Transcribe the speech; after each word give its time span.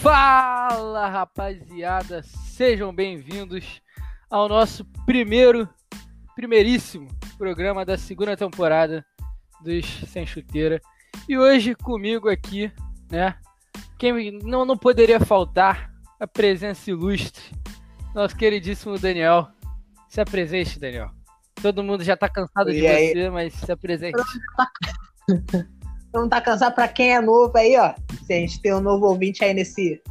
Fala 0.00 1.08
rapaziada, 1.08 2.22
sejam 2.22 2.94
bem-vindos 2.94 3.82
ao 4.30 4.48
nosso 4.48 4.84
primeiro, 5.04 5.68
primeiríssimo 6.36 7.08
programa 7.36 7.84
da 7.84 7.98
segunda 7.98 8.36
temporada 8.36 9.04
dos 9.60 9.84
Sem 10.06 10.24
Chuteira. 10.24 10.80
E 11.28 11.36
hoje 11.36 11.74
comigo 11.74 12.28
aqui, 12.28 12.70
né, 13.10 13.34
quem 13.98 14.30
não, 14.40 14.64
não 14.64 14.78
poderia 14.78 15.18
faltar 15.18 15.90
a 16.20 16.28
presença 16.28 16.90
ilustre, 16.90 17.42
nosso 18.14 18.36
queridíssimo 18.36 18.96
Daniel. 19.00 19.48
Se 20.08 20.20
apresente, 20.20 20.78
Daniel. 20.78 21.10
Todo 21.60 21.82
mundo 21.82 22.04
já 22.04 22.16
tá 22.16 22.28
cansado 22.28 22.70
de 22.70 22.78
E 22.78 22.86
aí? 22.86 23.12
você, 23.12 23.30
mas 23.30 23.52
se 23.52 23.72
apresente. 23.72 24.16
Não 26.14 26.26
tá 26.28 26.40
cansado 26.40 26.74
pra 26.74 26.88
quem 26.88 27.14
é 27.14 27.20
novo 27.20 27.52
aí, 27.58 27.76
ó. 27.76 27.92
Se 28.28 28.34
a 28.34 28.36
gente 28.40 28.60
tem 28.60 28.74
um 28.74 28.80
novo 28.80 29.06
ouvinte 29.06 29.42
aí 29.42 29.54
nesse. 29.54 30.02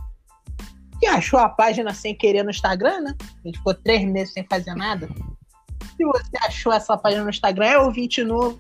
Que 0.99 1.05
achou 1.05 1.39
a 1.39 1.47
página 1.47 1.93
sem 1.93 2.15
querer 2.15 2.41
no 2.41 2.49
Instagram, 2.49 3.01
né? 3.01 3.15
A 3.21 3.47
gente 3.47 3.59
ficou 3.59 3.75
três 3.75 4.03
meses 4.03 4.33
sem 4.33 4.43
fazer 4.49 4.73
nada. 4.73 5.07
Se 5.95 6.03
você 6.03 6.37
achou 6.43 6.73
essa 6.73 6.97
página 6.97 7.23
no 7.23 7.29
Instagram, 7.29 7.65
é 7.67 7.77
ouvinte 7.77 8.23
novo. 8.23 8.59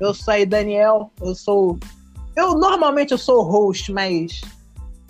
Eu 0.00 0.14
sou 0.14 0.32
aí, 0.32 0.46
Daniel. 0.46 1.12
Eu 1.20 1.34
sou. 1.34 1.78
Eu 2.34 2.54
normalmente 2.54 3.12
eu 3.12 3.18
sou 3.18 3.40
o 3.40 3.42
host, 3.42 3.92
mas 3.92 4.40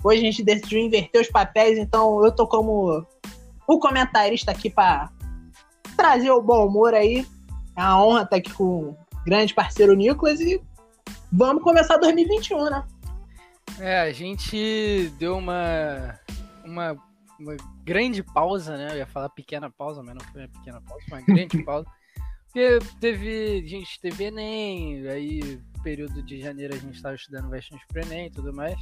hoje 0.02 0.20
a 0.20 0.24
gente 0.24 0.42
decidiu 0.42 0.80
inverter 0.80 1.20
os 1.20 1.28
papéis, 1.28 1.78
então 1.78 2.24
eu 2.24 2.32
tô 2.32 2.44
como 2.44 3.06
o 3.68 3.78
comentarista 3.78 4.50
aqui 4.50 4.68
pra 4.68 5.12
trazer 5.96 6.32
o 6.32 6.42
bom 6.42 6.66
humor 6.66 6.92
aí. 6.92 7.24
É 7.76 7.82
uma 7.82 8.04
honra 8.04 8.22
estar 8.22 8.36
aqui 8.36 8.52
com 8.52 8.64
o 8.64 8.96
grande 9.24 9.54
parceiro 9.54 9.94
Nicolas 9.94 10.40
e 10.40 10.60
vamos 11.30 11.62
começar 11.62 11.98
2021, 11.98 12.64
né? 12.64 12.84
É, 13.78 14.00
a 14.00 14.12
gente 14.12 15.12
deu 15.18 15.36
uma, 15.36 16.18
uma, 16.64 16.96
uma 17.38 17.56
grande 17.84 18.22
pausa, 18.22 18.76
né? 18.76 18.88
Eu 18.92 18.96
ia 18.98 19.06
falar 19.06 19.28
pequena 19.28 19.70
pausa, 19.70 20.02
mas 20.02 20.14
não 20.14 20.24
foi 20.32 20.42
uma 20.42 20.48
pequena 20.48 20.80
pausa, 20.80 21.04
foi 21.08 21.18
uma 21.18 21.26
grande 21.26 21.62
pausa. 21.64 21.86
Porque 22.46 22.78
teve, 23.00 23.62
a 23.64 23.68
gente 23.68 24.00
teve 24.00 24.24
Enem, 24.24 25.06
aí 25.08 25.60
período 25.82 26.22
de 26.22 26.40
janeiro 26.40 26.74
a 26.74 26.78
gente 26.78 26.96
estava 26.96 27.14
estudando 27.14 27.50
bastante 27.50 27.86
pro 27.86 28.00
Enem 28.00 28.26
e 28.26 28.30
tudo 28.30 28.52
mais. 28.52 28.76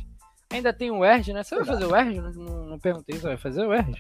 Ainda 0.52 0.72
tem 0.72 0.90
o 0.90 1.04
ERG, 1.04 1.32
né? 1.32 1.42
Você 1.42 1.56
vai 1.56 1.64
fazer 1.64 1.84
o 1.84 1.96
ERG? 1.96 2.20
Não, 2.20 2.66
não, 2.66 2.78
perguntei, 2.78 3.18
você 3.18 3.26
vai 3.26 3.36
fazer 3.36 3.66
o 3.66 3.74
ERG? 3.74 3.96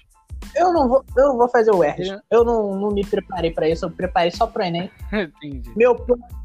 Eu 0.54 0.72
não 0.72 0.88
vou, 0.88 1.04
eu 1.16 1.28
não 1.28 1.36
vou 1.36 1.48
fazer 1.48 1.72
o 1.72 1.82
ERG. 1.82 2.12
É. 2.12 2.20
Eu 2.30 2.44
não, 2.44 2.76
não 2.76 2.90
me 2.92 3.04
preparei 3.04 3.50
pra 3.50 3.68
isso, 3.68 3.84
eu 3.84 3.90
preparei 3.90 4.30
só 4.30 4.46
pro 4.46 4.62
Enem. 4.62 4.88
Entendi. 5.12 5.68
Meu, 5.76 5.96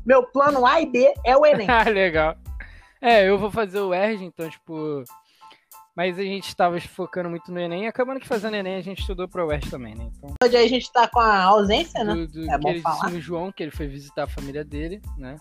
meu 0.04 0.24
plano 0.24 0.66
A 0.66 0.82
e 0.82 0.88
B 0.88 1.14
é 1.24 1.38
o 1.38 1.46
Enem. 1.46 1.68
Ah, 1.70 1.84
legal. 1.84 2.36
É, 3.02 3.28
eu 3.28 3.38
vou 3.38 3.50
fazer 3.50 3.80
o 3.80 3.94
ERG, 3.94 4.24
então, 4.24 4.50
tipo. 4.50 5.04
Mas 5.96 6.18
a 6.18 6.24
gente 6.24 6.56
tava 6.56 6.80
focando 6.80 7.30
muito 7.30 7.52
no 7.52 7.60
Enem, 7.60 7.88
acabando 7.88 8.20
que 8.20 8.28
fazendo 8.28 8.56
Enem 8.56 8.76
a 8.76 8.82
gente 8.82 9.00
estudou 9.00 9.28
pro 9.28 9.48
UERJ 9.48 9.70
também, 9.70 9.96
né? 9.96 10.10
Então, 10.16 10.34
Hoje 10.42 10.56
a 10.56 10.68
gente 10.68 10.92
tá 10.92 11.08
com 11.10 11.20
a 11.20 11.44
ausência, 11.44 12.04
né? 12.04 12.14
do, 12.14 12.28
do 12.28 12.50
É 12.50 12.58
bom 12.58 12.70
queridíssimo 12.70 12.98
falar. 12.98 13.20
João, 13.20 13.52
que 13.52 13.64
ele 13.64 13.72
foi 13.72 13.88
visitar 13.88 14.24
a 14.24 14.28
família 14.28 14.64
dele, 14.64 15.02
né? 15.18 15.36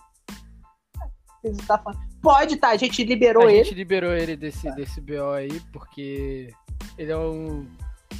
Visitar 1.41 1.75
a 1.75 1.77
família. 1.77 2.07
Pode, 2.21 2.57
tá? 2.57 2.69
A 2.69 2.77
gente 2.77 3.03
liberou 3.05 3.47
a 3.47 3.51
ele. 3.53 3.63
gente 3.63 3.75
liberou 3.75 4.11
ele 4.11 4.35
desse, 4.35 4.69
desse 4.75 4.99
BO 4.99 5.31
aí, 5.31 5.61
porque 5.71 6.53
ele 6.97 7.11
é 7.11 7.17
um, 7.17 7.65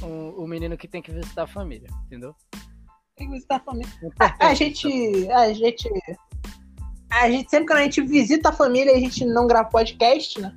um, 0.02 0.42
um 0.42 0.46
menino 0.46 0.78
que 0.78 0.88
tem 0.88 1.02
que 1.02 1.12
visitar 1.12 1.42
a 1.42 1.46
família, 1.46 1.88
entendeu? 2.06 2.34
Tem 3.16 3.26
que 3.26 3.34
visitar 3.34 3.56
a 3.56 3.60
família. 3.60 3.92
É 4.02 4.46
A, 4.46 4.48
a 4.48 4.54
gente. 4.54 5.30
A 5.30 5.52
gente. 5.52 5.90
A 7.10 7.28
gente, 7.28 7.50
sempre 7.50 7.66
que 7.66 7.72
a 7.72 7.82
gente 7.82 8.02
visita 8.02 8.48
a 8.50 8.52
família, 8.52 8.94
a 8.94 9.00
gente 9.00 9.24
não 9.24 9.46
grava 9.46 9.68
podcast, 9.68 10.40
né? 10.40 10.54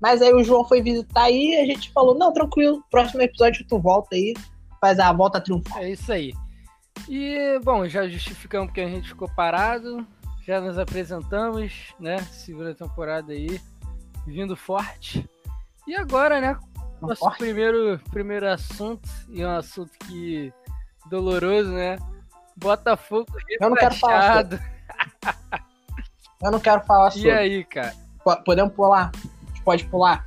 Mas 0.00 0.22
aí 0.22 0.32
o 0.32 0.44
João 0.44 0.64
foi 0.64 0.80
visitar 0.80 1.22
aí 1.22 1.54
e 1.54 1.60
a 1.60 1.66
gente 1.66 1.90
falou, 1.92 2.16
não, 2.16 2.32
tranquilo, 2.32 2.84
próximo 2.90 3.22
episódio 3.22 3.66
tu 3.66 3.78
volta 3.78 4.14
aí, 4.14 4.34
faz 4.80 4.98
a 4.98 5.12
volta 5.12 5.40
triunfal. 5.40 5.82
É 5.82 5.90
isso 5.90 6.12
aí. 6.12 6.32
E, 7.08 7.58
bom, 7.64 7.86
já 7.88 8.06
justificamos 8.06 8.68
porque 8.68 8.80
a 8.80 8.88
gente 8.88 9.08
ficou 9.08 9.28
parado, 9.28 10.06
já 10.46 10.60
nos 10.60 10.78
apresentamos, 10.78 11.94
né? 11.98 12.18
Segunda 12.30 12.74
temporada 12.74 13.32
aí, 13.32 13.60
vindo 14.26 14.56
forte. 14.56 15.28
E 15.86 15.94
agora, 15.96 16.40
né? 16.40 16.58
Nosso 17.00 17.20
Forte. 17.20 17.38
primeiro, 17.38 18.00
primeiro 18.10 18.48
assunto, 18.48 19.08
e 19.28 19.44
um 19.44 19.50
assunto 19.50 19.92
que 20.06 20.52
doloroso, 21.08 21.70
né? 21.70 21.96
Botafogo 22.56 23.26
Eu 23.60 23.70
não 23.70 23.76
quero 23.76 23.94
falar 23.94 24.20
rebaixado. 24.20 24.60
Eu 26.42 26.50
não 26.50 26.60
quero 26.60 26.82
falar 26.84 27.10
sobre. 27.10 27.28
E 27.28 27.30
aí, 27.32 27.64
cara? 27.64 27.94
Po- 28.24 28.42
Podemos 28.44 28.72
pular? 28.74 29.10
A 29.14 29.46
gente 29.48 29.62
pode 29.62 29.84
pular? 29.86 30.26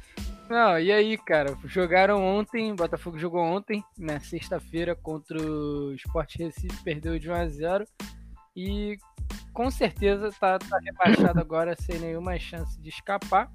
Não, 0.50 0.78
e 0.78 0.92
aí, 0.92 1.18
cara? 1.18 1.58
Jogaram 1.66 2.22
ontem, 2.22 2.76
Botafogo 2.76 3.18
jogou 3.18 3.42
ontem, 3.42 3.82
na 3.98 4.20
sexta-feira, 4.20 4.94
contra 4.96 5.42
o 5.42 5.94
Sport 5.94 6.36
Recife, 6.38 6.84
perdeu 6.84 7.18
de 7.18 7.30
1 7.30 7.34
a 7.34 7.48
0 7.48 7.86
e 8.54 8.98
com 9.54 9.72
certeza 9.72 10.30
tá, 10.38 10.60
tá 10.60 10.78
rebaixado 10.84 11.40
agora 11.40 11.74
sem 11.80 11.98
nenhuma 12.00 12.38
chance 12.38 12.78
de 12.82 12.90
escapar. 12.90 13.50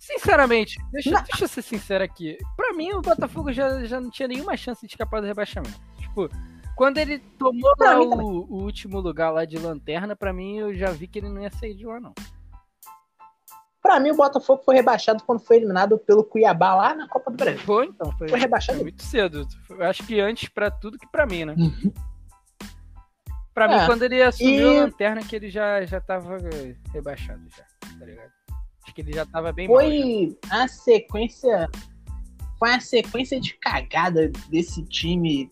Sinceramente, 0.00 0.76
deixa, 0.90 1.10
deixa 1.12 1.44
eu 1.44 1.48
ser 1.48 1.62
sincero 1.62 2.02
aqui. 2.02 2.36
Pra 2.56 2.72
mim, 2.72 2.90
o 2.92 3.00
Botafogo 3.00 3.52
já, 3.52 3.84
já 3.84 4.00
não 4.00 4.10
tinha 4.10 4.26
nenhuma 4.26 4.56
chance 4.56 4.84
de 4.84 4.92
escapar 4.92 5.20
do 5.20 5.28
rebaixamento. 5.28 5.80
Tipo, 6.00 6.28
quando 6.76 6.98
ele 6.98 7.18
tomou 7.38 7.74
Pra 7.76 7.92
lá 7.92 7.98
mim 7.98 8.06
o, 8.22 8.46
o 8.50 8.62
último 8.62 9.00
lugar 9.00 9.30
lá 9.30 9.44
de 9.44 9.58
lanterna, 9.58 10.16
pra 10.16 10.32
mim 10.32 10.58
eu 10.58 10.74
já 10.74 10.90
vi 10.90 11.06
que 11.06 11.18
ele 11.18 11.28
não 11.28 11.42
ia 11.42 11.50
sair 11.50 11.74
de 11.74 11.86
lá, 11.86 12.00
não. 12.00 12.14
Pra 13.82 13.98
mim, 13.98 14.12
o 14.12 14.16
Botafogo 14.16 14.62
foi 14.64 14.76
rebaixado 14.76 15.24
quando 15.24 15.40
foi 15.40 15.56
eliminado 15.56 15.98
pelo 15.98 16.22
Cuiabá 16.22 16.72
lá 16.76 16.94
na 16.94 17.08
Copa 17.08 17.32
do 17.32 17.36
Brasil. 17.36 17.58
Foi, 17.62 17.86
então, 17.86 18.12
foi, 18.16 18.28
Foi 18.28 18.38
rebaixado. 18.38 18.78
Foi 18.78 18.84
muito 18.84 19.02
cedo. 19.02 19.44
Eu 19.70 19.82
acho 19.84 20.06
que 20.06 20.20
antes 20.20 20.48
pra 20.48 20.70
tudo 20.70 20.96
que 20.96 21.06
pra 21.08 21.26
mim, 21.26 21.44
né? 21.44 21.56
Pra 23.52 23.66
mim, 23.66 23.74
É. 23.74 23.86
quando 23.86 24.02
ele 24.04 24.22
assumiu 24.22 24.72
E- 24.72 24.78
a 24.78 24.82
lanterna, 24.84 25.22
que 25.24 25.34
ele 25.34 25.50
já, 25.50 25.84
já 25.84 26.00
tava 26.00 26.38
rebaixado 26.92 27.42
já, 27.50 27.64
tá 27.98 28.06
ligado? 28.06 28.30
Acho 28.84 28.94
que 28.94 29.00
ele 29.00 29.12
já 29.12 29.26
tava 29.26 29.52
bem 29.52 29.66
mal. 29.66 29.76
Foi 29.78 30.38
a 30.48 30.68
sequência. 30.68 31.68
Foi 32.60 32.70
a 32.74 32.80
sequência 32.80 33.40
de 33.40 33.54
cagada 33.54 34.30
desse 34.48 34.84
time, 34.84 35.50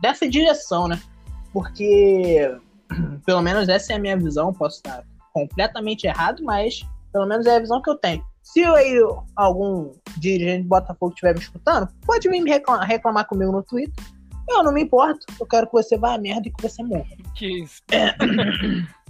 dessa 0.00 0.28
direção, 0.28 0.88
né? 0.88 1.00
Porque, 1.52 2.56
pelo 3.26 3.42
menos 3.42 3.68
essa 3.68 3.92
é 3.92 3.96
a 3.96 3.98
minha 3.98 4.16
visão, 4.16 4.52
posso 4.52 4.76
estar 4.76 5.04
completamente 5.32 6.06
errado, 6.06 6.42
mas 6.44 6.84
pelo 7.12 7.26
menos 7.26 7.46
é 7.46 7.56
a 7.56 7.60
visão 7.60 7.82
que 7.82 7.90
eu 7.90 7.96
tenho. 7.96 8.24
Se 8.42 8.64
aí 8.64 8.98
algum 9.36 9.92
dirigente 10.16 10.62
do 10.62 10.68
Botafogo 10.68 11.12
estiver 11.12 11.34
me 11.34 11.40
escutando, 11.40 11.88
pode 12.04 12.28
vir 12.28 12.40
me 12.40 12.50
reclamar, 12.50 12.86
reclamar 12.86 13.26
comigo 13.26 13.52
no 13.52 13.62
Twitter. 13.62 14.04
Eu 14.48 14.64
não 14.64 14.72
me 14.72 14.82
importo, 14.82 15.26
eu 15.38 15.46
quero 15.46 15.66
que 15.66 15.72
você 15.72 15.96
vá 15.96 16.14
à 16.14 16.18
merda 16.18 16.48
e 16.48 16.52
que 16.52 16.62
você 16.62 16.82
morra. 16.82 17.06
Que 17.36 17.62
isso? 17.62 17.82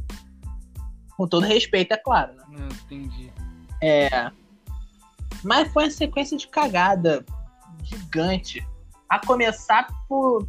Com 1.17 1.27
todo 1.27 1.47
respeito, 1.47 1.93
é 1.93 1.97
claro, 1.97 2.34
né? 2.34 2.43
Não, 2.50 2.69
entendi. 2.69 3.33
É. 3.83 4.31
Mas 5.43 5.73
foi 5.73 5.84
uma 5.84 5.91
sequência 5.91 6.37
de 6.37 6.47
cagada 6.49 7.25
gigante. 7.83 8.67
A 9.09 9.19
começar 9.19 9.89
por, 10.09 10.47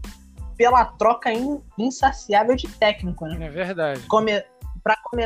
pela 0.61 0.85
troca 0.85 1.33
in- 1.33 1.59
insaciável 1.75 2.55
de 2.55 2.67
técnico, 2.67 3.25
né? 3.25 3.47
É 3.47 3.49
verdade. 3.49 4.01
Come, 4.01 4.43
pra 4.83 4.95
come, 5.05 5.25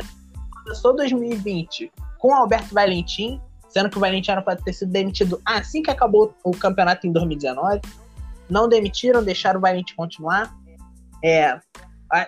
começou 0.64 0.96
2020 0.96 1.92
com 2.18 2.34
Alberto 2.34 2.72
Valentim, 2.72 3.38
sendo 3.68 3.90
que 3.90 3.98
o 3.98 4.00
Valentim 4.00 4.30
era 4.30 4.40
para 4.40 4.56
ter 4.56 4.72
sido 4.72 4.90
demitido 4.90 5.38
assim 5.44 5.82
que 5.82 5.90
acabou 5.90 6.34
o 6.42 6.52
campeonato 6.52 7.06
em 7.06 7.12
2019. 7.12 7.82
Não 8.48 8.66
demitiram, 8.66 9.22
deixaram 9.22 9.58
o 9.58 9.62
Valentim 9.62 9.94
continuar. 9.94 10.56
É, 11.22 11.60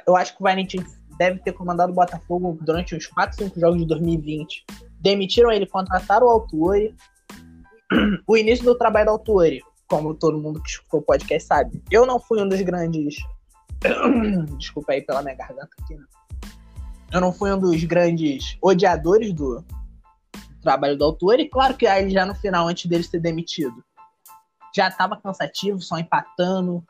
eu 0.06 0.14
acho 0.14 0.36
que 0.36 0.42
o 0.42 0.44
Valentim 0.44 0.84
deve 1.16 1.38
ter 1.38 1.52
comandado 1.52 1.90
o 1.90 1.94
Botafogo 1.94 2.58
durante 2.60 2.94
uns 2.94 3.06
4, 3.06 3.38
5 3.38 3.58
jogos 3.58 3.78
de 3.78 3.86
2020. 3.86 4.66
Demitiram 5.00 5.50
ele, 5.50 5.64
contrataram 5.64 6.26
o 6.26 6.30
Altuori. 6.30 6.94
O 8.28 8.36
início 8.36 8.66
do 8.66 8.76
trabalho 8.76 9.06
do 9.06 9.12
Altuori, 9.12 9.62
como 9.88 10.14
todo 10.14 10.38
mundo 10.38 10.62
que 10.62 10.70
escutou 10.70 11.00
o 11.00 11.02
podcast 11.02 11.46
sabe, 11.46 11.82
eu 11.90 12.06
não 12.06 12.20
fui 12.20 12.40
um 12.42 12.48
dos 12.48 12.60
grandes. 12.60 13.16
Desculpa 14.58 14.92
aí 14.92 15.02
pela 15.02 15.22
minha 15.22 15.34
garganta 15.34 15.70
aqui, 15.82 15.94
né? 15.94 16.04
Eu 17.10 17.20
não 17.20 17.32
fui 17.32 17.50
um 17.52 17.58
dos 17.58 17.82
grandes 17.84 18.58
odiadores 18.62 19.32
do 19.32 19.64
trabalho 20.60 20.96
do 20.96 21.04
Altuori. 21.04 21.48
Claro 21.48 21.74
que 21.74 21.86
aí 21.86 22.10
já 22.10 22.26
no 22.26 22.34
final, 22.34 22.68
antes 22.68 22.86
dele 22.86 23.02
ser 23.02 23.20
demitido, 23.20 23.82
já 24.74 24.88
estava 24.88 25.16
cansativo, 25.16 25.80
só 25.80 25.98
empatando. 25.98 26.84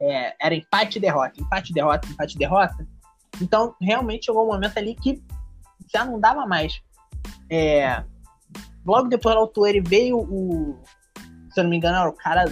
É, 0.00 0.34
era 0.44 0.54
empate 0.54 0.98
e 0.98 1.00
derrota, 1.00 1.40
empate 1.40 1.70
e 1.70 1.74
derrota, 1.74 2.08
empate 2.08 2.34
e 2.34 2.38
derrota. 2.38 2.86
Então, 3.40 3.74
realmente 3.80 4.26
chegou 4.26 4.44
um 4.44 4.52
momento 4.52 4.76
ali 4.76 4.94
que 4.94 5.22
já 5.92 6.04
não 6.04 6.20
dava 6.20 6.46
mais. 6.46 6.82
É, 7.50 8.04
logo 8.84 9.08
depois 9.08 9.34
do 9.34 9.40
Altuori 9.40 9.80
veio 9.80 10.18
o. 10.18 10.78
Se 11.54 11.60
eu 11.60 11.64
não 11.64 11.70
me 11.70 11.76
engano, 11.76 11.96
era 11.96 12.08
o 12.08 12.12
cara 12.12 12.44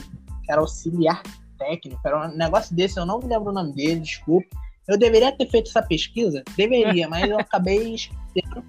era 0.49 0.61
auxiliar 0.61 1.23
técnico, 1.59 2.01
era 2.05 2.29
um 2.29 2.37
negócio 2.37 2.75
desse, 2.75 2.99
eu 2.99 3.07
não 3.07 3.19
me 3.19 3.27
lembro 3.27 3.51
o 3.51 3.55
nome 3.55 3.73
dele, 3.73 4.01
desculpa. 4.01 4.49
Eu 4.89 4.99
deveria 4.99 5.37
ter 5.37 5.49
feito 5.49 5.69
essa 5.69 5.83
pesquisa? 5.83 6.43
Deveria, 6.57 7.09
mas 7.09 7.29
eu 7.29 7.39
acabei 7.39 7.95
esquecendo. 7.95 8.65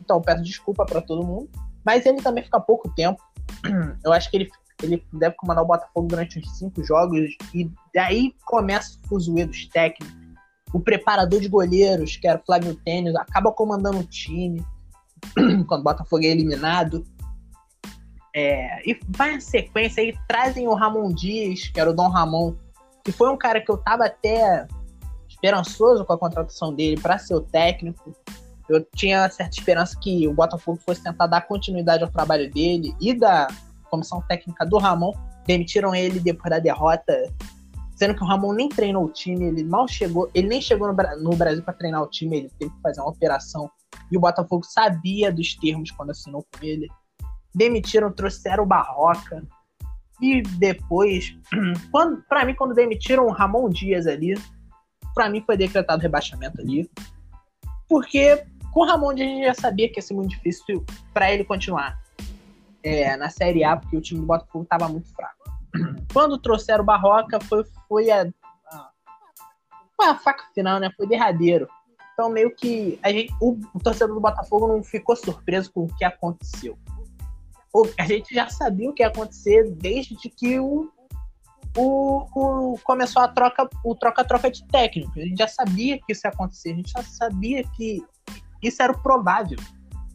Então, 0.00 0.20
peço 0.20 0.42
desculpa 0.42 0.84
para 0.84 1.00
todo 1.00 1.26
mundo. 1.26 1.48
Mas 1.84 2.04
ele 2.04 2.20
também 2.20 2.44
fica 2.44 2.60
pouco 2.60 2.92
tempo. 2.94 3.20
eu 4.04 4.12
acho 4.12 4.30
que 4.30 4.36
ele, 4.36 4.50
ele 4.82 5.04
deve 5.12 5.34
comandar 5.36 5.64
o 5.64 5.66
Botafogo 5.66 6.06
durante 6.06 6.38
uns 6.38 6.58
cinco 6.58 6.84
jogos 6.84 7.30
e 7.54 7.70
daí 7.94 8.34
começa 8.44 8.98
o 9.04 9.08
fuzuê 9.08 9.46
dos 9.46 9.66
técnicos. 9.68 10.14
O 10.72 10.80
preparador 10.80 11.40
de 11.40 11.48
goleiros, 11.48 12.16
que 12.16 12.26
era 12.26 12.38
o 12.38 12.44
Flávio 12.44 12.74
Tênis, 12.76 13.14
acaba 13.16 13.52
comandando 13.52 13.98
o 13.98 14.04
time 14.04 14.64
quando 15.66 15.80
o 15.80 15.84
Botafogo 15.84 16.24
é 16.24 16.28
eliminado. 16.28 17.04
É, 18.34 18.88
e 18.88 18.98
vai 19.08 19.34
em 19.34 19.40
sequência 19.40 20.02
aí, 20.02 20.16
trazem 20.26 20.66
o 20.66 20.74
Ramon 20.74 21.12
Dias, 21.12 21.68
que 21.68 21.78
era 21.78 21.90
o 21.90 21.94
Dom 21.94 22.08
Ramon, 22.08 22.54
que 23.04 23.12
foi 23.12 23.28
um 23.28 23.36
cara 23.36 23.60
que 23.60 23.70
eu 23.70 23.76
tava 23.76 24.06
até 24.06 24.66
esperançoso 25.28 26.04
com 26.04 26.12
a 26.12 26.18
contratação 26.18 26.72
dele 26.74 27.00
para 27.00 27.18
ser 27.18 27.34
o 27.34 27.40
técnico. 27.40 28.14
Eu 28.68 28.84
tinha 28.94 29.28
certa 29.28 29.54
esperança 29.54 29.98
que 30.00 30.26
o 30.26 30.32
Botafogo 30.32 30.80
fosse 30.84 31.02
tentar 31.02 31.26
dar 31.26 31.42
continuidade 31.42 32.04
ao 32.04 32.10
trabalho 32.10 32.50
dele 32.50 32.94
e 33.00 33.12
da 33.12 33.48
comissão 33.90 34.22
técnica 34.22 34.64
do 34.64 34.78
Ramon. 34.78 35.12
Demitiram 35.46 35.94
ele 35.94 36.20
depois 36.20 36.48
da 36.48 36.58
derrota, 36.58 37.30
sendo 37.96 38.14
que 38.14 38.22
o 38.22 38.26
Ramon 38.26 38.52
nem 38.52 38.68
treinou 38.68 39.04
o 39.04 39.10
time, 39.10 39.46
ele 39.46 39.64
mal 39.64 39.88
chegou, 39.88 40.30
ele 40.32 40.46
nem 40.46 40.62
chegou 40.62 40.86
no, 40.86 40.94
no 41.20 41.36
Brasil 41.36 41.62
para 41.62 41.74
treinar 41.74 42.02
o 42.02 42.06
time, 42.06 42.38
ele 42.38 42.52
teve 42.58 42.72
que 42.72 42.80
fazer 42.80 43.00
uma 43.00 43.10
operação 43.10 43.68
e 44.10 44.16
o 44.16 44.20
Botafogo 44.20 44.64
sabia 44.64 45.32
dos 45.32 45.54
termos 45.56 45.90
quando 45.90 46.10
assinou 46.10 46.42
com 46.42 46.64
ele. 46.64 46.88
Demitiram, 47.54 48.12
trouxeram 48.12 48.64
o 48.64 48.66
Barroca. 48.66 49.42
E 50.20 50.42
depois, 50.42 51.36
quando, 51.90 52.22
para 52.28 52.44
mim, 52.44 52.54
quando 52.54 52.74
demitiram 52.74 53.26
o 53.26 53.32
Ramon 53.32 53.68
Dias 53.68 54.06
ali, 54.06 54.34
para 55.14 55.28
mim 55.28 55.42
foi 55.44 55.56
decretado 55.56 56.00
rebaixamento 56.00 56.60
ali. 56.60 56.90
Porque 57.88 58.44
com 58.72 58.80
o 58.80 58.86
Ramon 58.86 59.14
Dias 59.14 59.28
a 59.28 59.32
gente 59.32 59.46
já 59.46 59.54
sabia 59.54 59.88
que 59.88 59.98
ia 59.98 60.02
ser 60.02 60.14
muito 60.14 60.30
difícil 60.30 60.84
para 61.12 61.32
ele 61.32 61.44
continuar 61.44 62.00
é, 62.82 63.16
na 63.16 63.30
Série 63.30 63.64
A, 63.64 63.76
porque 63.76 63.96
o 63.96 64.00
time 64.00 64.20
do 64.20 64.26
Botafogo 64.26 64.64
estava 64.64 64.88
muito 64.88 65.12
fraco. 65.14 65.42
Quando 66.12 66.38
trouxeram 66.38 66.82
o 66.82 66.86
Barroca, 66.86 67.38
foi, 67.40 67.64
foi 67.88 68.10
a, 68.10 68.26
a, 68.66 68.90
a 70.10 70.14
faca 70.16 70.44
final, 70.54 70.80
né? 70.80 70.90
Foi 70.96 71.06
derradeiro. 71.06 71.68
Então, 72.12 72.28
meio 72.28 72.54
que 72.54 72.98
a 73.02 73.10
gente, 73.10 73.32
o, 73.40 73.58
o 73.74 73.80
torcedor 73.80 74.14
do 74.14 74.20
Botafogo 74.20 74.68
não 74.68 74.82
ficou 74.82 75.16
surpreso 75.16 75.72
com 75.72 75.84
o 75.84 75.96
que 75.96 76.04
aconteceu. 76.04 76.78
A 77.98 78.04
gente 78.04 78.34
já 78.34 78.48
sabia 78.48 78.90
o 78.90 78.92
que 78.92 79.02
ia 79.02 79.08
acontecer 79.08 79.70
desde 79.70 80.14
que 80.14 80.58
o, 80.60 80.90
o, 81.76 82.72
o 82.74 82.78
começou 82.84 83.22
a 83.22 83.28
troca, 83.28 83.68
o 83.82 83.94
troca-troca 83.94 84.50
de 84.50 84.66
técnico. 84.66 85.18
A 85.18 85.22
gente 85.22 85.38
já 85.38 85.48
sabia 85.48 85.98
que 85.98 86.12
isso 86.12 86.26
ia 86.26 86.30
acontecer, 86.30 86.72
a 86.72 86.76
gente 86.76 86.92
já 86.92 87.02
sabia 87.02 87.64
que 87.76 88.04
isso 88.62 88.82
era 88.82 88.92
o 88.92 89.02
provável. 89.02 89.58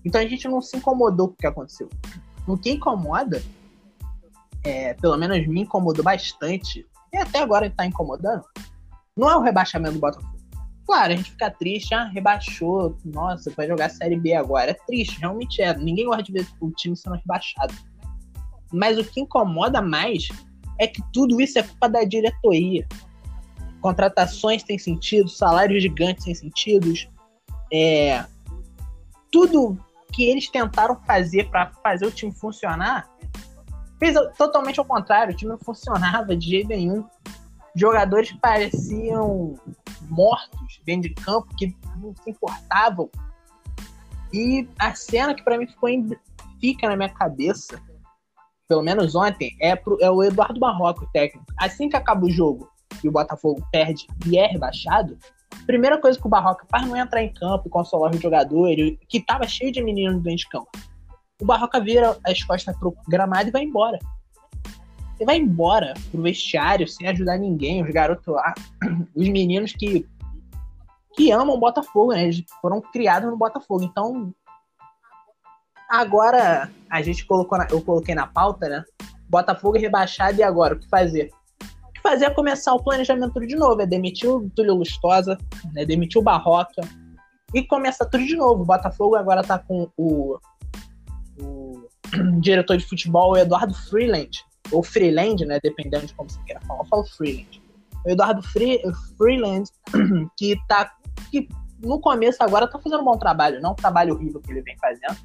Então 0.05 0.21
a 0.21 0.25
gente 0.25 0.47
não 0.47 0.61
se 0.61 0.77
incomodou 0.77 1.29
com 1.29 1.33
o 1.33 1.37
que 1.37 1.47
aconteceu. 1.47 1.89
O 2.47 2.57
que 2.57 2.71
incomoda, 2.71 3.43
é, 4.63 4.93
pelo 4.93 5.17
menos 5.17 5.45
me 5.47 5.61
incomodou 5.61 6.03
bastante, 6.03 6.85
e 7.11 7.17
até 7.17 7.39
agora 7.39 7.67
está 7.67 7.85
incomodando, 7.85 8.45
não 9.15 9.29
é 9.29 9.35
o 9.35 9.41
rebaixamento 9.41 9.95
do 9.95 9.99
Botafogo. 9.99 10.36
Claro, 10.87 11.11
a 11.11 11.15
gente 11.17 11.31
fica 11.31 11.51
triste, 11.51 11.93
ah, 11.93 12.05
rebaixou, 12.05 12.97
nossa, 13.03 13.51
vai 13.51 13.67
jogar 13.67 13.89
Série 13.89 14.17
B 14.17 14.33
agora. 14.33 14.71
É 14.71 14.73
triste, 14.73 15.19
realmente 15.19 15.61
é. 15.61 15.77
Ninguém 15.77 16.05
gosta 16.05 16.23
de 16.23 16.31
ver 16.31 16.47
o 16.61 16.71
time 16.71 16.95
sendo 16.95 17.17
rebaixado. 17.17 17.73
Mas 18.71 18.97
o 18.97 19.03
que 19.03 19.19
incomoda 19.19 19.81
mais 19.81 20.29
é 20.79 20.87
que 20.87 21.01
tudo 21.11 21.41
isso 21.41 21.59
é 21.59 21.63
culpa 21.63 21.89
da 21.89 22.05
diretoria. 22.05 22.87
Contratações 23.81 24.63
têm 24.63 24.79
sentido, 24.79 25.29
salários 25.29 25.83
gigantes 25.83 26.23
têm 26.23 26.33
sentido, 26.33 26.93
é, 27.71 28.25
tudo 29.29 29.77
que 30.13 30.23
eles 30.23 30.49
tentaram 30.49 30.95
fazer 31.05 31.49
para 31.49 31.69
fazer 31.83 32.05
o 32.05 32.11
time 32.11 32.31
funcionar 32.31 33.09
fez 33.99 34.15
totalmente 34.37 34.79
ao 34.79 34.85
contrário. 34.85 35.33
O 35.33 35.37
time 35.37 35.51
não 35.51 35.59
funcionava 35.59 36.35
de 36.35 36.49
jeito 36.49 36.69
nenhum. 36.69 37.03
Jogadores 37.75 38.31
pareciam 38.41 39.59
mortos 40.09 40.81
dentro 40.85 41.09
de 41.09 41.15
campo, 41.15 41.47
que 41.55 41.75
não 41.97 42.15
se 42.15 42.29
importavam. 42.29 43.09
E 44.33 44.67
a 44.79 44.93
cena 44.93 45.33
que 45.33 45.43
para 45.43 45.57
mim 45.57 45.67
ficou 45.67 45.89
fica 46.59 46.89
na 46.89 46.95
minha 46.95 47.09
cabeça, 47.09 47.81
pelo 48.67 48.81
menos 48.81 49.15
ontem, 49.15 49.55
é, 49.61 49.75
pro, 49.75 49.97
é 50.01 50.11
o 50.11 50.23
Eduardo 50.23 50.59
Barroco, 50.59 51.05
o 51.05 51.07
técnico. 51.07 51.45
Assim 51.57 51.87
que 51.87 51.95
acaba 51.95 52.25
o 52.25 52.29
jogo 52.29 52.69
e 53.03 53.07
o 53.07 53.11
Botafogo 53.11 53.65
perde 53.71 54.05
e 54.25 54.37
é 54.37 54.47
rebaixado, 54.47 55.17
primeira 55.65 55.99
coisa 55.99 56.19
que 56.19 56.25
o 56.25 56.29
Barroca 56.29 56.65
faz 56.69 56.87
não 56.87 56.95
é 56.95 56.99
entrar 56.99 57.21
em 57.21 57.33
campo 57.33 57.67
e 57.67 57.69
consolar 57.69 58.11
os 58.11 58.21
jogadores, 58.21 58.97
que 59.07 59.19
tava 59.19 59.47
cheio 59.47 59.71
de 59.71 59.83
meninos 59.83 60.21
dentro 60.21 60.37
de 60.37 60.49
campo. 60.49 60.69
O 61.41 61.45
Barroca 61.45 61.79
vira 61.79 62.17
as 62.25 62.43
costas 62.43 62.75
pro 62.77 62.95
gramado 63.07 63.49
e 63.49 63.51
vai 63.51 63.63
embora. 63.63 63.99
Ele 65.19 65.25
vai 65.25 65.37
embora 65.37 65.93
pro 66.11 66.21
vestiário 66.21 66.87
sem 66.87 67.07
ajudar 67.07 67.37
ninguém, 67.37 67.83
os 67.83 67.89
garotos 67.89 68.27
lá, 68.27 68.53
os 69.15 69.27
meninos 69.27 69.73
que 69.73 70.05
que 71.15 71.31
amam 71.31 71.55
o 71.55 71.59
Botafogo, 71.59 72.13
né? 72.13 72.25
Eles 72.25 72.43
foram 72.61 72.79
criados 72.79 73.27
no 73.27 73.35
Botafogo. 73.35 73.83
Então, 73.83 74.31
agora 75.89 76.69
a 76.91 77.01
gente 77.01 77.25
colocou, 77.25 77.57
na, 77.57 77.67
eu 77.71 77.81
coloquei 77.81 78.13
na 78.13 78.27
pauta, 78.27 78.69
né? 78.69 78.83
Botafogo 79.27 79.79
rebaixado 79.79 80.39
e 80.39 80.43
agora 80.43 80.75
o 80.75 80.79
que 80.79 80.87
fazer? 80.87 81.31
fazer 82.07 82.25
é 82.25 82.29
começar 82.29 82.73
o 82.73 82.81
planejamento 82.81 83.37
de 83.45 83.55
novo, 83.55 83.81
é 83.81 83.85
demitir 83.85 84.29
o 84.29 84.49
Túlio 84.51 84.75
Lustosa, 84.75 85.37
né, 85.73 85.85
demitir 85.85 86.21
o 86.21 86.23
Barroca 86.23 86.81
e 87.53 87.61
começar 87.61 88.05
tudo 88.05 88.25
de 88.25 88.35
novo. 88.35 88.63
O 88.63 88.65
Botafogo 88.65 89.15
agora 89.15 89.43
tá 89.43 89.59
com 89.59 89.89
o, 89.97 90.39
o 91.37 91.89
diretor 92.39 92.77
de 92.77 92.85
futebol, 92.85 93.31
o 93.31 93.37
Eduardo 93.37 93.73
Freeland, 93.73 94.31
ou 94.71 94.83
Freeland, 94.83 95.45
né, 95.45 95.59
dependendo 95.61 96.05
de 96.05 96.13
como 96.13 96.29
você 96.29 96.39
queira 96.45 96.61
falar, 96.61 96.81
eu 96.81 96.85
falo 96.85 97.05
Freeland. 97.05 97.61
O 98.05 98.09
Eduardo 98.09 98.41
Free, 98.41 98.81
Freeland, 99.17 99.69
que 100.37 100.57
tá 100.67 100.93
que 101.31 101.47
no 101.79 101.99
começo 101.99 102.41
agora 102.41 102.69
tá 102.69 102.79
fazendo 102.79 103.01
um 103.01 103.05
bom 103.05 103.17
trabalho, 103.17 103.61
não 103.61 103.71
um 103.71 103.75
trabalho 103.75 104.15
horrível 104.15 104.41
que 104.41 104.51
ele 104.51 104.61
vem 104.61 104.77
fazendo. 104.77 105.17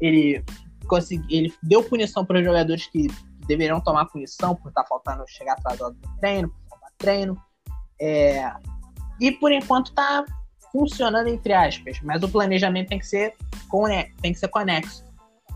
Ele 0.00 0.44
consegui, 0.88 1.36
ele 1.36 1.54
deu 1.62 1.82
punição 1.82 2.24
para 2.24 2.38
os 2.38 2.44
jogadores 2.44 2.86
que 2.86 3.06
deveriam 3.46 3.80
tomar 3.80 4.06
punição 4.06 4.54
por 4.54 4.68
estar 4.68 4.82
tá 4.82 4.88
faltando 4.88 5.24
chegar 5.28 5.54
atrasado 5.54 5.96
no 6.02 6.16
treino, 6.18 6.48
por 6.48 6.70
faltar 6.70 6.90
treino. 6.98 7.42
É, 8.00 8.52
e 9.20 9.32
por 9.32 9.52
enquanto 9.52 9.88
está 9.88 10.24
funcionando 10.72 11.28
entre 11.28 11.52
aspas, 11.52 12.00
mas 12.02 12.22
o 12.22 12.28
planejamento 12.28 12.88
tem 12.88 12.98
que 12.98 13.06
ser 13.06 13.34
tem 14.20 14.32
que 14.32 14.38
ser 14.38 14.48
conexo. 14.48 15.05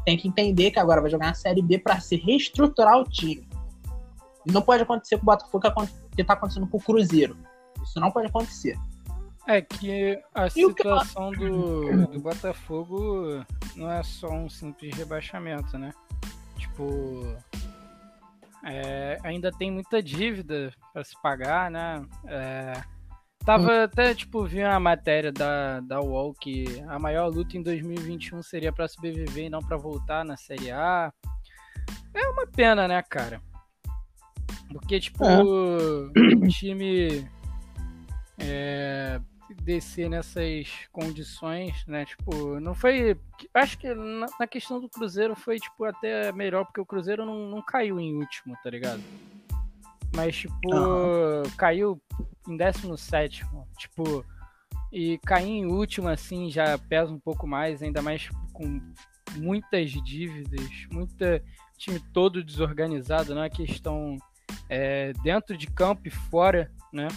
Tem 0.04 0.16
que 0.16 0.28
entender 0.28 0.70
que 0.70 0.78
agora 0.78 1.00
vai 1.00 1.10
jogar 1.10 1.26
na 1.26 1.34
Série 1.34 1.62
B 1.62 1.78
para 1.78 2.00
se 2.00 2.16
reestruturar 2.16 2.98
o 2.98 3.04
time. 3.04 3.48
Não 4.46 4.62
pode 4.62 4.82
acontecer 4.82 5.16
com 5.16 5.22
o 5.22 5.26
Botafogo 5.26 5.88
que 6.14 6.22
está 6.22 6.34
acontecendo 6.34 6.66
com 6.66 6.78
o 6.78 6.82
Cruzeiro. 6.82 7.36
Isso 7.82 8.00
não 8.00 8.10
pode 8.10 8.28
acontecer. 8.28 8.78
É 9.46 9.60
que 9.60 10.20
a 10.34 10.46
e 10.46 10.50
situação 10.50 11.30
que... 11.32 11.38
do, 11.48 12.06
do 12.06 12.20
Botafogo 12.20 13.44
não 13.76 13.90
é 13.90 14.02
só 14.02 14.28
um 14.28 14.48
simples 14.48 14.96
rebaixamento, 14.96 15.78
né? 15.78 15.92
Tipo, 16.56 17.36
é, 18.64 19.18
ainda 19.22 19.50
tem 19.50 19.70
muita 19.70 20.02
dívida 20.02 20.72
para 20.92 21.02
se 21.02 21.20
pagar, 21.22 21.70
né? 21.70 22.04
É, 22.26 22.72
tava 23.44 23.72
hum. 23.72 23.82
até, 23.84 24.14
tipo, 24.14 24.44
vi 24.44 24.62
uma 24.62 24.80
matéria 24.80 25.32
da, 25.32 25.80
da 25.80 26.00
UOL 26.00 26.34
que 26.34 26.64
a 26.88 26.98
maior 26.98 27.28
luta 27.28 27.56
em 27.56 27.62
2021 27.62 28.42
seria 28.42 28.72
para 28.72 28.88
sobreviver 28.88 29.46
e 29.46 29.50
não 29.50 29.60
para 29.60 29.76
voltar 29.76 30.24
na 30.24 30.36
Série 30.36 30.70
A. 30.70 31.12
É 32.14 32.28
uma 32.28 32.46
pena, 32.46 32.86
né, 32.86 33.02
cara? 33.02 33.40
Porque, 34.72 35.00
tipo, 35.00 35.24
é. 35.24 35.42
o 35.42 36.48
time 36.48 37.28
é, 38.38 39.20
descer 39.62 40.08
nessas 40.08 40.68
condições, 40.92 41.84
né? 41.86 42.04
Tipo, 42.04 42.60
não 42.60 42.74
foi. 42.74 43.18
Acho 43.54 43.78
que 43.78 43.92
na, 43.92 44.46
questão 44.46 44.80
do 44.80 44.88
Cruzeiro 44.88 45.34
foi, 45.34 45.58
tipo, 45.58 45.84
até 45.84 46.32
melhor, 46.32 46.64
porque 46.64 46.80
o 46.80 46.86
Cruzeiro 46.86 47.24
não, 47.24 47.48
não 47.48 47.62
caiu 47.62 47.98
em 47.98 48.14
último, 48.14 48.56
tá 48.62 48.70
ligado? 48.70 49.02
Mas, 50.14 50.36
tipo, 50.36 50.74
uhum. 50.74 51.42
caiu 51.56 52.00
em 52.48 52.56
17. 52.56 53.44
Tipo, 53.78 54.24
e 54.92 55.18
cair 55.18 55.48
em 55.48 55.66
último, 55.66 56.08
assim, 56.08 56.50
já 56.50 56.76
pesa 56.76 57.12
um 57.12 57.20
pouco 57.20 57.46
mais, 57.46 57.82
ainda 57.82 58.02
mais 58.02 58.28
com 58.52 58.80
muitas 59.36 59.90
dívidas, 59.90 60.68
muita 60.90 61.42
time 61.78 62.00
todo 62.12 62.42
desorganizado, 62.42 63.34
não 63.34 63.42
é 63.42 63.48
questão 63.48 64.16
é, 64.68 65.12
dentro 65.22 65.56
de 65.56 65.66
campo 65.68 66.02
e 66.06 66.10
fora, 66.10 66.70
né? 66.92 67.08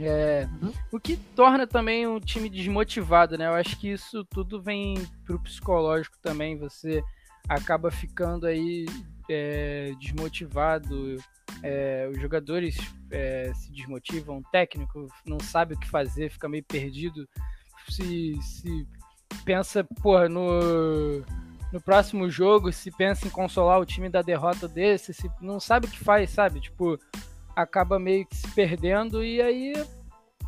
É, 0.00 0.48
uhum. 0.62 0.72
O 0.90 0.98
que 0.98 1.16
torna 1.36 1.66
também 1.66 2.06
um 2.06 2.18
time 2.18 2.48
desmotivado, 2.48 3.36
né? 3.36 3.46
Eu 3.46 3.54
acho 3.54 3.78
que 3.78 3.90
isso 3.90 4.24
tudo 4.24 4.60
vem 4.60 4.94
pro 5.24 5.38
psicológico 5.38 6.18
também. 6.20 6.58
Você 6.58 7.02
acaba 7.48 7.90
ficando 7.90 8.46
aí 8.46 8.86
é, 9.28 9.92
desmotivado, 9.98 11.16
é, 11.62 12.08
os 12.10 12.20
jogadores 12.20 12.76
é, 13.10 13.52
se 13.54 13.70
desmotivam, 13.72 14.38
o 14.38 14.50
técnico 14.50 15.06
não 15.26 15.40
sabe 15.40 15.74
o 15.74 15.78
que 15.78 15.88
fazer, 15.88 16.30
fica 16.30 16.48
meio 16.48 16.64
perdido. 16.64 17.28
Se, 17.88 18.40
se 18.42 18.86
pensa, 19.44 19.84
pô, 20.02 20.28
no, 20.28 21.20
no 21.72 21.80
próximo 21.80 22.30
jogo 22.30 22.72
se 22.72 22.90
pensa 22.90 23.26
em 23.26 23.30
consolar 23.30 23.80
o 23.80 23.86
time 23.86 24.08
da 24.08 24.22
derrota 24.22 24.66
desse, 24.68 25.12
se 25.12 25.30
não 25.40 25.60
sabe 25.60 25.86
o 25.86 25.90
que 25.90 25.98
faz, 25.98 26.30
sabe? 26.30 26.60
Tipo, 26.60 26.98
acaba 27.54 27.98
meio 27.98 28.26
que 28.26 28.36
se 28.36 28.48
perdendo 28.52 29.24
e 29.24 29.40
aí 29.40 29.74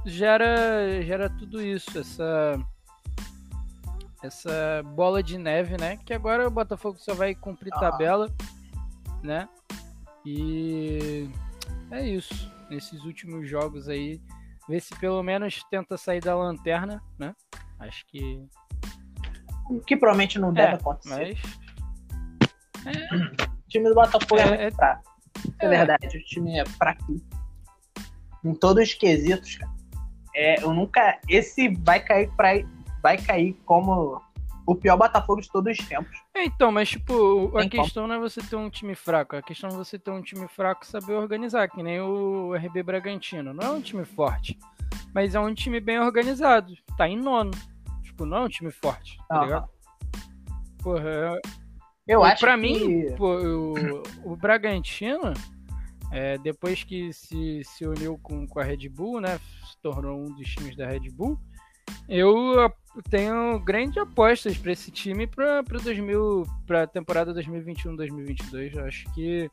gera, 0.05 1.03
gera 1.03 1.29
tudo 1.29 1.61
isso, 1.61 1.99
essa 1.99 2.59
essa 4.23 4.83
bola 4.95 5.23
de 5.23 5.39
neve, 5.39 5.77
né? 5.79 5.99
Que 6.05 6.13
agora 6.13 6.47
o 6.47 6.51
Botafogo 6.51 6.99
só 6.99 7.15
vai 7.15 7.35
cumprir 7.35 7.73
ah. 7.75 7.81
tabela, 7.81 8.29
né? 9.27 9.49
E 10.25 11.29
é 11.91 12.09
isso. 12.09 12.51
Nesses 12.71 13.05
últimos 13.05 13.49
jogos 13.49 13.89
aí, 13.89 14.21
ver 14.69 14.81
se 14.81 14.99
pelo 14.99 15.23
menos 15.23 15.63
tenta 15.71 15.97
sair 15.97 16.21
da 16.21 16.35
lanterna, 16.35 17.03
né? 17.19 17.35
Acho 17.79 18.07
que 18.07 18.49
que 19.87 19.97
provavelmente 19.97 20.39
não 20.39 20.53
deve 20.53 20.73
é, 20.73 20.77
acontecer. 20.77 21.37
Mas... 22.85 22.97
É... 22.97 23.15
O 23.15 23.69
time 23.69 23.89
do 23.89 23.95
Botafogo 23.95 24.39
é, 24.41 24.65
é, 24.65 24.67
é 24.67 24.71
fraco. 24.71 25.11
É, 25.61 25.67
é 25.67 25.69
verdade, 25.69 26.19
o 26.19 26.25
time 26.25 26.59
é 26.59 26.65
fraco. 26.65 27.21
Em 28.45 28.55
todos 28.55 28.85
os 28.85 28.95
quesitos, 28.95 29.57
cara. 29.57 29.73
É, 30.35 30.63
eu 30.63 30.73
nunca. 30.73 31.19
Esse 31.29 31.75
vai 31.79 31.99
cair 31.99 32.31
pra, 32.37 32.51
vai 33.03 33.17
cair 33.17 33.55
como 33.65 34.23
o 34.67 34.75
pior 34.75 34.97
Botafogo 34.97 35.41
de 35.41 35.51
todos 35.51 35.79
os 35.79 35.87
tempos. 35.87 36.11
É, 36.35 36.45
então, 36.45 36.73
mas 36.73 36.91
tipo, 36.91 37.57
a 37.57 37.69
questão 37.69 38.03
como? 38.03 38.09
não 38.09 38.15
é 38.17 38.19
você 38.19 38.43
ter 38.43 38.57
um 38.57 38.69
time 38.69 38.95
fraco, 38.95 39.37
a 39.37 39.43
questão 39.43 39.71
é 39.71 39.73
você 39.73 39.99
ter 39.99 40.11
um 40.11 40.21
time 40.21 40.49
fraco 40.49 40.85
e 40.85 40.87
saber 40.87 41.15
organizar, 41.15 41.69
que 41.69 41.83
nem 41.83 42.01
o 42.01 42.53
RB 42.55 42.83
Bragantino. 42.83 43.55
Não 43.55 43.63
é 43.63 43.71
um 43.71 43.81
time 43.81 44.05
forte, 44.05 44.59
mas 45.15 45.35
é 45.35 45.41
um 45.41 45.55
time 45.55 45.79
bem 45.79 46.01
organizado. 46.01 46.75
Tá 46.97 47.09
em 47.09 47.17
nono. 47.17 47.53
Tipo, 48.03 48.27
não 48.27 48.39
é 48.39 48.41
um 48.41 48.49
time 48.49 48.73
forte, 48.73 49.19
tá 49.29 49.39
uhum. 49.39 49.45
ligado? 49.45 49.69
Porra, 50.83 51.09
eu, 51.09 51.41
eu 52.09 52.25
acho 52.25 52.41
pra 52.41 52.55
que... 52.55 52.61
mim, 52.61 53.15
pô, 53.17 53.37
o, 53.37 54.33
o 54.33 54.37
Bragantino, 54.37 55.33
é, 56.11 56.39
depois 56.39 56.83
que 56.83 57.13
se, 57.13 57.63
se 57.65 57.87
uniu 57.87 58.19
com, 58.23 58.47
com 58.47 58.59
a 58.59 58.65
Red 58.65 58.89
Bull, 58.89 59.21
né? 59.21 59.39
Se 59.39 59.81
tornou 59.81 60.21
um 60.21 60.33
dos 60.33 60.49
times 60.49 60.77
da 60.77 60.87
Red 60.87 61.11
Bull 61.11 61.39
eu 62.09 62.73
tenho 63.03 63.59
grandes 63.61 63.97
apostas 63.99 64.57
para 64.57 64.73
esse 64.73 64.91
time 64.91 65.27
para 65.27 65.63
2000, 65.63 66.47
para 66.67 66.85
a 66.85 66.87
temporada 66.87 67.35
2021-2022. 67.35 68.77
Eu 68.77 68.85
acho 68.85 69.13
que 69.15 69.51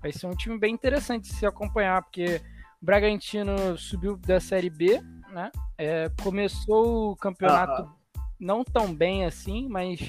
vai 0.00 0.12
ser 0.12 0.26
um 0.26 0.36
time 0.36 0.58
bem 0.58 0.74
interessante 0.74 1.28
de 1.28 1.34
se 1.34 1.46
acompanhar, 1.46 2.02
porque 2.02 2.40
o 2.80 2.84
Bragantino 2.84 3.78
subiu 3.78 4.16
da 4.16 4.40
Série 4.40 4.70
B, 4.70 5.00
né? 5.30 5.50
É, 5.78 6.10
começou 6.22 7.12
o 7.12 7.16
campeonato 7.16 7.90
não 8.38 8.64
tão 8.64 8.94
bem 8.94 9.24
assim, 9.24 9.68
mas 9.68 10.00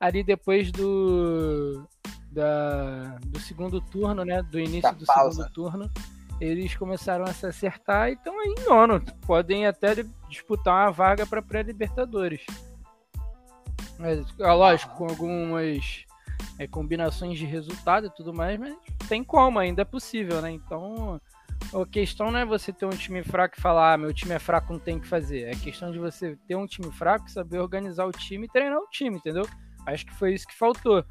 ali 0.00 0.24
depois 0.24 0.72
do 0.72 1.86
da, 2.30 3.18
do 3.26 3.40
segundo 3.40 3.80
turno, 3.80 4.24
né? 4.24 4.42
Do 4.42 4.58
início 4.58 4.82
da 4.82 4.92
do 4.92 5.06
pausa. 5.06 5.30
segundo 5.30 5.52
turno, 5.52 5.90
eles 6.40 6.74
começaram 6.74 7.24
a 7.24 7.32
se 7.32 7.46
acertar 7.46 8.10
e 8.10 8.14
estão 8.14 8.38
aí 8.38 8.54
em 8.58 8.64
nono. 8.68 9.00
Podem 9.26 9.66
até 9.66 9.94
disputar 10.28 10.86
uma 10.86 10.92
vaga 10.92 11.26
para 11.26 11.42
pré-libertadores. 11.42 12.44
Mas, 13.98 14.26
é 14.38 14.52
lógico, 14.52 14.94
com 14.94 15.04
algumas 15.04 16.04
é, 16.58 16.66
combinações 16.66 17.38
de 17.38 17.46
resultado 17.46 18.06
e 18.06 18.10
tudo 18.10 18.32
mais, 18.32 18.58
mas 18.58 18.76
tem 19.08 19.24
como, 19.24 19.58
ainda 19.58 19.82
é 19.82 19.84
possível, 19.84 20.42
né? 20.42 20.50
Então, 20.50 21.20
a 21.74 21.86
questão 21.86 22.30
não 22.30 22.38
é 22.38 22.44
você 22.44 22.72
ter 22.72 22.86
um 22.86 22.90
time 22.90 23.22
fraco 23.22 23.56
e 23.56 23.60
falar, 23.60 23.94
ah, 23.94 23.98
meu 23.98 24.12
time 24.12 24.34
é 24.34 24.38
fraco, 24.38 24.72
não 24.72 24.80
tem 24.80 24.96
o 24.96 25.00
que 25.00 25.08
fazer. 25.08 25.48
É 25.48 25.54
questão 25.54 25.90
de 25.90 25.98
você 25.98 26.36
ter 26.46 26.56
um 26.56 26.66
time 26.66 26.92
fraco, 26.92 27.30
saber 27.30 27.58
organizar 27.58 28.06
o 28.06 28.12
time 28.12 28.46
e 28.46 28.50
treinar 28.50 28.78
o 28.78 28.88
time, 28.88 29.16
entendeu? 29.16 29.48
Acho 29.86 30.04
que 30.04 30.14
foi 30.14 30.34
isso 30.34 30.46
que 30.46 30.56
faltou. 30.56 31.04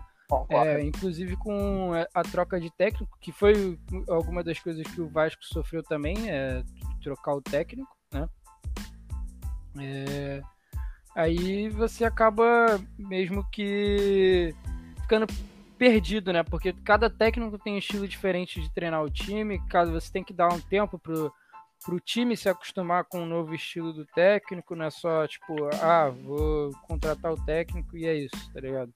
É, 0.49 0.81
inclusive 0.81 1.35
com 1.37 1.91
a 2.13 2.23
troca 2.23 2.59
de 2.59 2.69
técnico, 2.71 3.17
que 3.19 3.31
foi 3.31 3.77
alguma 4.07 4.43
das 4.43 4.59
coisas 4.59 4.85
que 4.87 5.01
o 5.01 5.07
Vasco 5.09 5.43
sofreu 5.43 5.83
também, 5.83 6.29
é 6.29 6.63
trocar 7.03 7.35
o 7.35 7.41
técnico, 7.41 7.95
né? 8.11 8.27
É, 9.77 10.41
aí 11.15 11.69
você 11.69 12.05
acaba 12.05 12.81
mesmo 12.97 13.47
que 13.51 14.55
ficando 15.01 15.27
perdido, 15.77 16.33
né? 16.33 16.43
Porque 16.43 16.73
cada 16.73 17.09
técnico 17.09 17.59
tem 17.59 17.75
um 17.75 17.79
estilo 17.79 18.07
diferente 18.07 18.59
de 18.61 18.73
treinar 18.73 19.03
o 19.03 19.09
time, 19.09 19.61
cada 19.69 19.91
você 19.91 20.11
tem 20.11 20.23
que 20.23 20.33
dar 20.33 20.51
um 20.51 20.59
tempo 20.59 20.97
pro, 20.97 21.31
pro 21.85 21.99
time 21.99 22.35
se 22.35 22.49
acostumar 22.49 23.05
com 23.05 23.21
um 23.21 23.25
novo 23.25 23.53
estilo 23.53 23.93
do 23.93 24.05
técnico, 24.05 24.75
não 24.75 24.85
é 24.85 24.89
só 24.89 25.27
tipo, 25.27 25.53
ah, 25.81 26.09
vou 26.09 26.71
contratar 26.87 27.31
o 27.31 27.45
técnico 27.45 27.95
e 27.95 28.05
é 28.05 28.15
isso, 28.15 28.53
tá 28.53 28.59
ligado? 28.59 28.91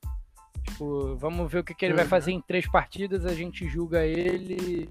Tipo, 0.64 1.16
vamos 1.18 1.52
ver 1.52 1.60
o 1.60 1.64
que, 1.64 1.74
que 1.74 1.86
ele 1.86 1.94
vai 1.94 2.04
uhum. 2.04 2.10
fazer 2.10 2.32
em 2.32 2.42
três 2.42 2.68
partidas, 2.68 3.26
a 3.26 3.34
gente 3.34 3.68
julga 3.68 4.06
ele. 4.06 4.90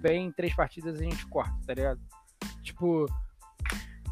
Bem, 0.00 0.26
em 0.26 0.32
três 0.32 0.54
partidas 0.54 1.00
a 1.00 1.04
gente 1.04 1.26
corta, 1.26 1.54
tá 1.66 1.74
ligado? 1.74 2.00
Tipo, 2.62 3.06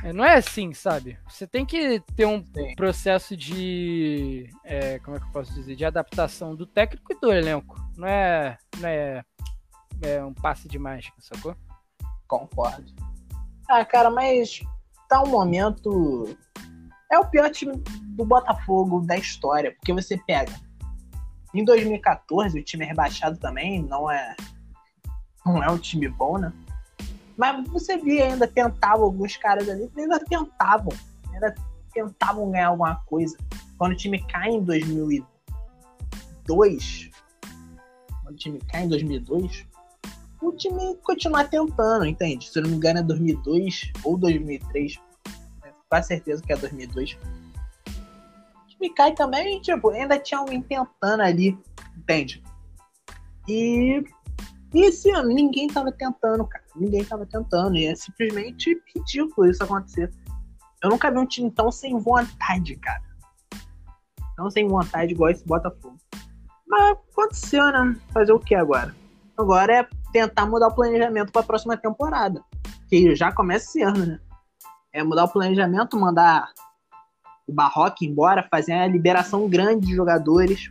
é, 0.05 0.13
não 0.13 0.25
é 0.25 0.37
assim, 0.37 0.73
sabe? 0.73 1.19
Você 1.29 1.47
tem 1.47 1.67
que 1.67 2.01
ter 2.15 2.27
um 2.27 2.45
Sim. 2.45 2.75
processo 2.77 3.37
de. 3.37 4.49
É, 4.65 4.99
como 5.01 5.17
é 5.17 5.21
que 5.21 5.27
eu 5.27 5.33
posso 5.33 5.53
dizer? 5.55 5.75
De 5.75 5.85
adaptação 5.85 6.55
do 6.55 6.67
técnico 6.67 7.13
e 7.13 7.21
do 7.21 7.33
elenco. 7.33 7.77
Não 7.97 8.07
é, 8.07 8.57
não 8.79 8.89
é, 8.89 9.25
é 10.03 10.25
um 10.25 10.33
passe 10.33 10.69
de 10.69 10.79
mágica, 10.79 11.17
sacou? 11.19 11.57
Concordo. 12.29 12.93
Ah, 13.69 13.85
cara, 13.85 14.11
mas 14.11 14.61
tá 15.09 15.23
um 15.23 15.29
momento 15.29 16.37
é 17.11 17.19
o 17.19 17.27
pior 17.27 17.51
time 17.51 17.77
do 18.17 18.25
Botafogo 18.25 19.01
da 19.01 19.17
história, 19.17 19.73
porque 19.73 19.93
você 19.93 20.17
pega. 20.27 20.55
Em 21.55 21.65
2014, 21.65 22.59
o 22.59 22.63
time 22.63 22.85
é 22.85 22.89
rebaixado 22.89 23.39
também, 23.39 23.83
não 23.83 24.11
é 24.11 24.37
não 25.45 25.63
é 25.63 25.71
um 25.71 25.79
time 25.79 26.09
bom, 26.09 26.39
né? 26.39 26.53
Mas 27.37 27.69
você 27.69 27.97
via 27.97 28.27
ainda 28.27 28.47
tentavam 28.47 29.05
alguns 29.05 29.37
caras 29.37 29.69
ali, 29.69 29.91
ainda 29.97 30.19
tentavam, 30.19 30.93
ainda 31.33 31.55
tentavam 31.93 32.51
ganhar 32.51 32.69
alguma 32.69 32.97
coisa. 33.07 33.37
Quando 33.79 33.93
o 33.93 33.97
time 33.97 34.23
cai 34.27 34.51
em 34.51 34.63
2002, 34.63 37.11
quando 38.23 38.35
o 38.35 38.37
time 38.37 38.59
cai 38.69 38.83
em 38.83 38.89
2002, 38.89 39.67
o 40.43 40.53
time 40.53 40.97
continua 40.97 41.45
tentando, 41.45 42.05
entende? 42.05 42.49
Se 42.49 42.59
eu 42.59 42.65
não 42.65 42.71
me 42.71 42.77
engano 42.77 42.99
é 42.99 43.03
2002 43.03 43.93
ou 44.05 44.19
2003, 44.19 45.01
quase 45.89 46.09
certeza 46.09 46.43
que 46.43 46.53
é 46.53 46.57
2002. 46.57 47.13
O 47.15 48.69
time 48.69 48.91
cai 48.95 49.15
também, 49.15 49.61
tipo, 49.61 49.91
ainda 49.91 50.19
tinha 50.19 50.41
alguém 50.41 50.63
tentando 50.63 51.23
ali, 51.23 51.59
entende? 51.97 52.43
E, 53.49 54.05
e 54.75 54.85
esse 54.85 55.11
ano 55.11 55.29
ninguém 55.29 55.67
tava 55.69 55.91
tentando, 55.91 56.47
cara. 56.47 56.65
Ninguém 56.77 57.05
tava 57.05 57.27
tentando. 57.27 57.77
E 57.77 57.87
é 57.87 57.95
simplesmente 57.97 58.81
ridículo 58.95 59.51
isso 59.51 59.65
acontecer. 59.65 60.13
Eu 60.83 60.91
nunca 60.91 61.11
vi 61.11 61.19
um 61.19 61.27
time 61.27 61.51
tão 61.51 61.73
sem 61.73 61.99
vontade, 61.99 62.77
cara. 62.77 63.03
Tão 64.37 64.51
sem 64.51 64.69
vontade 64.69 65.13
igual 65.13 65.31
esse 65.31 65.45
Botafogo. 65.45 65.97
Mas 66.69 66.97
aconteceu, 67.11 67.65
né? 67.73 67.97
Fazer 68.13 68.33
o 68.33 68.39
que 68.39 68.55
agora? 68.55 68.95
Agora 69.37 69.73
é 69.73 69.89
tentar 70.13 70.47
mudar 70.47 70.69
o 70.69 70.75
planejamento 70.75 71.33
para 71.33 71.41
a 71.41 71.47
próxima 71.47 71.77
temporada. 71.77 72.45
Que 72.89 73.17
já 73.17 73.33
começa 73.33 73.67
esse 73.67 73.83
ano, 73.83 74.07
né? 74.07 74.21
É 74.93 75.03
mudar 75.03 75.25
o 75.25 75.33
planejamento, 75.33 75.99
mandar 75.99 76.51
o 77.47 77.53
Barroque 77.53 78.07
embora, 78.07 78.47
fazer 78.51 78.73
a 78.73 78.87
liberação 78.87 79.49
grande 79.49 79.87
de 79.87 79.95
jogadores, 79.95 80.71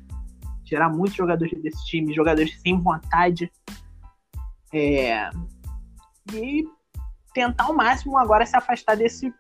tirar 0.64 0.90
muitos 0.90 1.16
jogadores 1.16 1.60
desse 1.62 1.86
time, 1.86 2.14
jogadores 2.14 2.60
sem 2.62 2.80
vontade. 2.80 3.52
É, 4.74 5.30
e 6.34 6.66
tentar 7.34 7.66
ao 7.66 7.74
máximo 7.74 8.18
agora 8.18 8.46
se 8.46 8.56
afastar 8.56 8.96
desse 8.96 9.34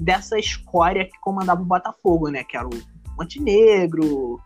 dessa 0.00 0.38
escória 0.38 1.04
que 1.04 1.18
comandava 1.20 1.60
o 1.60 1.64
Botafogo, 1.64 2.28
né? 2.28 2.44
Que 2.44 2.56
era 2.56 2.66
o 2.66 2.82
Montenegro, 3.16 4.40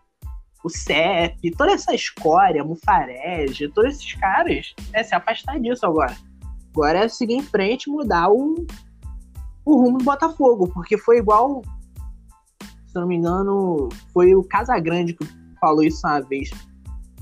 o 0.64 0.70
CEP, 0.70 1.50
toda 1.56 1.72
essa 1.72 1.94
escória, 1.94 2.64
Mufarege, 2.64 3.68
todos 3.68 3.94
esses 3.94 4.14
caras, 4.14 4.74
é 4.92 5.02
se 5.02 5.14
afastar 5.14 5.60
disso 5.60 5.84
agora. 5.84 6.16
Agora 6.72 7.00
é 7.00 7.08
seguir 7.08 7.34
em 7.34 7.42
frente 7.42 7.90
mudar 7.90 8.30
o, 8.30 8.66
o 9.64 9.76
rumo 9.76 9.98
do 9.98 10.04
Botafogo, 10.04 10.68
porque 10.72 10.98
foi 10.98 11.18
igual, 11.18 11.62
se 12.86 12.94
não 12.94 13.06
me 13.06 13.16
engano, 13.16 13.88
foi 14.12 14.34
o 14.34 14.42
Casagrande 14.42 15.14
que 15.14 15.24
falou 15.60 15.82
isso 15.82 16.06
uma 16.06 16.20
vez. 16.20 16.50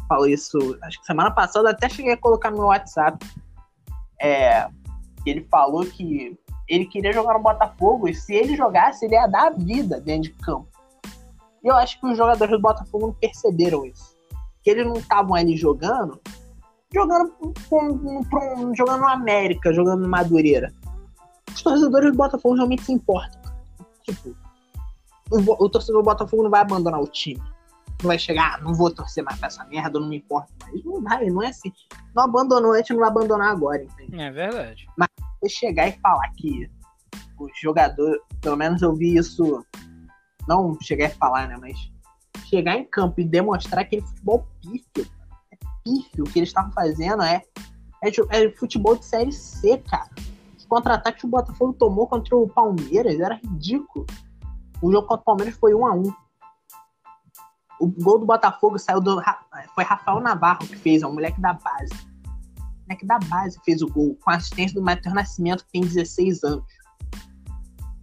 Falou 0.08 0.26
isso, 0.26 0.58
acho 0.82 0.98
que 1.00 1.06
semana 1.06 1.30
passada, 1.30 1.70
até 1.70 1.88
cheguei 1.88 2.12
a 2.12 2.16
colocar 2.16 2.50
no 2.50 2.58
meu 2.58 2.66
WhatsApp. 2.66 3.24
É, 4.20 4.66
ele 5.24 5.46
falou 5.50 5.84
que 5.84 6.36
ele 6.68 6.86
queria 6.86 7.12
jogar 7.12 7.34
no 7.34 7.42
Botafogo 7.42 8.08
e 8.08 8.14
se 8.14 8.34
ele 8.34 8.56
jogasse, 8.56 9.04
ele 9.04 9.14
ia 9.14 9.26
dar 9.26 9.48
a 9.48 9.50
vida 9.50 10.00
dentro 10.00 10.30
de 10.30 10.30
campo. 10.30 10.68
E 11.62 11.68
eu 11.68 11.76
acho 11.76 12.00
que 12.00 12.06
os 12.06 12.16
jogadores 12.16 12.52
do 12.52 12.60
Botafogo 12.60 13.08
não 13.08 13.14
perceberam 13.14 13.84
isso. 13.84 14.16
Que 14.62 14.70
eles 14.70 14.86
não 14.86 14.94
estavam 14.94 15.34
ali 15.34 15.56
jogando, 15.56 16.20
jogando, 16.92 17.32
com, 17.68 18.24
com, 18.24 18.74
jogando 18.74 19.00
no 19.00 19.08
América, 19.08 19.72
jogando 19.72 20.02
no 20.02 20.08
Madureira 20.08 20.72
os 21.54 21.62
torcedores 21.62 22.10
do 22.10 22.16
Botafogo 22.16 22.54
realmente 22.54 22.84
se 22.84 22.92
importam. 22.92 23.40
Tipo, 24.02 24.36
o, 25.30 25.64
o 25.64 25.68
torcedor 25.68 26.02
do 26.02 26.06
Botafogo 26.06 26.42
não 26.42 26.50
vai 26.50 26.60
abandonar 26.60 27.00
o 27.00 27.06
time. 27.06 27.42
Não 28.02 28.08
vai 28.08 28.18
chegar, 28.18 28.54
ah, 28.54 28.60
não 28.62 28.72
vou 28.72 28.90
torcer 28.90 29.22
mais 29.22 29.38
pra 29.38 29.48
essa 29.48 29.64
merda, 29.66 30.00
não 30.00 30.08
me 30.08 30.16
importa 30.16 30.52
mais. 30.62 30.84
Não 30.84 31.02
vai, 31.02 31.26
não 31.26 31.42
é 31.42 31.48
assim. 31.48 31.70
Não 32.14 32.24
abandonou, 32.24 32.72
a 32.72 32.78
gente 32.78 32.92
não 32.92 33.00
vai 33.00 33.10
abandonar 33.10 33.50
agora, 33.50 33.82
entende? 33.82 34.20
É 34.20 34.30
verdade. 34.30 34.86
Mas 34.96 35.08
chegar 35.52 35.88
e 35.88 35.92
falar 36.00 36.30
que 36.36 36.70
o 37.38 37.48
jogador, 37.60 38.18
pelo 38.40 38.56
menos 38.56 38.82
eu 38.82 38.94
vi 38.94 39.16
isso, 39.16 39.64
não 40.48 40.78
chegar 40.80 41.06
a 41.06 41.10
falar, 41.10 41.48
né? 41.48 41.56
Mas 41.60 41.76
chegar 42.48 42.76
em 42.76 42.84
campo 42.84 43.20
e 43.20 43.24
demonstrar 43.24 43.82
aquele 43.82 44.02
futebol 44.02 44.46
pífio, 44.60 45.10
é 45.52 45.56
pífio, 45.84 46.24
o 46.24 46.30
que 46.30 46.38
eles 46.38 46.48
estavam 46.48 46.72
fazendo 46.72 47.22
é, 47.22 47.42
é, 48.02 48.08
é 48.30 48.50
futebol 48.52 48.96
de 48.96 49.04
série 49.04 49.32
C, 49.32 49.78
cara. 49.78 50.10
Os 50.70 50.76
contra-ataques 50.76 51.22
que 51.22 51.26
o 51.26 51.30
Botafogo 51.30 51.72
tomou 51.72 52.06
contra 52.06 52.36
o 52.36 52.48
Palmeiras 52.48 53.18
era 53.18 53.34
ridículo. 53.34 54.06
O 54.80 54.92
jogo 54.92 55.08
contra 55.08 55.22
o 55.22 55.24
Palmeiras 55.24 55.56
foi 55.56 55.74
1 55.74 55.84
a 55.84 55.94
1 55.94 56.02
O 57.80 57.88
gol 57.88 58.20
do 58.20 58.26
Botafogo 58.26 58.78
saiu 58.78 59.00
do. 59.00 59.20
Foi 59.74 59.82
Rafael 59.82 60.20
Navarro 60.20 60.60
que 60.60 60.76
fez, 60.76 61.02
é 61.02 61.06
um 61.08 61.14
moleque 61.14 61.40
da 61.40 61.54
base. 61.54 61.92
O 62.56 62.82
moleque 62.86 63.04
da 63.04 63.18
base 63.18 63.58
fez 63.64 63.82
o 63.82 63.88
gol, 63.88 64.16
com 64.22 64.30
a 64.30 64.36
assistência 64.36 64.78
do 64.78 64.84
Matheus 64.84 65.12
Nascimento, 65.12 65.64
que 65.64 65.72
tem 65.72 65.80
16 65.80 66.44
anos. 66.44 66.64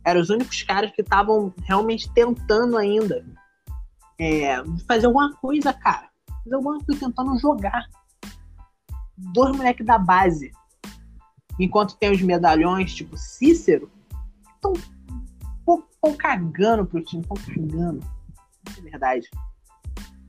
Eram 0.03 0.19
os 0.19 0.29
únicos 0.29 0.61
caras 0.63 0.91
que 0.91 1.01
estavam 1.01 1.53
realmente 1.63 2.11
tentando 2.13 2.77
ainda 2.77 3.25
é, 4.19 4.61
fazer 4.85 5.05
alguma 5.05 5.33
coisa, 5.37 5.71
cara. 5.71 6.09
Fazer 6.43 6.55
alguma 6.55 6.83
coisa 6.83 6.99
tentando 6.99 7.39
jogar. 7.39 7.85
Dois 9.17 9.55
moleques 9.55 9.85
da 9.85 9.97
base. 9.97 10.51
Enquanto 11.59 11.97
tem 11.97 12.11
os 12.11 12.21
medalhões, 12.21 12.93
tipo 12.93 13.17
Cícero, 13.17 13.89
estão 14.55 14.73
estão 16.07 16.15
cagando 16.15 16.85
pro 16.85 17.03
time, 17.03 17.21
estão 17.21 17.37
cagando. 17.37 18.05
é 18.77 18.81
verdade. 18.81 19.29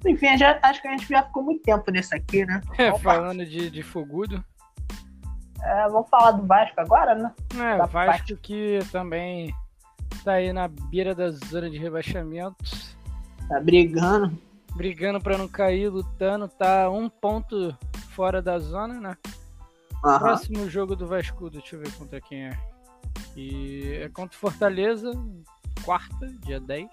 Enfim, 0.06 0.36
já, 0.36 0.58
acho 0.62 0.80
que 0.80 0.88
a 0.88 0.90
gente 0.92 1.08
já 1.08 1.22
ficou 1.24 1.42
muito 1.42 1.62
tempo 1.62 1.90
nesse 1.90 2.14
aqui, 2.14 2.44
né? 2.46 2.60
É, 2.78 2.96
falando 2.98 3.44
de, 3.44 3.70
de 3.70 3.82
fogudo. 3.82 4.42
É, 5.60 5.88
vamos 5.88 6.08
falar 6.08 6.32
do 6.32 6.46
Vasco 6.46 6.80
agora, 6.80 7.14
né? 7.14 7.32
É, 7.54 7.74
o 7.74 7.78
Vasco 7.78 7.92
parte. 7.92 8.36
que 8.36 8.78
também 8.92 9.52
tá 10.24 10.34
aí 10.34 10.52
na 10.52 10.68
beira 10.68 11.14
da 11.14 11.30
zona 11.30 11.68
de 11.68 11.78
rebaixamento. 11.78 12.56
Tá 13.48 13.60
brigando. 13.60 14.38
Brigando 14.74 15.20
para 15.20 15.36
não 15.36 15.48
cair, 15.48 15.88
lutando, 15.88 16.48
tá 16.48 16.88
um 16.90 17.08
ponto 17.08 17.76
fora 18.10 18.40
da 18.40 18.58
zona, 18.58 19.00
né? 19.00 19.16
Uhum. 20.04 20.18
Próximo 20.18 20.70
jogo 20.70 20.94
do 20.94 21.06
Vasco, 21.06 21.50
deixa 21.50 21.76
eu 21.76 21.80
ver 21.80 21.92
contra 21.92 22.20
quem 22.20 22.46
é. 22.46 22.58
E 23.36 23.98
é 24.02 24.08
contra 24.08 24.36
o 24.36 24.40
Fortaleza, 24.40 25.10
quarta, 25.84 26.26
dia 26.44 26.60
10. 26.60 26.88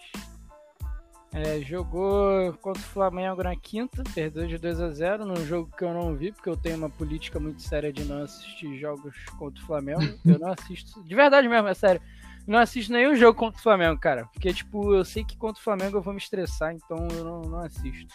É, 1.34 1.60
jogou 1.60 2.54
contra 2.62 2.82
o 2.82 2.86
Flamengo 2.86 3.44
na 3.44 3.56
quinta, 3.58 4.02
perdeu 4.14 4.48
de 4.48 4.58
2 4.58 4.80
a 4.80 4.90
0 4.90 5.26
num 5.26 5.46
jogo 5.46 5.70
que 5.78 5.84
eu 5.84 5.94
não 5.94 6.16
vi, 6.16 6.32
porque 6.32 6.50
eu 6.50 6.56
tenho 6.56 6.78
uma 6.78 6.90
política 6.90 7.40
muito 7.42 7.62
séria 7.62 7.92
de 7.92 8.06
não 8.06 8.24
assistir 8.24 8.78
jogos 8.78 9.14
contra 9.38 9.62
o 9.62 9.66
Flamengo. 9.66 10.00
Eu 10.26 10.40
não 10.40 10.54
assisto, 10.54 11.04
de 11.04 11.14
verdade 11.14 11.50
mesmo, 11.50 11.68
é 11.68 11.74
sério. 11.74 12.02
Não 12.48 12.58
assisto 12.58 12.94
nenhum 12.94 13.16
jogo 13.16 13.38
contra 13.38 13.60
o 13.60 13.64
Flamengo, 13.64 14.00
cara. 14.00 14.28
Porque, 14.28 14.54
tipo, 14.54 14.94
eu 14.94 15.04
sei 15.04 15.26
que 15.26 15.36
contra 15.36 15.60
o 15.60 15.64
Flamengo 15.64 15.98
eu 15.98 16.02
vou 16.02 16.14
me 16.14 16.20
estressar, 16.20 16.74
então 16.74 17.08
eu 17.12 17.26
não, 17.26 17.42
não 17.42 17.60
assisto. 17.60 18.14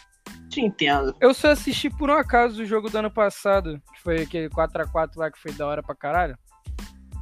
Te 0.49 0.61
entendo. 0.61 1.15
Eu 1.19 1.33
só 1.33 1.51
assisti 1.51 1.89
por 1.89 2.09
um 2.09 2.13
acaso 2.13 2.61
o 2.61 2.65
jogo 2.65 2.89
do 2.89 2.97
ano 2.97 3.11
passado, 3.11 3.81
que 3.93 4.01
foi 4.01 4.21
aquele 4.21 4.49
4x4 4.49 5.11
lá 5.15 5.31
que 5.31 5.39
foi 5.39 5.51
da 5.53 5.65
hora 5.65 5.81
pra 5.81 5.95
caralho. 5.95 6.37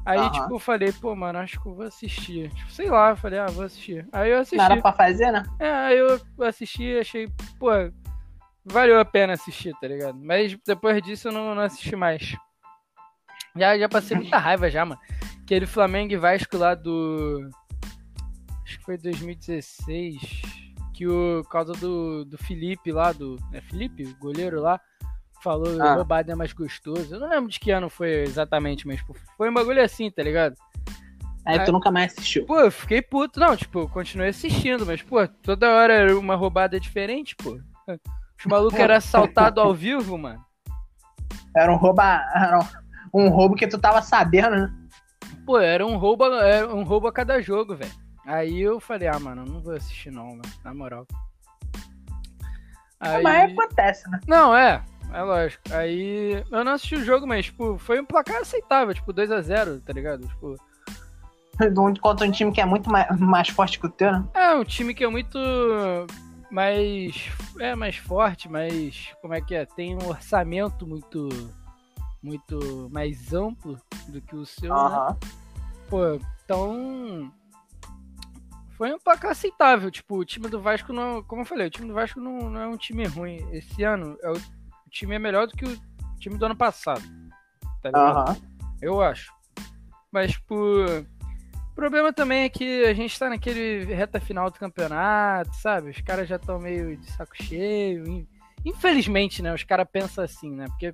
Aí, 0.05 0.17
uhum. 0.17 0.31
tipo, 0.31 0.53
eu 0.55 0.59
falei, 0.59 0.91
pô, 0.91 1.15
mano, 1.15 1.37
acho 1.37 1.61
que 1.61 1.67
eu 1.67 1.75
vou 1.75 1.85
assistir. 1.85 2.49
Tipo, 2.49 2.71
sei 2.71 2.89
lá, 2.89 3.11
eu 3.11 3.17
falei, 3.17 3.37
ah, 3.37 3.45
vou 3.45 3.65
assistir. 3.65 4.07
Aí 4.11 4.31
eu 4.31 4.39
assisti. 4.39 4.57
Não 4.57 4.65
era 4.65 4.81
pra 4.81 4.93
fazer, 4.93 5.31
né? 5.31 5.43
É, 5.59 5.69
aí 5.69 5.97
eu 5.97 6.19
assisti 6.47 6.83
e 6.83 6.99
achei, 6.99 7.29
pô, 7.59 7.69
valeu 8.65 8.99
a 8.99 9.05
pena 9.05 9.33
assistir, 9.33 9.75
tá 9.79 9.87
ligado? 9.87 10.17
Mas 10.19 10.57
depois 10.65 11.01
disso 11.03 11.27
eu 11.27 11.31
não, 11.31 11.53
não 11.53 11.61
assisti 11.61 11.95
mais. 11.95 12.35
Já, 13.55 13.77
já 13.77 13.87
passei 13.87 14.17
muita 14.17 14.37
raiva 14.39 14.69
já, 14.69 14.83
mano. 14.85 14.99
Aquele 15.43 15.67
Flamengo 15.67 16.13
e 16.13 16.17
Vasco 16.17 16.57
lá 16.57 16.73
do. 16.73 17.47
Acho 18.63 18.79
que 18.79 18.85
foi 18.85 18.97
2016. 18.97 20.58
Que 20.99 21.07
o 21.07 21.45
causa 21.49 21.71
do, 21.71 22.25
do 22.25 22.37
Felipe 22.37 22.91
lá, 22.91 23.13
do. 23.13 23.37
É 23.53 23.61
Felipe? 23.61 24.03
O 24.03 24.17
goleiro 24.17 24.59
lá 24.59 24.81
falou 25.41 25.81
ah. 25.81 25.93
roubado 25.93 26.29
é 26.29 26.35
mais 26.35 26.51
gostoso. 26.51 27.15
Eu 27.15 27.21
não 27.21 27.29
lembro 27.29 27.49
de 27.49 27.57
que 27.57 27.71
ano 27.71 27.89
foi 27.89 28.23
exatamente, 28.23 28.85
mas 28.85 28.97
tipo, 28.97 29.15
foi 29.37 29.49
um 29.49 29.53
bagulho 29.53 29.81
assim, 29.81 30.11
tá 30.11 30.21
ligado? 30.21 30.55
Aí, 31.45 31.57
Aí 31.57 31.63
tu 31.65 31.71
nunca 31.71 31.89
mais 31.89 32.11
assistiu. 32.11 32.45
Pô, 32.45 32.59
eu 32.59 32.69
fiquei 32.69 33.01
puto. 33.01 33.39
Não, 33.39 33.55
tipo, 33.55 33.79
eu 33.79 33.87
continuei 33.87 34.27
assistindo, 34.27 34.85
mas, 34.85 35.01
pô, 35.01 35.25
toda 35.25 35.73
hora 35.73 35.93
era 35.93 36.19
uma 36.19 36.35
roubada 36.35 36.77
diferente, 36.77 37.33
pô. 37.33 37.57
Os 37.87 38.45
malucos 38.45 38.77
eram 38.77 38.95
assaltados 38.99 39.63
ao 39.63 39.73
vivo, 39.73 40.17
mano. 40.17 40.43
Era 41.55 41.71
um 41.71 41.77
roubo. 41.77 42.01
Era 42.01 42.59
um 43.13 43.29
roubo 43.29 43.55
que 43.55 43.67
tu 43.67 43.77
tava 43.77 44.01
sabendo, 44.01 44.49
né? 44.49 44.75
Pô, 45.45 45.57
era 45.59 45.87
um 45.87 45.95
roubo, 45.95 46.25
era 46.25 46.67
um 46.67 46.83
roubo 46.83 47.07
a 47.07 47.13
cada 47.13 47.41
jogo, 47.41 47.73
velho. 47.73 48.08
Aí 48.29 48.61
eu 48.61 48.79
falei, 48.79 49.07
ah, 49.07 49.17
mano, 49.17 49.43
não 49.43 49.59
vou 49.59 49.73
assistir 49.73 50.11
não, 50.11 50.27
mano, 50.27 50.43
na 50.63 50.71
moral. 50.71 51.07
Aí... 52.99 53.23
Mas 53.23 53.51
acontece, 53.51 54.07
né? 54.07 54.19
Não, 54.27 54.55
é. 54.55 54.83
É 55.11 55.21
lógico. 55.23 55.63
Aí 55.71 56.45
eu 56.51 56.63
não 56.63 56.73
assisti 56.73 56.93
o 56.93 57.03
jogo, 57.03 57.25
mas, 57.25 57.45
tipo, 57.45 57.79
foi 57.79 57.99
um 57.99 58.05
placar 58.05 58.39
aceitável, 58.39 58.93
tipo, 58.93 59.11
2x0, 59.11 59.81
tá 59.81 59.91
ligado? 59.91 60.27
Tipo. 60.27 60.55
Contra 61.99 62.27
um 62.27 62.31
time 62.31 62.51
que 62.51 62.61
é 62.61 62.65
muito 62.65 62.87
mais, 62.91 63.09
mais 63.19 63.49
forte 63.49 63.79
que 63.79 63.87
o 63.87 63.89
teu, 63.89 64.11
né? 64.11 64.23
É, 64.35 64.53
um 64.53 64.63
time 64.63 64.93
que 64.93 65.03
é 65.03 65.09
muito 65.09 65.39
mais. 66.51 67.31
É, 67.59 67.73
mais 67.73 67.97
forte, 67.97 68.47
mas. 68.47 69.11
Como 69.23 69.33
é 69.33 69.41
que 69.41 69.55
é? 69.55 69.65
Tem 69.65 69.95
um 69.95 70.07
orçamento 70.07 70.85
muito. 70.85 71.29
Muito 72.21 72.89
mais 72.91 73.33
amplo 73.33 73.79
do 74.07 74.21
que 74.21 74.35
o 74.35 74.45
seu, 74.45 74.71
uh 74.71 74.77
-huh. 74.77 75.09
né? 75.09 75.17
Pô, 75.89 76.19
então. 76.43 77.31
Foi 78.79 78.91
um 78.91 78.97
placar 78.97 79.29
aceitável. 79.31 79.91
Tipo, 79.91 80.15
o 80.15 80.25
time 80.25 80.47
do 80.47 80.59
Vasco 80.59 80.91
não. 80.91 81.21
Como 81.21 81.43
eu 81.43 81.45
falei, 81.45 81.67
o 81.67 81.69
time 81.69 81.87
do 81.87 81.93
Vasco 81.93 82.19
não, 82.19 82.49
não 82.49 82.59
é 82.59 82.67
um 82.67 82.77
time 82.77 83.05
ruim. 83.05 83.47
Esse 83.51 83.83
ano 83.83 84.17
é 84.23 84.31
o 84.31 84.39
o 84.89 84.91
time 84.91 85.15
é 85.15 85.19
melhor 85.19 85.45
do 85.45 85.55
que 85.55 85.65
o 85.65 85.79
time 86.19 86.35
do 86.35 86.45
ano 86.45 86.55
passado. 86.55 87.03
Tá 87.81 87.89
ligado? 87.89 88.29
Uhum. 88.29 88.41
Eu 88.81 89.01
acho. 89.01 89.31
Mas, 90.11 90.35
por. 90.35 91.05
O 91.71 91.75
problema 91.75 92.11
também 92.11 92.43
é 92.43 92.49
que 92.49 92.85
a 92.85 92.93
gente 92.93 93.17
tá 93.17 93.29
naquele 93.29 93.85
reta 93.85 94.19
final 94.19 94.49
do 94.49 94.59
campeonato, 94.59 95.55
sabe? 95.57 95.91
Os 95.91 96.01
caras 96.01 96.27
já 96.27 96.35
estão 96.35 96.59
meio 96.59 96.97
de 96.97 97.09
saco 97.11 97.41
cheio. 97.41 98.27
Infelizmente, 98.65 99.41
né? 99.41 99.53
Os 99.53 99.63
caras 99.63 99.87
pensam 99.89 100.23
assim, 100.23 100.53
né? 100.53 100.65
Porque 100.67 100.93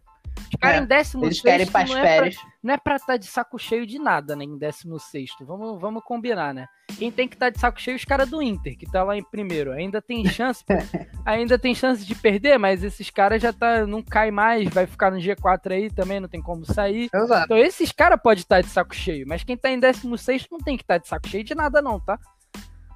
Ficar 0.50 0.76
é, 0.76 0.78
em 0.78 0.86
16 0.86 1.24
eles 1.24 1.42
querem 1.42 1.68
para 1.68 1.88
não, 1.88 1.98
é 1.98 2.18
pra, 2.18 2.30
não 2.64 2.74
é 2.74 2.78
pra 2.78 2.96
estar 2.96 3.14
tá 3.14 3.18
de 3.18 3.26
saco 3.26 3.58
cheio 3.58 3.86
de 3.86 4.00
nada, 4.00 4.36
né? 4.36 4.44
Em 4.44 4.58
16. 4.58 5.32
Vamos, 5.42 5.80
vamos 5.80 6.04
combinar, 6.04 6.54
né? 6.54 6.68
Quem 6.98 7.12
tem 7.12 7.28
que 7.28 7.36
estar 7.36 7.48
tá 7.48 7.50
de 7.50 7.60
saco 7.60 7.82
cheio 7.82 7.96
é 7.96 7.98
os 7.98 8.06
caras 8.06 8.30
do 8.30 8.42
Inter, 8.42 8.78
que 8.78 8.90
tá 8.90 9.04
lá 9.04 9.18
em 9.18 9.24
primeiro. 9.24 9.72
Ainda 9.72 10.02
tem 10.02 10.26
chance, 10.26 10.64
ainda 11.26 11.58
tem 11.58 11.74
chance 11.74 12.06
de 12.06 12.16
perder, 12.16 12.58
mas 12.58 12.84
esses 12.84 13.10
caras 13.10 13.42
já 13.42 13.52
tá, 13.52 13.86
não 13.86 14.02
cai 14.02 14.32
mais, 14.32 14.70
vai 14.70 14.86
ficar 14.86 15.12
no 15.12 15.18
G4 15.18 15.72
aí 15.72 15.90
também, 15.90 16.20
não 16.20 16.30
tem 16.30 16.42
como 16.42 16.66
sair. 16.66 17.10
Exato. 17.14 17.46
Então 17.46 17.58
esses 17.58 17.92
caras 17.92 18.20
podem 18.22 18.42
estar 18.42 18.58
tá 18.58 18.62
de 18.62 18.70
saco 18.70 18.96
cheio, 18.96 19.28
mas 19.28 19.44
quem 19.44 19.58
tá 19.58 19.70
em 19.70 19.80
16 19.80 20.48
não 20.52 20.60
tem 20.60 20.78
que 20.78 20.84
estar 20.84 20.98
de 20.98 21.08
saco 21.08 21.28
cheio 21.28 21.44
de 21.44 21.56
nada, 21.56 21.82
não, 21.82 22.00
tá? 22.00 22.20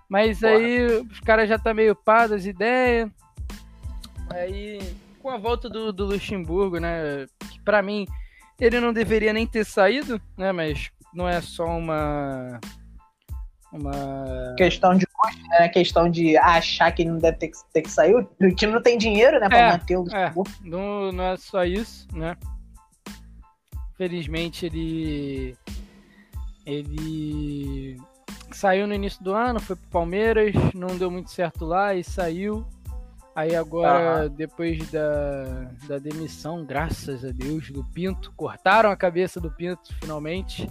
Mas 0.08 0.40
Porra. 0.40 0.54
aí 0.54 0.86
os 0.86 1.20
caras 1.20 1.48
já 1.48 1.60
tá 1.60 1.74
meio 1.74 1.96
pá 1.96 2.26
das 2.26 2.46
ideias. 2.46 3.10
Aí 4.32 4.80
com 5.20 5.30
a 5.30 5.38
volta 5.38 5.70
do, 5.70 5.92
do 5.94 6.06
Luxemburgo, 6.06 6.80
né? 6.80 7.28
Que 7.52 7.62
pra 7.62 7.82
mim 7.82 8.08
ele 8.60 8.80
não 8.80 8.92
deveria 8.92 9.34
nem 9.34 9.46
ter 9.46 9.66
saído, 9.66 10.20
né? 10.38 10.52
Mas 10.52 10.92
não 11.14 11.28
é 11.28 11.42
só 11.42 11.66
uma. 11.66 12.60
Uma. 13.72 14.56
Questão 14.58 14.96
de 14.96 15.06
custo, 15.06 15.42
né? 15.50 15.70
Questão 15.70 16.10
de 16.10 16.36
achar 16.38 16.92
que 16.92 17.04
ele 17.04 17.12
não 17.12 17.20
deve 17.20 17.38
ter 17.38 17.50
que, 17.50 17.58
ter 17.72 17.82
que 17.84 17.92
sair. 17.92 18.16
O 18.16 18.56
time 18.56 18.74
não 18.74 18.82
tem 18.82 18.98
dinheiro, 18.98 19.40
né? 19.40 19.48
Pra 19.48 19.58
é, 19.58 19.72
manter 19.72 19.98
o 19.98 20.02
Luxemburgo. 20.02 20.44
É, 20.48 20.68
não, 20.68 21.12
não 21.12 21.24
é 21.26 21.38
só 21.38 21.64
isso, 21.64 22.08
né? 22.14 22.36
Felizmente 23.96 24.66
ele. 24.66 25.56
Ele 26.66 27.98
saiu 28.52 28.88
no 28.88 28.94
início 28.94 29.24
do 29.24 29.34
ano, 29.34 29.60
foi 29.60 29.76
pro 29.76 29.90
Palmeiras, 29.90 30.54
não 30.74 30.98
deu 30.98 31.10
muito 31.10 31.32
certo 31.32 31.66
lá 31.66 31.96
e 31.96 32.04
saiu. 32.04 32.66
Aí 33.40 33.56
agora, 33.56 34.24
uhum. 34.24 34.36
depois 34.36 34.92
da, 34.92 35.72
da 35.88 35.98
demissão, 35.98 36.66
graças 36.66 37.24
a 37.24 37.32
Deus, 37.32 37.72
do 37.72 37.86
Pinto, 37.86 38.34
cortaram 38.36 38.92
a 38.92 38.98
cabeça 38.98 39.40
do 39.40 39.50
Pinto 39.50 39.96
finalmente. 40.02 40.70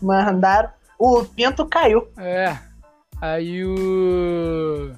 Mandaram. 0.00 0.70
O 0.98 1.22
Pinto 1.22 1.66
caiu. 1.66 2.10
É. 2.16 2.56
Aí 3.20 3.62
o. 3.62 4.90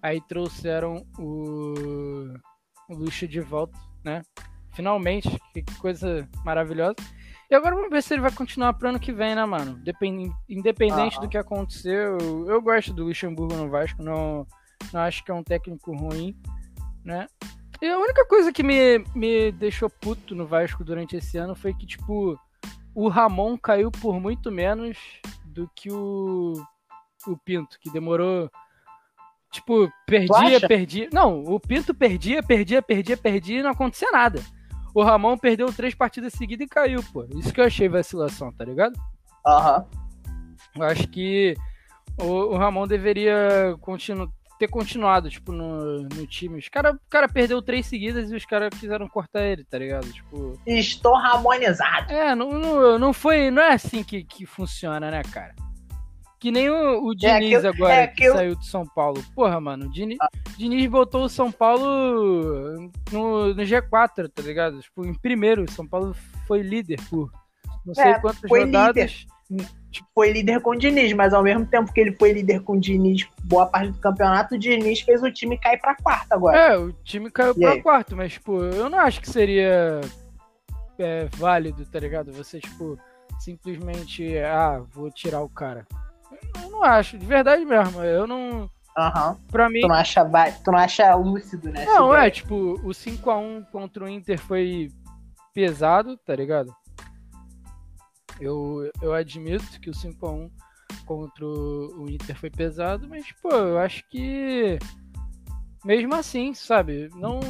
Aí 0.00 0.22
trouxeram 0.22 1.04
o. 1.18 2.32
O 2.88 2.94
Luxo 2.94 3.28
de 3.28 3.42
volta, 3.42 3.78
né? 4.02 4.22
Finalmente, 4.72 5.28
que 5.52 5.62
coisa 5.80 6.26
maravilhosa. 6.46 6.96
E 7.50 7.54
agora 7.54 7.74
vamos 7.74 7.90
ver 7.90 8.02
se 8.02 8.14
ele 8.14 8.22
vai 8.22 8.32
continuar 8.32 8.72
pro 8.72 8.88
ano 8.88 8.98
que 8.98 9.12
vem, 9.12 9.34
né, 9.34 9.44
mano? 9.44 9.74
Depend... 9.84 10.32
Independente 10.48 11.16
Aham. 11.16 11.26
do 11.26 11.28
que 11.28 11.36
aconteceu, 11.36 12.16
eu, 12.18 12.48
eu 12.48 12.62
gosto 12.62 12.94
do 12.94 13.04
Luxemburgo 13.04 13.54
no 13.54 13.68
Vasco, 13.68 14.02
não, 14.02 14.46
não 14.92 15.00
acho 15.00 15.24
que 15.24 15.30
é 15.30 15.34
um 15.34 15.42
técnico 15.42 15.94
ruim, 15.94 16.36
né? 17.04 17.26
E 17.80 17.88
a 17.88 17.98
única 17.98 18.26
coisa 18.26 18.52
que 18.52 18.62
me, 18.62 18.98
me 19.14 19.50
deixou 19.52 19.88
puto 19.88 20.34
no 20.34 20.46
Vasco 20.46 20.84
durante 20.84 21.16
esse 21.16 21.38
ano 21.38 21.54
foi 21.54 21.72
que, 21.72 21.86
tipo, 21.86 22.38
o 22.94 23.08
Ramon 23.08 23.56
caiu 23.56 23.90
por 23.90 24.20
muito 24.20 24.50
menos 24.50 24.98
do 25.44 25.70
que 25.74 25.90
o, 25.90 26.54
o 27.26 27.36
Pinto, 27.38 27.78
que 27.80 27.90
demorou. 27.90 28.50
Tipo, 29.50 29.90
perdia, 30.06 30.60
perdia. 30.68 31.08
Não, 31.12 31.42
o 31.42 31.58
Pinto 31.58 31.94
perdia, 31.94 32.42
perdia, 32.42 32.82
perdia, 32.82 33.16
perdia 33.16 33.60
e 33.60 33.62
não 33.62 33.70
acontecia 33.70 34.10
nada. 34.12 34.40
O 34.94 35.02
Ramon 35.02 35.38
perdeu 35.38 35.72
três 35.72 35.94
partidas 35.94 36.32
seguidas 36.34 36.66
e 36.66 36.68
caiu, 36.68 37.02
pô. 37.12 37.24
Isso 37.36 37.52
que 37.52 37.60
eu 37.60 37.64
achei 37.64 37.88
vacilação, 37.88 38.52
tá 38.52 38.64
ligado? 38.64 38.94
Aham. 39.46 39.86
Eu 40.76 40.82
acho 40.84 41.08
que 41.08 41.56
o, 42.18 42.26
o 42.26 42.56
Ramon 42.56 42.86
deveria 42.86 43.76
continu, 43.80 44.30
ter 44.60 44.68
continuado, 44.68 45.30
tipo, 45.30 45.52
no, 45.52 46.02
no 46.02 46.26
time. 46.26 46.58
Os 46.58 46.68
cara, 46.68 46.92
o 46.92 47.00
cara 47.08 47.26
perdeu 47.26 47.62
três 47.62 47.86
seguidas 47.86 48.30
e 48.30 48.34
os 48.36 48.44
caras 48.44 48.68
quiseram 48.78 49.08
cortar 49.08 49.42
ele, 49.42 49.64
tá 49.64 49.78
ligado? 49.78 50.06
Tipo. 50.12 50.60
Estou 50.66 51.16
harmonizado. 51.16 52.12
É, 52.12 52.34
não, 52.34 52.50
não, 52.52 52.98
não 52.98 53.12
foi. 53.14 53.50
Não 53.50 53.62
é 53.62 53.72
assim 53.72 54.04
que, 54.04 54.22
que 54.22 54.44
funciona, 54.44 55.10
né, 55.10 55.22
cara? 55.32 55.54
Que 56.38 56.50
nem 56.50 56.68
o, 56.70 57.04
o 57.06 57.14
Diniz 57.14 57.60
que- 57.60 57.66
agora, 57.66 57.94
é 57.94 58.06
que, 58.06 58.16
que 58.16 58.24
eu- 58.24 58.32
saiu 58.34 58.54
do 58.56 58.64
São 58.64 58.86
Paulo. 58.86 59.22
Porra, 59.34 59.58
mano, 59.60 59.86
o 59.86 59.90
Diniz, 59.90 60.18
Diniz 60.58 60.86
botou 60.90 61.24
o 61.24 61.28
São 61.28 61.50
Paulo 61.50 62.90
no, 63.10 63.54
no 63.54 63.62
G4, 63.62 64.28
tá 64.34 64.42
ligado? 64.42 64.80
Tipo, 64.80 65.06
em 65.06 65.14
primeiro, 65.14 65.64
o 65.64 65.70
São 65.70 65.86
Paulo 65.86 66.14
foi 66.46 66.60
líder 66.62 66.98
por 67.08 67.30
não 67.84 67.94
sei 67.94 68.04
É, 68.04 68.18
quantas 68.20 68.48
foi 68.48 68.64
rodadas. 68.64 69.26
Tipo, 69.90 70.08
foi 70.14 70.30
líder 70.32 70.60
com 70.60 70.70
o 70.70 70.76
Diniz, 70.78 71.12
mas 71.12 71.34
ao 71.34 71.42
mesmo 71.42 71.66
tempo 71.66 71.92
que 71.92 72.00
ele 72.00 72.12
foi 72.12 72.32
líder 72.32 72.62
com 72.62 72.74
o 72.74 72.80
Diniz 72.80 73.26
boa 73.42 73.66
parte 73.66 73.90
do 73.90 73.98
campeonato, 73.98 74.54
o 74.54 74.58
Diniz 74.58 75.00
fez 75.00 75.20
o 75.22 75.30
time 75.32 75.58
cair 75.58 75.80
pra 75.80 75.96
quarta 75.96 76.34
agora. 76.36 76.56
É, 76.56 76.76
o 76.78 76.92
time 76.92 77.28
caiu 77.30 77.52
E 77.56 77.60
pra 77.60 77.72
aí? 77.72 77.82
quarto, 77.82 78.16
mas, 78.16 78.32
tipo, 78.34 78.62
eu 78.62 78.88
não 78.88 78.98
acho 79.00 79.20
que 79.20 79.28
seria 79.28 80.00
é, 80.98 81.24
válido, 81.36 81.84
tá 81.86 81.98
ligado? 81.98 82.32
Você, 82.32 82.60
tipo, 82.60 82.96
simplesmente, 83.40 84.38
ah, 84.38 84.80
vou 84.92 85.10
tirar 85.10 85.40
o 85.40 85.48
cara. 85.48 85.86
Eu 86.62 86.70
não 86.70 86.84
acho, 86.84 87.18
de 87.18 87.26
verdade 87.26 87.64
mesmo. 87.64 88.00
Eu 88.02 88.26
não. 88.26 88.70
Aham. 88.96 89.36
Pra 89.50 89.68
mim. 89.68 89.80
Tu 89.80 89.88
não 89.88 89.94
acha 89.94 90.22
vai- 90.24 90.52
tu 90.52 90.70
não 90.70 90.78
acha 90.78 91.14
lúcido, 91.14 91.70
né? 91.70 91.84
Não, 91.84 92.14
é, 92.14 92.30
tipo, 92.30 92.74
o 92.84 92.90
5x1 92.94 93.64
contra 93.72 94.04
o 94.04 94.08
Inter 94.08 94.38
foi 94.38 94.90
pesado, 95.54 96.16
tá 96.18 96.34
ligado? 96.34 96.72
Eu, 98.40 98.90
eu 99.02 99.12
admito 99.12 99.80
que 99.80 99.90
o 99.90 99.92
5x1 99.92 100.50
contra 101.04 101.44
o 101.46 102.06
Inter 102.08 102.36
foi 102.36 102.50
pesado, 102.50 103.08
mas, 103.08 103.30
pô, 103.42 103.50
eu 103.50 103.78
acho 103.78 104.02
que. 104.08 104.78
Mesmo 105.84 106.14
assim, 106.14 106.52
sabe? 106.54 107.08
Não. 107.14 107.40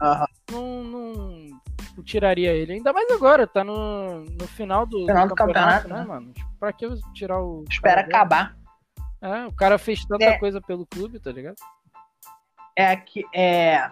Aham. 0.00 0.26
Não. 0.50 0.84
não 0.84 1.60
tipo, 1.96 2.02
tiraria 2.02 2.52
ele. 2.52 2.74
Ainda 2.74 2.92
mais 2.92 3.10
agora, 3.10 3.46
tá 3.46 3.64
no, 3.64 4.24
no 4.24 4.46
final 4.46 4.86
do, 4.86 5.06
Final 5.06 5.28
do 5.28 5.34
campeonato, 5.34 5.88
né, 5.88 6.00
né? 6.00 6.04
mano? 6.04 6.32
Tipo, 6.32 6.50
pra 6.60 6.72
que 6.72 6.86
tirar 7.14 7.40
o. 7.42 7.64
Espera 7.70 8.02
acabar. 8.02 8.56
É, 9.20 9.46
o 9.46 9.52
cara 9.52 9.78
fez 9.78 10.04
tanta 10.04 10.24
É. 10.24 10.38
coisa 10.38 10.60
pelo 10.60 10.86
clube, 10.86 11.18
tá 11.18 11.32
ligado? 11.32 11.56
É, 12.76 12.90
aqui, 12.90 13.24
é, 13.34 13.88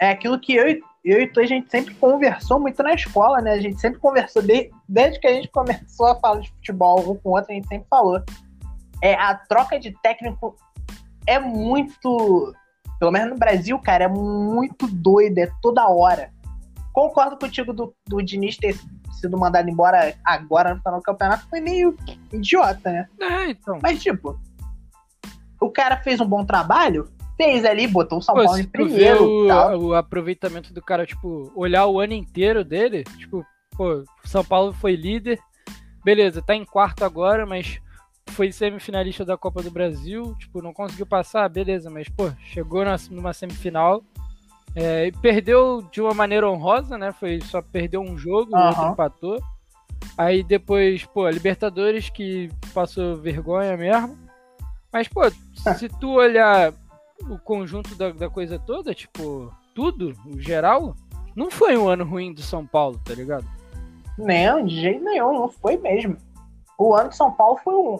é 0.00 0.10
aquilo 0.10 0.38
que 0.38 0.54
eu, 0.54 0.68
e- 0.68 0.82
eu 1.10 1.22
e 1.22 1.26
tu, 1.26 1.40
a 1.40 1.46
gente 1.46 1.70
sempre 1.70 1.94
conversou 1.94 2.60
muito 2.60 2.82
na 2.82 2.92
escola, 2.92 3.40
né? 3.40 3.52
A 3.52 3.60
gente 3.60 3.80
sempre 3.80 3.98
conversou, 3.98 4.42
de- 4.42 4.70
desde 4.88 5.18
que 5.20 5.26
a 5.26 5.32
gente 5.32 5.48
começou 5.48 6.06
a 6.06 6.16
falar 6.16 6.40
de 6.40 6.50
futebol 6.50 7.00
um 7.00 7.16
com 7.16 7.30
o 7.30 7.32
outro, 7.32 7.52
a 7.52 7.54
gente 7.54 7.68
sempre 7.68 7.86
falou. 7.88 8.22
É, 9.02 9.14
a 9.14 9.34
troca 9.34 9.78
de 9.78 9.92
técnico 10.02 10.56
é 11.26 11.38
muito. 11.38 12.54
Pelo 12.98 13.12
menos 13.12 13.30
no 13.30 13.38
Brasil, 13.38 13.78
cara, 13.78 14.04
é 14.04 14.08
muito 14.08 14.88
doida, 14.88 15.42
é 15.42 15.50
toda 15.62 15.88
hora. 15.88 16.30
Concordo 16.92 17.38
contigo 17.38 17.72
do, 17.72 17.94
do 18.08 18.20
Diniz 18.20 18.56
ter 18.56 18.76
sido 19.20 19.38
mandado 19.38 19.68
embora 19.68 20.14
agora 20.24 20.74
no 20.74 20.82
final 20.82 20.98
do 20.98 21.02
campeonato, 21.02 21.46
foi 21.48 21.60
meio 21.60 21.96
idiota, 22.32 22.90
né? 22.90 23.08
É, 23.20 23.50
então. 23.50 23.78
Mas, 23.82 24.02
tipo, 24.02 24.38
o 25.60 25.70
cara 25.70 25.98
fez 25.98 26.20
um 26.20 26.26
bom 26.26 26.44
trabalho, 26.44 27.08
fez 27.38 27.64
ali, 27.64 27.86
botou 27.86 28.18
o 28.18 28.22
São 28.22 28.34
Pô, 28.34 28.44
Paulo 28.44 28.58
em 28.58 28.64
primeiro 28.64 29.44
e 29.44 29.48
tal. 29.48 29.78
o, 29.78 29.86
o 29.86 29.94
aproveitamento 29.94 30.74
do 30.74 30.82
cara, 30.82 31.06
tipo, 31.06 31.50
olhar 31.54 31.86
o 31.86 32.00
ano 32.00 32.12
inteiro 32.12 32.64
dele, 32.64 33.04
tipo, 33.16 33.46
pô, 33.76 34.02
São 34.24 34.44
Paulo 34.44 34.72
foi 34.72 34.96
líder, 34.96 35.38
beleza, 36.04 36.42
tá 36.42 36.54
em 36.54 36.64
quarto 36.64 37.04
agora, 37.04 37.46
mas 37.46 37.80
foi 38.30 38.50
semifinalista 38.50 39.24
da 39.24 39.38
Copa 39.38 39.62
do 39.62 39.70
Brasil, 39.70 40.34
tipo, 40.34 40.60
não 40.60 40.74
conseguiu 40.74 41.06
passar, 41.06 41.48
beleza, 41.48 41.88
mas, 41.88 42.08
pô, 42.08 42.30
chegou 42.42 42.84
numa 43.10 43.32
semifinal, 43.32 44.02
é, 44.74 45.06
e 45.06 45.12
perdeu 45.12 45.80
de 45.92 46.00
uma 46.00 46.12
maneira 46.12 46.50
honrosa, 46.50 46.98
né, 46.98 47.12
foi 47.12 47.40
só 47.40 47.62
perdeu 47.62 48.00
um 48.00 48.18
jogo, 48.18 48.54
o 48.54 48.60
outro 48.60 48.88
empatou, 48.88 49.40
aí 50.16 50.42
depois, 50.42 51.04
pô, 51.04 51.24
a 51.24 51.30
Libertadores 51.30 52.10
que 52.10 52.50
passou 52.74 53.16
vergonha 53.16 53.76
mesmo, 53.76 54.18
mas, 54.92 55.06
pô, 55.06 55.22
se 55.78 55.88
tu 55.88 56.10
olhar 56.10 56.74
o 57.28 57.38
conjunto 57.38 57.94
da, 57.94 58.10
da 58.10 58.28
coisa 58.30 58.58
toda, 58.58 58.94
tipo, 58.94 59.52
tudo, 59.74 60.14
o 60.26 60.38
geral, 60.40 60.94
não 61.34 61.50
foi 61.50 61.76
um 61.76 61.88
ano 61.88 62.04
ruim 62.04 62.32
do 62.32 62.42
São 62.42 62.66
Paulo, 62.66 63.00
tá 63.04 63.14
ligado? 63.14 63.46
Não, 64.16 64.64
de 64.64 64.80
jeito 64.80 65.04
nenhum, 65.04 65.32
não 65.32 65.48
foi 65.48 65.76
mesmo. 65.76 66.16
O 66.78 66.94
ano 66.94 67.08
de 67.10 67.16
São 67.16 67.30
Paulo 67.32 67.58
foi 67.62 67.74
um. 67.74 67.98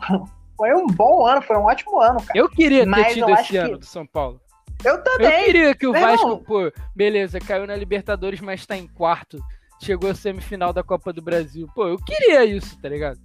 Foi 0.58 0.74
um 0.74 0.88
bom 0.88 1.24
ano, 1.24 1.40
foi 1.40 1.56
um 1.56 1.66
ótimo 1.66 2.00
ano, 2.00 2.18
cara. 2.20 2.36
Eu 2.36 2.48
queria 2.48 2.80
ter 2.80 2.86
Mas 2.86 3.14
tido 3.14 3.28
eu 3.28 3.28
esse 3.30 3.40
acho 3.42 3.50
que- 3.52 3.56
ano 3.58 3.78
do 3.78 3.86
São 3.86 4.04
Paulo. 4.04 4.40
Eu 4.84 4.96
Eu 4.96 5.04
também. 5.04 5.44
queria 5.44 5.72
que 5.72 5.86
o 5.86 5.92
Meu 5.92 6.00
Vasco, 6.00 6.26
irmão. 6.26 6.42
pô, 6.44 6.72
beleza, 6.96 7.38
caiu 7.38 7.64
na 7.64 7.76
Libertadores, 7.76 8.40
mas 8.40 8.66
tá 8.66 8.76
em 8.76 8.88
quarto. 8.88 9.38
Chegou 9.80 10.10
à 10.10 10.16
semifinal 10.16 10.72
da 10.72 10.82
Copa 10.82 11.12
do 11.12 11.22
Brasil. 11.22 11.68
Pô, 11.76 11.86
eu 11.86 11.96
queria 11.96 12.44
isso, 12.44 12.76
tá 12.80 12.88
ligado? 12.88 13.20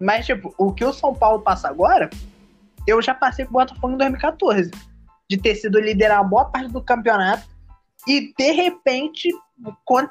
Mas, 0.00 0.24
tipo, 0.24 0.54
o 0.56 0.72
que 0.72 0.86
o 0.86 0.92
São 0.94 1.12
Paulo 1.14 1.42
passa 1.42 1.68
agora, 1.68 2.08
eu 2.86 3.00
já 3.02 3.14
passei 3.14 3.44
com 3.44 3.50
o 3.50 3.54
Botafogo 3.60 3.94
em 3.94 3.98
2014. 3.98 4.70
De 5.28 5.36
ter 5.36 5.54
sido 5.56 5.80
liderar 5.80 6.26
boa 6.28 6.44
parte 6.44 6.70
do 6.70 6.80
campeonato 6.80 7.48
e, 8.06 8.32
de 8.38 8.52
repente, 8.52 9.28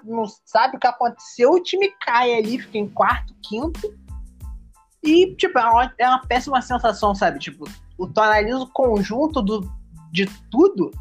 não 0.03 0.25
sabe 0.43 0.75
o 0.75 0.79
que 0.79 0.87
aconteceu, 0.87 1.51
o 1.53 1.63
time 1.63 1.89
cai 2.05 2.33
ali, 2.33 2.59
fica 2.59 2.77
em 2.77 2.89
quarto, 2.89 3.33
quinto. 3.47 3.93
E, 5.01 5.33
tipo, 5.35 5.57
é 5.57 5.65
uma, 5.65 5.93
é 5.97 6.09
uma 6.09 6.21
péssima 6.27 6.61
sensação, 6.61 7.15
sabe? 7.15 7.39
Tipo, 7.39 7.65
o- 7.97 8.07
tu 8.07 8.19
analisa 8.19 8.59
o 8.59 8.67
conjunto 8.67 9.41
do, 9.41 9.61
de 10.11 10.25
tudo, 10.51 10.91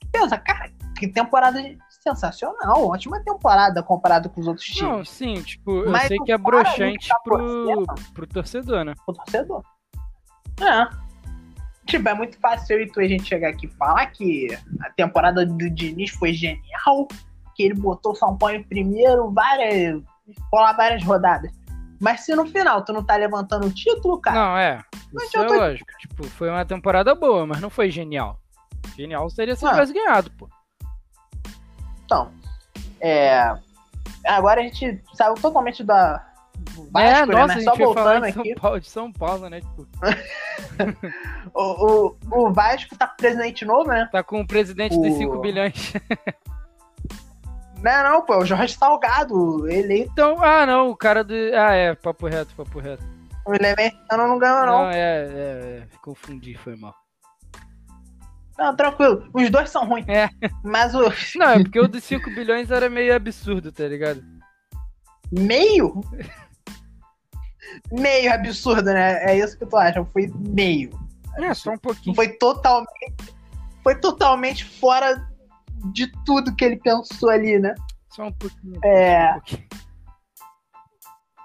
tu 0.00 0.08
pensa, 0.12 0.36
cara, 0.36 0.70
que 0.98 1.08
temporada 1.08 1.58
sensacional, 2.02 2.88
ótima 2.88 3.22
temporada 3.24 3.82
comparado 3.82 4.28
com 4.28 4.40
os 4.40 4.48
outros 4.48 4.66
times. 4.66 4.82
Não, 4.82 5.04
sim, 5.04 5.34
tipo, 5.42 5.70
eu 5.70 5.90
Mas 5.90 6.08
sei 6.08 6.18
o 6.18 6.24
que 6.24 6.32
é 6.32 6.38
broxante 6.38 7.08
tá 7.08 7.18
pro, 7.20 7.84
pro 8.12 8.26
torcedor, 8.26 8.84
né? 8.84 8.94
o 9.06 9.12
torcedor. 9.12 9.62
É. 10.60 11.01
Tipo, 11.86 12.08
é 12.08 12.14
muito 12.14 12.38
fácil 12.38 12.76
eu 12.78 12.82
e 12.84 12.90
tu 12.90 13.00
a 13.00 13.04
gente 13.08 13.24
chegar 13.24 13.48
aqui 13.50 13.66
e 13.66 13.70
falar 13.70 14.06
que 14.06 14.46
a 14.80 14.90
temporada 14.90 15.44
do 15.44 15.68
Diniz 15.70 16.10
foi 16.10 16.32
genial, 16.32 17.08
que 17.56 17.64
ele 17.64 17.74
botou 17.74 18.12
o 18.12 18.14
São 18.16 18.36
Paulo 18.38 18.54
em 18.54 18.62
primeiro, 18.62 19.30
várias. 19.32 20.00
rolar 20.52 20.72
várias 20.74 21.02
rodadas. 21.04 21.50
Mas 22.00 22.20
se 22.20 22.34
no 22.34 22.46
final 22.46 22.84
tu 22.84 22.92
não 22.92 23.04
tá 23.04 23.16
levantando 23.16 23.66
o 23.66 23.72
título, 23.72 24.20
cara, 24.20 24.36
Não, 24.36 24.56
é. 24.58 24.82
Não 25.12 25.24
Isso 25.24 25.36
é 25.36 25.40
adianta- 25.40 25.64
lógico. 25.64 25.90
Tipo, 25.98 26.24
foi 26.24 26.48
uma 26.48 26.64
temporada 26.64 27.14
boa, 27.14 27.46
mas 27.46 27.60
não 27.60 27.68
foi 27.70 27.90
genial. 27.90 28.40
Genial 28.96 29.28
seria 29.30 29.54
se 29.56 29.66
Ah. 29.66 29.70
tivesse 29.70 29.92
ganhado, 29.92 30.30
pô. 30.32 30.48
então. 32.04 32.30
É. 33.00 33.52
Agora 34.24 34.60
a 34.60 34.64
gente 34.64 35.02
saiu 35.14 35.34
totalmente 35.34 35.82
da. 35.82 36.24
Vasco, 36.90 36.98
é, 36.98 37.26
né? 37.26 37.34
nossa, 37.34 37.54
gente 37.54 37.64
só 37.64 37.74
voltando 37.76 38.26
de 38.26 38.32
São, 38.32 38.40
aqui. 38.42 38.54
Paulo, 38.54 38.80
de 38.80 38.90
São 38.90 39.12
Paulo, 39.12 39.48
né? 39.50 39.60
Tipo, 39.60 39.86
O, 41.54 42.16
o, 42.32 42.46
o 42.48 42.52
Vasco 42.52 42.96
tá 42.96 43.06
com 43.06 43.16
presidente 43.16 43.64
novo, 43.64 43.88
né? 43.88 44.08
tá 44.10 44.22
com 44.22 44.40
o 44.40 44.46
presidente 44.46 44.96
dos 44.98 45.12
O- 45.14 45.18
5 45.18 45.38
bilhões. 45.40 45.92
Não, 47.82 48.04
não, 48.04 48.22
pô, 48.24 48.38
o 48.38 48.46
Jorge 48.46 48.74
Salgado, 48.76 49.68
eleito. 49.68 50.12
Então, 50.12 50.36
ah, 50.40 50.64
não, 50.64 50.90
o 50.90 50.96
cara 50.96 51.24
do. 51.24 51.34
Ah, 51.34 51.74
é, 51.74 51.92
papo 51.96 52.28
reto, 52.28 52.54
papo 52.54 52.78
reto. 52.78 53.02
O 53.44 53.52
Elementano 53.52 54.28
não 54.28 54.38
ganhou, 54.38 54.64
não. 54.64 54.82
Não, 54.84 54.90
é, 54.90 54.94
é, 54.94 55.28
é, 55.82 55.86
confundi, 56.00 56.54
foi 56.54 56.76
mal. 56.76 56.94
Não, 58.56 58.76
tranquilo. 58.76 59.28
Os 59.34 59.50
dois 59.50 59.68
são 59.68 59.84
ruins. 59.84 60.06
É. 60.08 60.28
Mas 60.62 60.94
o 60.94 61.00
Não, 61.36 61.48
é 61.48 61.58
porque 61.60 61.80
o 61.80 61.88
dos 61.88 62.04
5 62.04 62.30
bilhões 62.30 62.70
era 62.70 62.88
meio 62.88 63.16
absurdo, 63.16 63.72
tá 63.72 63.82
ligado? 63.88 64.22
meio. 65.32 66.00
Meio 67.90 68.32
absurdo, 68.32 68.84
né? 68.84 69.24
É 69.24 69.38
isso 69.38 69.58
que 69.58 69.66
tu 69.66 69.76
acha. 69.76 70.04
Foi 70.06 70.30
meio. 70.34 70.90
É, 71.38 71.54
só 71.54 71.72
um 71.72 71.78
pouquinho. 71.78 72.14
foi 72.14 72.28
totalmente. 72.28 73.34
Foi 73.82 73.94
totalmente 73.96 74.64
fora 74.64 75.28
de 75.92 76.06
tudo 76.24 76.54
que 76.54 76.64
ele 76.64 76.76
pensou 76.76 77.30
ali, 77.30 77.58
né? 77.58 77.74
Só 78.10 78.26
um 78.26 78.32
pouquinho. 78.32 78.80
É. 78.84 79.24
só 79.24 79.30
um 79.30 79.40
pouquinho. 79.40 79.68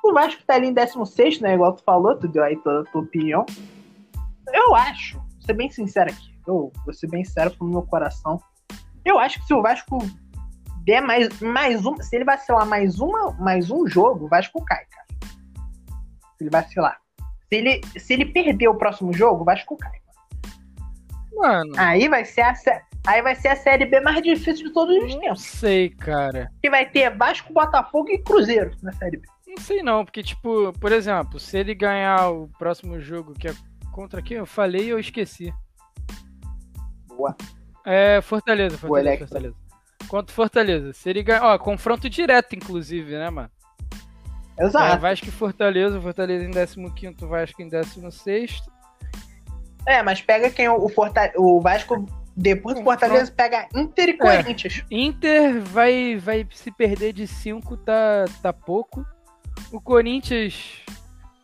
O 0.04 0.14
Vasco 0.14 0.42
tá 0.46 0.56
ali 0.56 0.68
em 0.68 0.74
16, 0.74 1.42
né? 1.42 1.56
Igual 1.56 1.74
tu 1.74 1.84
falou, 1.84 2.16
tu 2.16 2.28
deu 2.28 2.44
aí 2.44 2.56
toda 2.58 2.82
a 2.82 2.92
tua 2.92 3.02
opinião. 3.02 3.46
Eu 4.54 4.74
acho, 4.74 5.18
vou 5.18 5.42
ser 5.42 5.54
bem 5.54 5.70
sincero 5.70 6.10
aqui, 6.10 6.34
eu 6.48 6.72
vou 6.86 6.94
ser 6.94 7.08
bem 7.08 7.26
sincero 7.26 7.52
pro 7.52 7.68
meu 7.68 7.82
coração. 7.82 8.42
Eu 9.04 9.20
acho 9.20 9.40
que 9.40 9.48
se 9.48 9.54
o 9.54 9.62
Vasco 9.62 9.98
der 10.86 11.02
mais, 11.02 11.42
mais 11.42 11.86
um, 11.86 11.98
se 11.98 12.16
ele 12.16 12.24
vacilar 12.24 12.66
mais, 12.66 13.00
uma, 13.00 13.34
mais 13.34 13.70
um 13.70 13.86
jogo, 13.86 14.26
o 14.26 14.30
Vasco 14.30 14.64
cai, 14.64 14.86
cara. 14.86 15.07
Se 16.38 16.44
ele 16.44 16.50
vacilar. 16.50 16.98
Se 17.50 17.56
ele, 17.56 17.82
se 17.98 18.14
ele 18.14 18.26
perder 18.26 18.68
o 18.68 18.76
próximo 18.76 19.14
jogo, 19.14 19.42
o 19.42 19.46
Vasco 19.46 19.78
cai. 19.78 20.00
Mano, 21.34 21.72
Aí 21.78 22.08
vai 22.10 22.26
ser 22.26 22.42
a, 22.42 22.54
aí 23.06 23.22
vai 23.22 23.36
ser 23.36 23.50
a 23.50 23.56
Série 23.56 23.86
B 23.86 24.00
mais 24.02 24.22
difícil 24.24 24.68
de 24.68 24.74
todos 24.74 24.96
os 25.04 25.14
não 25.14 25.22
tempos. 25.22 25.42
sei, 25.42 25.90
cara. 25.92 26.52
Que 26.62 26.70
vai 26.70 26.90
ter 26.90 27.16
Vasco, 27.16 27.54
Botafogo 27.54 28.10
e 28.10 28.18
Cruzeiro 28.18 28.72
na 28.82 28.92
Série 28.94 29.18
B. 29.18 29.28
Não 29.48 29.58
sei 29.58 29.82
não, 29.82 30.04
porque, 30.04 30.22
tipo, 30.24 30.74
por 30.74 30.92
exemplo, 30.92 31.40
se 31.40 31.58
ele 31.58 31.74
ganhar 31.74 32.30
o 32.30 32.48
próximo 32.60 33.00
jogo, 33.00 33.34
que 33.34 33.48
é 33.48 33.54
contra 33.92 34.22
quem 34.22 34.38
eu 34.38 34.46
falei, 34.46 34.92
eu 34.92 35.00
esqueci. 35.00 35.54
Boa. 37.08 37.36
É 37.86 38.20
Fortaleza, 38.22 38.78
Fortaleza. 38.78 39.18
Fortaleza. 39.20 39.56
Contra 40.08 40.36
Fortaleza. 40.36 40.94
Se 40.94 41.10
ele 41.10 41.24
ganhar. 41.24 41.44
Ó, 41.44 41.58
confronto 41.58 42.10
direto, 42.10 42.56
inclusive, 42.56 43.14
né, 43.14 43.30
mano? 43.30 43.50
É, 44.60 44.66
Exato. 44.66 45.02
Vasco 45.02 45.28
e 45.28 45.32
Fortaleza, 45.32 46.02
Fortaleza 46.02 46.44
em 46.46 46.52
15, 46.52 47.16
Vasco 47.28 47.62
em 47.62 47.70
16. 47.70 48.62
É, 49.86 50.02
mas 50.04 50.22
pega 50.22 50.50
quem 50.50 50.68
o, 50.68 50.90
Forta- 50.90 51.32
o 51.38 51.62
Vasco, 51.62 52.06
depois 52.36 52.76
do 52.78 52.84
Fortaleza, 52.84 53.32
pega 53.32 53.68
Inter 53.76 54.10
e 54.10 54.12
É. 54.12 54.18
Corinthians. 54.18 54.84
Inter 54.92 55.62
vai, 55.62 56.18
vai 56.18 56.48
se 56.52 56.72
perder 56.72 57.14
de 57.14 57.26
5, 57.28 57.78
tá, 57.78 58.26
tá 58.42 58.52
pouco. 58.52 59.06
O 59.72 59.80
Corinthians. 59.80 60.84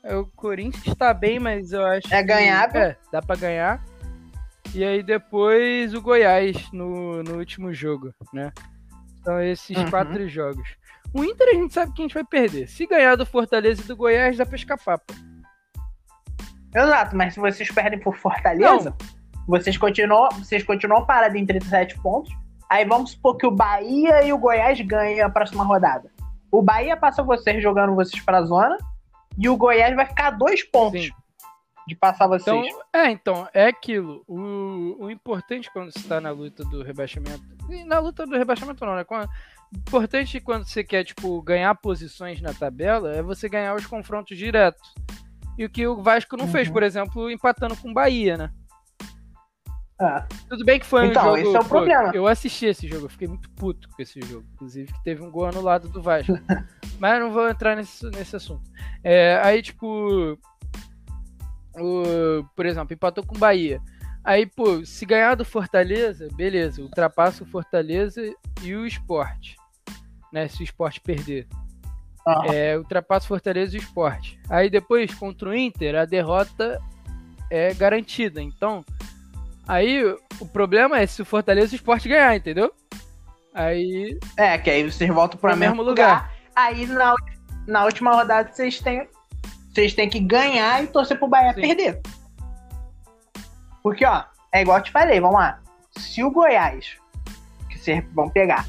é, 0.03 0.15
O 0.15 0.25
Corinthians 0.25 0.95
tá 0.95 1.13
bem, 1.13 1.39
mas 1.39 1.71
eu 1.71 1.85
acho. 1.85 2.13
É 2.13 2.17
que- 2.21 2.23
ganhável. 2.27 2.81
É, 2.81 2.97
dá 3.11 3.21
pra 3.21 3.35
ganhar. 3.35 3.83
E 4.75 4.83
aí 4.83 5.03
depois 5.03 5.93
o 5.93 6.01
Goiás 6.01 6.71
no, 6.71 7.21
no 7.23 7.37
último 7.37 7.71
jogo, 7.73 8.11
né? 8.33 8.51
São 9.23 9.39
esses 9.41 9.77
Uhum. 9.77 9.89
quatro 9.89 10.27
jogos. 10.27 10.67
O 11.13 11.23
Inter 11.23 11.47
a 11.49 11.53
gente 11.53 11.73
sabe 11.73 11.93
que 11.93 12.01
a 12.01 12.05
gente 12.05 12.13
vai 12.13 12.23
perder. 12.23 12.67
Se 12.67 12.85
ganhar 12.87 13.15
do 13.15 13.25
Fortaleza 13.25 13.81
e 13.83 13.85
do 13.85 13.95
Goiás, 13.95 14.37
dá 14.37 14.45
pra 14.45 14.55
escapar, 14.55 14.97
pô. 14.99 15.13
Exato, 16.75 17.15
mas 17.15 17.33
se 17.35 17.39
vocês 17.39 17.69
perdem 17.71 17.99
por 17.99 18.15
Fortaleza, 18.17 18.95
vocês 19.47 19.77
continuam, 19.77 20.29
vocês 20.31 20.63
continuam 20.63 21.05
parados 21.05 21.39
em 21.39 21.45
37 21.45 21.99
pontos. 22.01 22.33
Aí 22.69 22.83
vamos 22.85 23.11
supor 23.11 23.37
que 23.37 23.45
o 23.45 23.51
Bahia 23.51 24.23
e 24.23 24.33
o 24.33 24.37
Goiás 24.37 24.79
ganhem 24.81 25.21
a 25.21 25.29
próxima 25.29 25.63
rodada. 25.63 26.09
O 26.51 26.61
Bahia 26.63 26.97
passa 26.97 27.21
vocês 27.21 27.61
jogando 27.61 27.93
vocês 27.93 28.23
pra 28.23 28.41
zona 28.43 28.75
e 29.37 29.47
o 29.47 29.55
Goiás 29.55 29.95
vai 29.95 30.05
ficar 30.07 30.31
dois 30.31 30.63
pontos 30.63 31.03
Sim. 31.05 31.11
de 31.87 31.95
passar 31.95 32.25
vocês. 32.27 32.55
Então, 32.65 32.81
é, 32.91 33.11
então, 33.11 33.47
é 33.53 33.67
aquilo. 33.67 34.23
O, 34.27 35.05
o 35.05 35.11
importante 35.11 35.69
quando 35.71 35.91
você 35.91 36.07
tá 36.07 36.19
na 36.19 36.31
luta 36.31 36.63
do 36.63 36.81
rebaixamento. 36.81 37.43
E 37.69 37.83
na 37.83 37.99
luta 37.99 38.25
do 38.25 38.35
rebaixamento 38.35 38.83
não, 38.83 38.95
né? 38.95 39.03
Quando- 39.03 39.29
importante 39.77 40.39
quando 40.39 40.65
você 40.67 40.83
quer, 40.83 41.03
tipo, 41.03 41.41
ganhar 41.41 41.73
posições 41.75 42.41
na 42.41 42.53
tabela 42.53 43.13
é 43.13 43.21
você 43.21 43.47
ganhar 43.49 43.75
os 43.75 43.85
confrontos 43.85 44.37
diretos. 44.37 44.93
E 45.57 45.65
o 45.65 45.69
que 45.69 45.85
o 45.85 46.01
Vasco 46.01 46.35
não 46.35 46.47
fez, 46.47 46.67
Uhum. 46.67 46.73
por 46.73 46.83
exemplo, 46.83 47.29
empatando 47.29 47.75
com 47.77 47.91
o 47.91 47.93
Bahia, 47.93 48.37
né? 48.37 48.51
Ah, 50.01 50.27
Tudo 50.49 50.65
bem 50.65 50.79
que 50.79 50.85
foi 50.85 51.05
Então, 51.07 51.21
um 51.33 51.37
jogo. 51.37 51.37
esse 51.37 51.55
é 51.55 51.59
o 51.59 51.63
pô, 51.63 51.69
problema. 51.69 52.11
Eu 52.13 52.27
assisti 52.27 52.65
esse 52.65 52.87
jogo, 52.87 53.05
eu 53.05 53.09
fiquei 53.09 53.27
muito 53.27 53.49
puto 53.51 53.87
com 53.89 54.01
esse 54.01 54.19
jogo. 54.21 54.45
Inclusive, 54.55 54.91
que 54.91 55.03
teve 55.03 55.21
um 55.23 55.29
gol 55.31 55.45
anulado 55.45 55.87
do 55.87 56.01
Vasco. 56.01 56.33
Mas 56.99 57.19
não 57.19 57.31
vou 57.31 57.47
entrar 57.47 57.75
nesse, 57.77 58.05
nesse 58.09 58.35
assunto. 58.35 58.63
É, 59.03 59.39
aí, 59.43 59.61
tipo. 59.61 60.37
O, 61.79 62.43
por 62.55 62.65
exemplo, 62.65 62.93
empatou 62.93 63.25
com 63.25 63.35
o 63.35 63.39
Bahia. 63.39 63.79
Aí, 64.23 64.45
pô, 64.45 64.85
se 64.85 65.05
ganhar 65.05 65.35
do 65.35 65.43
Fortaleza, 65.45 66.27
beleza, 66.35 66.81
ultrapassa 66.81 67.43
o 67.43 67.47
Fortaleza 67.47 68.21
e 68.61 68.75
o 68.75 68.85
esporte. 68.85 69.55
Né? 70.33 70.47
Se 70.49 70.61
o 70.61 70.63
esporte 70.63 70.99
perder. 70.99 71.47
ah, 72.27 72.41
É, 72.51 72.75
ultrapassa 72.77 73.25
o 73.25 73.27
Fortaleza 73.27 73.75
e 73.75 73.79
o 73.79 73.83
esporte. 73.83 74.37
Aí 74.49 74.69
depois, 74.69 75.13
contra 75.13 75.47
o 75.49 75.55
Inter, 75.55 75.95
a 75.95 76.05
derrota 76.05 76.81
é 77.51 77.71
garantida. 77.73 78.41
Então, 78.41 78.83
aí 79.67 80.03
o 80.39 80.45
problema 80.47 80.99
é 80.99 81.05
se 81.05 81.21
o 81.21 81.25
Fortaleza 81.25 81.73
e 81.73 81.75
o 81.75 81.79
esporte 81.79 82.09
ganhar, 82.09 82.35
entendeu? 82.35 82.73
Aí, 83.53 84.17
É, 84.35 84.57
que 84.57 84.71
aí 84.71 84.83
vocês 84.89 85.13
voltam 85.13 85.39
para 85.39 85.53
o 85.53 85.57
mesmo 85.57 85.75
mesmo 85.75 85.87
lugar. 85.87 86.33
Aí 86.55 86.87
na, 86.87 87.13
na 87.67 87.85
última 87.85 88.11
rodada 88.15 88.51
vocês 88.51 88.79
têm, 88.79 89.07
vocês 89.71 89.93
têm 89.93 90.09
que 90.09 90.19
ganhar 90.19 90.83
e 90.83 90.87
torcer 90.87 91.19
pro 91.19 91.27
Bahia 91.27 91.53
Sim. 91.53 91.61
perder. 91.61 92.01
Porque, 93.83 94.05
ó, 94.05 94.23
é 94.51 94.61
igual 94.61 94.77
eu 94.79 94.83
te 94.83 94.91
falei, 94.91 95.19
vamos 95.19 95.37
lá. 95.37 95.59
Se 95.97 96.23
o 96.23 96.31
Goiás, 96.31 96.97
que 97.69 97.77
vocês 97.77 98.03
vão 98.13 98.29
pegar, 98.29 98.65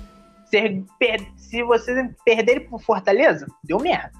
se, 0.47 0.85
per- 0.99 1.27
se 1.55 1.63
vocês 1.63 2.11
perderem 2.25 2.67
pro 2.67 2.79
Fortaleza, 2.81 3.47
deu 3.63 3.79
merda. 3.79 4.11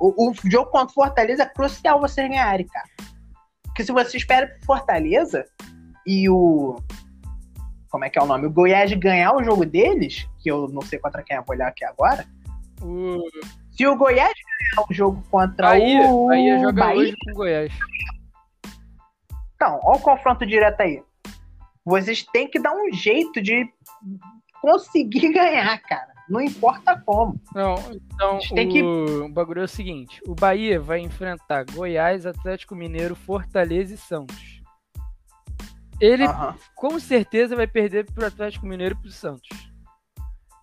O, 0.00 0.30
o 0.30 0.34
jogo 0.50 0.68
contra 0.68 0.90
o 0.90 0.94
Fortaleza 0.94 1.44
é 1.44 1.46
crucial 1.46 2.00
vocês 2.00 2.28
ganharem, 2.28 2.66
cara. 2.66 2.88
Porque 3.62 3.84
se 3.84 3.92
vocês 3.92 4.24
perdem 4.24 4.56
pro 4.56 4.66
Fortaleza 4.66 5.46
e 6.04 6.28
o. 6.28 6.76
Como 7.88 8.04
é 8.04 8.10
que 8.10 8.18
é 8.18 8.22
o 8.22 8.26
nome? 8.26 8.46
O 8.46 8.50
Goiás 8.50 8.92
ganhar 8.94 9.32
o 9.32 9.44
jogo 9.44 9.64
deles, 9.64 10.28
que 10.40 10.50
eu 10.50 10.66
não 10.68 10.82
sei 10.82 10.98
contra 10.98 11.22
quem 11.22 11.36
eu 11.36 11.44
vou 11.44 11.54
olhar 11.54 11.68
aqui 11.68 11.84
agora. 11.84 12.26
o 12.80 13.22
Se 13.70 13.86
o 13.86 13.96
Goiás 13.96 14.32
ganhar 14.32 14.86
o 14.90 14.92
jogo 14.92 15.22
contra 15.30 15.68
Bahia, 15.68 16.02
o 16.08 16.26
Bahia 16.26 16.58
joga 16.58 16.84
Bahia, 16.84 17.00
hoje 17.00 17.14
com 17.24 17.30
o 17.30 17.34
Goiás. 17.34 17.72
então, 19.54 19.78
olha 19.84 19.98
o 19.98 20.00
confronto 20.00 20.44
direto 20.44 20.80
aí. 20.80 21.00
Vocês 21.84 22.24
têm 22.24 22.48
que 22.48 22.58
dar 22.58 22.74
um 22.74 22.92
jeito 22.92 23.40
de 23.40 23.72
conseguir 24.60 25.30
ganhar, 25.32 25.78
cara. 25.82 26.11
Não 26.28 26.40
importa 26.40 26.98
como. 27.04 27.40
Não, 27.54 27.74
então 27.92 28.38
tem 28.54 28.68
que- 28.68 28.82
o, 28.82 29.24
o 29.26 29.28
bagulho 29.28 29.60
é 29.60 29.64
o 29.64 29.68
seguinte: 29.68 30.20
o 30.26 30.34
Bahia 30.34 30.80
vai 30.80 31.00
enfrentar 31.00 31.64
Goiás, 31.64 32.24
Atlético 32.26 32.74
Mineiro, 32.74 33.14
Fortaleza 33.14 33.94
e 33.94 33.98
Santos. 33.98 34.60
Ele 36.00 36.24
com 36.74 36.98
certeza 36.98 37.54
vai 37.54 37.66
perder 37.66 38.10
pro 38.10 38.26
Atlético 38.26 38.66
Mineiro 38.66 38.96
e 38.98 39.02
pro 39.02 39.10
Santos. 39.10 39.48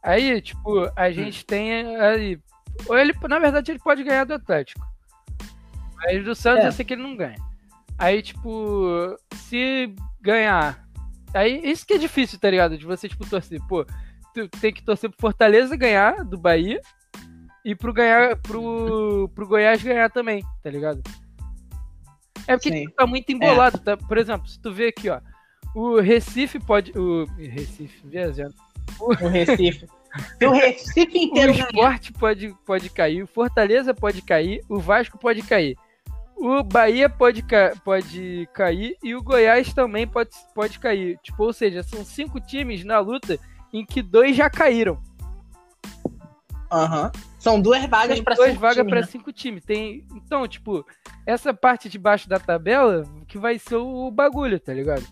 Aí, 0.03 0.41
tipo, 0.41 0.89
a 0.95 1.11
gente 1.11 1.45
tem 1.45 1.95
aí. 1.97 2.39
Ou 2.87 2.97
ele, 2.97 3.13
na 3.27 3.39
verdade, 3.39 3.71
ele 3.71 3.79
pode 3.79 4.03
ganhar 4.03 4.23
do 4.25 4.33
Atlético. 4.33 4.85
Mas 5.95 6.23
do 6.23 6.33
Santos 6.35 6.63
É. 6.63 6.67
eu 6.67 6.71
sei 6.71 6.85
que 6.85 6.93
ele 6.93 7.03
não 7.03 7.15
ganha. 7.15 7.35
Aí, 7.97 8.21
tipo, 8.21 9.15
se 9.35 9.93
ganhar. 10.21 10.85
Aí, 11.33 11.61
isso 11.69 11.85
que 11.85 11.93
é 11.93 11.97
difícil, 11.97 12.39
tá 12.39 12.49
ligado? 12.49 12.77
De 12.77 12.85
você, 12.85 13.07
tipo, 13.09 13.29
torcer. 13.29 13.61
Pô, 13.67 13.85
tem 14.47 14.73
que 14.73 14.83
torcer 14.83 15.09
pro 15.09 15.19
Fortaleza 15.19 15.75
ganhar 15.75 16.23
do 16.23 16.37
Bahia 16.37 16.79
e 17.65 17.75
pro, 17.75 17.93
ganhar, 17.93 18.35
pro, 18.37 19.29
pro 19.35 19.47
Goiás 19.47 19.83
ganhar 19.83 20.09
também, 20.09 20.43
tá 20.63 20.69
ligado? 20.69 21.01
É 22.47 22.55
porque 22.55 22.71
Sim. 22.71 22.89
tá 22.95 23.05
muito 23.05 23.31
embolado, 23.31 23.77
tá? 23.79 23.95
Por 23.97 24.17
exemplo, 24.17 24.47
se 24.47 24.59
tu 24.59 24.71
vê 24.73 24.87
aqui, 24.87 25.09
ó. 25.09 25.19
O 25.75 25.99
Recife 25.99 26.59
pode. 26.59 26.91
O 26.97 27.25
Recife, 27.37 28.07
viajando. 28.07 28.55
O 28.99 29.13
Recife. 29.13 29.85
O 30.43 30.49
Recife 30.49 31.17
O 31.19 31.23
inteiro 31.23 31.53
ganhar, 31.53 31.65
esporte 31.67 32.13
pode, 32.13 32.55
pode 32.65 32.89
cair, 32.89 33.21
o 33.21 33.27
Fortaleza 33.27 33.93
pode 33.93 34.23
cair, 34.23 34.63
o 34.67 34.79
Vasco 34.79 35.19
pode 35.19 35.43
cair. 35.43 35.77
O 36.35 36.63
Bahia 36.63 37.09
pode, 37.09 37.43
ca- 37.43 37.73
pode 37.83 38.47
cair 38.53 38.95
e 39.03 39.13
o 39.13 39.21
Goiás 39.21 39.73
também 39.73 40.07
pode, 40.07 40.29
pode 40.55 40.79
cair. 40.79 41.19
Tipo, 41.21 41.43
ou 41.43 41.53
seja, 41.53 41.83
são 41.83 42.03
cinco 42.03 42.39
times 42.39 42.83
na 42.85 42.97
luta 42.99 43.37
em 43.73 43.85
que 43.85 44.01
dois 44.01 44.35
já 44.35 44.49
caíram. 44.49 45.01
Aham. 46.71 47.11
são 47.39 47.59
duas 47.59 47.83
vagas 47.87 48.19
para 48.19 48.35
duas 48.35 48.49
cinco 48.49 48.61
vagas 48.61 48.75
times, 48.77 48.89
para 48.89 49.01
né? 49.01 49.07
cinco 49.07 49.31
times. 49.31 49.65
Tem, 49.65 50.05
então, 50.13 50.47
tipo, 50.47 50.85
essa 51.25 51.53
parte 51.53 51.89
de 51.89 51.97
baixo 51.97 52.29
da 52.29 52.39
tabela 52.39 53.03
que 53.27 53.37
vai 53.37 53.57
ser 53.57 53.77
o 53.77 54.11
bagulho, 54.11 54.59
tá 54.59 54.73
ligado? 54.73 55.03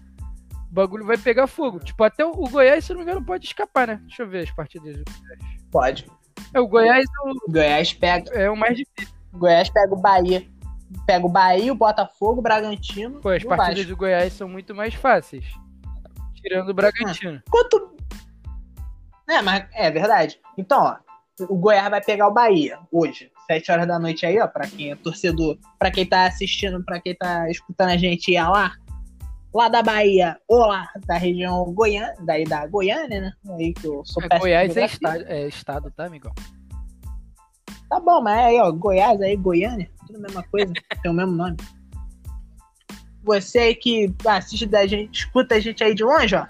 O 0.70 0.74
bagulho 0.74 1.06
vai 1.06 1.17
pegar 1.17 1.48
fogo. 1.48 1.80
Tipo, 1.80 2.04
até 2.04 2.26
o, 2.26 2.32
o 2.32 2.50
Goiás, 2.50 2.86
se 2.86 2.91
não 2.91 3.00
me 3.00 3.04
engano, 3.04 3.26
pode 3.26 3.46
escapar, 3.46 3.88
né? 3.88 4.00
Deixa 4.04 4.24
eu 4.24 4.30
ver 4.30 4.43
as 4.43 4.52
partidas 4.52 4.98
do 4.98 5.04
Goiás. 5.04 5.58
Pode. 5.72 6.08
É, 6.54 6.60
o 6.60 6.67
Goiás 6.67 7.06
é 7.06 7.30
o, 7.30 7.52
Goiás 7.52 7.93
pega, 7.93 8.32
é 8.32 8.50
o 8.50 8.56
mais 8.56 8.78
difícil. 8.78 9.15
Goiás 9.34 9.70
pega 9.70 9.93
o 9.93 9.98
Bahia. 9.98 10.48
Pega 11.06 11.26
o 11.26 11.30
Bahia, 11.30 11.72
o 11.72 11.76
Botafogo, 11.76 12.39
o 12.39 12.41
Bragantino 12.41 13.20
Pô, 13.20 13.30
as 13.30 13.43
o 13.43 13.48
partidas 13.48 13.80
Vasco. 13.80 13.89
do 13.89 13.98
Goiás 13.98 14.32
são 14.32 14.48
muito 14.48 14.74
mais 14.74 14.93
fáceis. 14.93 15.46
Tirando 16.36 16.70
o 16.70 16.74
Bragantino. 16.74 17.41
Quanto... 17.50 17.97
É, 19.30 19.42
mas 19.42 19.68
é 19.74 19.92
verdade. 19.92 20.40
Então, 20.58 20.82
ó, 20.82 20.98
o 21.50 21.56
Goiás 21.56 21.90
vai 21.90 22.04
pegar 22.04 22.28
o 22.28 22.34
Bahia 22.34 22.80
hoje, 22.92 23.32
7 23.46 23.72
horas 23.72 23.88
da 23.88 24.00
noite 24.00 24.26
aí, 24.26 24.40
ó, 24.40 24.48
pra 24.48 24.68
quem 24.68 24.92
é 24.92 24.96
torcedor, 24.96 25.58
pra 25.78 25.92
quem 25.92 26.06
tá 26.06 26.26
assistindo, 26.26 26.84
pra 26.84 27.00
quem 27.00 27.16
tá 27.16 27.50
escutando 27.50 27.90
a 27.90 27.98
gente 27.98 28.32
ir 28.32 28.42
lá, 28.42 28.74
lá 29.54 29.70
da 29.70 29.84
Bahia, 29.84 30.38
ou 30.48 30.60
lá 30.60 30.90
da 31.06 31.18
região 31.18 31.72
Goiânia, 31.74 32.16
daí 32.22 32.44
da 32.44 32.66
Goiânia, 32.66 33.22
né? 33.22 33.34
Aí 33.52 33.74
que 33.74 33.86
eu 33.86 34.04
sou 34.06 34.24
É, 34.30 34.40
Goiás 34.40 34.76
é 34.78 34.86
estado, 34.86 35.26
é 35.28 35.48
estado, 35.48 35.92
tá, 35.92 36.06
amigão? 36.06 36.34
Tá 37.90 38.00
bom, 38.00 38.22
mas 38.22 38.40
aí, 38.40 38.60
ó, 38.60 38.72
Goiás 38.72 39.22
aí, 39.22 39.36
Goiânia, 39.36 39.90
tudo 40.06 40.18
a 40.18 40.22
mesma 40.22 40.44
coisa, 40.44 40.74
tem 41.02 41.12
o 41.12 41.13
mesmo 41.13 41.34
nome. 41.34 41.58
Você 43.24 43.76
que 43.76 44.13
assiste 44.26 44.66
da 44.66 44.88
gente, 44.88 45.20
escuta 45.20 45.56
a 45.56 45.60
gente 45.60 45.84
aí 45.84 45.94
de 45.94 46.04
longe, 46.04 46.36
ó. 46.36 46.48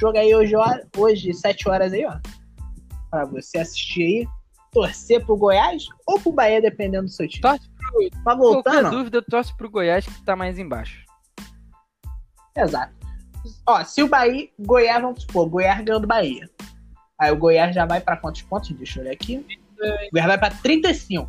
Joga 0.00 0.20
aí 0.20 0.34
hoje, 0.34 0.54
hoje, 0.96 1.34
7 1.34 1.68
horas 1.68 1.92
aí, 1.92 2.06
ó. 2.06 2.18
Pra 3.10 3.26
você 3.26 3.58
assistir 3.58 4.02
aí, 4.02 4.28
torcer 4.72 5.24
pro 5.26 5.36
Goiás 5.36 5.84
ou 6.06 6.18
pro 6.18 6.32
Bahia, 6.32 6.62
dependendo 6.62 7.04
do 7.04 7.10
seu 7.10 7.28
time. 7.28 7.42
Torce 7.42 7.68
pro... 7.68 8.22
Tá 8.24 8.34
voltando? 8.34 8.74
Qualquer 8.74 8.90
dúvida, 8.90 9.22
torce 9.22 9.54
pro 9.56 9.70
Goiás 9.70 10.06
que 10.06 10.24
tá 10.24 10.34
mais 10.34 10.58
embaixo. 10.58 11.04
Exato. 12.56 12.94
Ó, 13.66 13.84
se 13.84 14.02
o 14.02 14.08
Bahia, 14.08 14.48
Goiás, 14.58 15.02
vamos 15.02 15.22
supor, 15.22 15.48
Goiás 15.48 15.84
ganhou 15.84 16.00
do 16.00 16.06
Bahia. 16.06 16.48
Aí 17.18 17.30
o 17.30 17.36
Goiás 17.36 17.74
já 17.74 17.84
vai 17.84 18.00
pra 18.00 18.16
quantos 18.16 18.40
pontos? 18.40 18.70
Deixa 18.70 19.00
eu 19.00 19.02
olhar 19.02 19.12
aqui. 19.12 19.44
O 19.78 20.10
Goiás 20.12 20.28
vai 20.28 20.38
pra 20.38 20.50
35. 20.50 21.28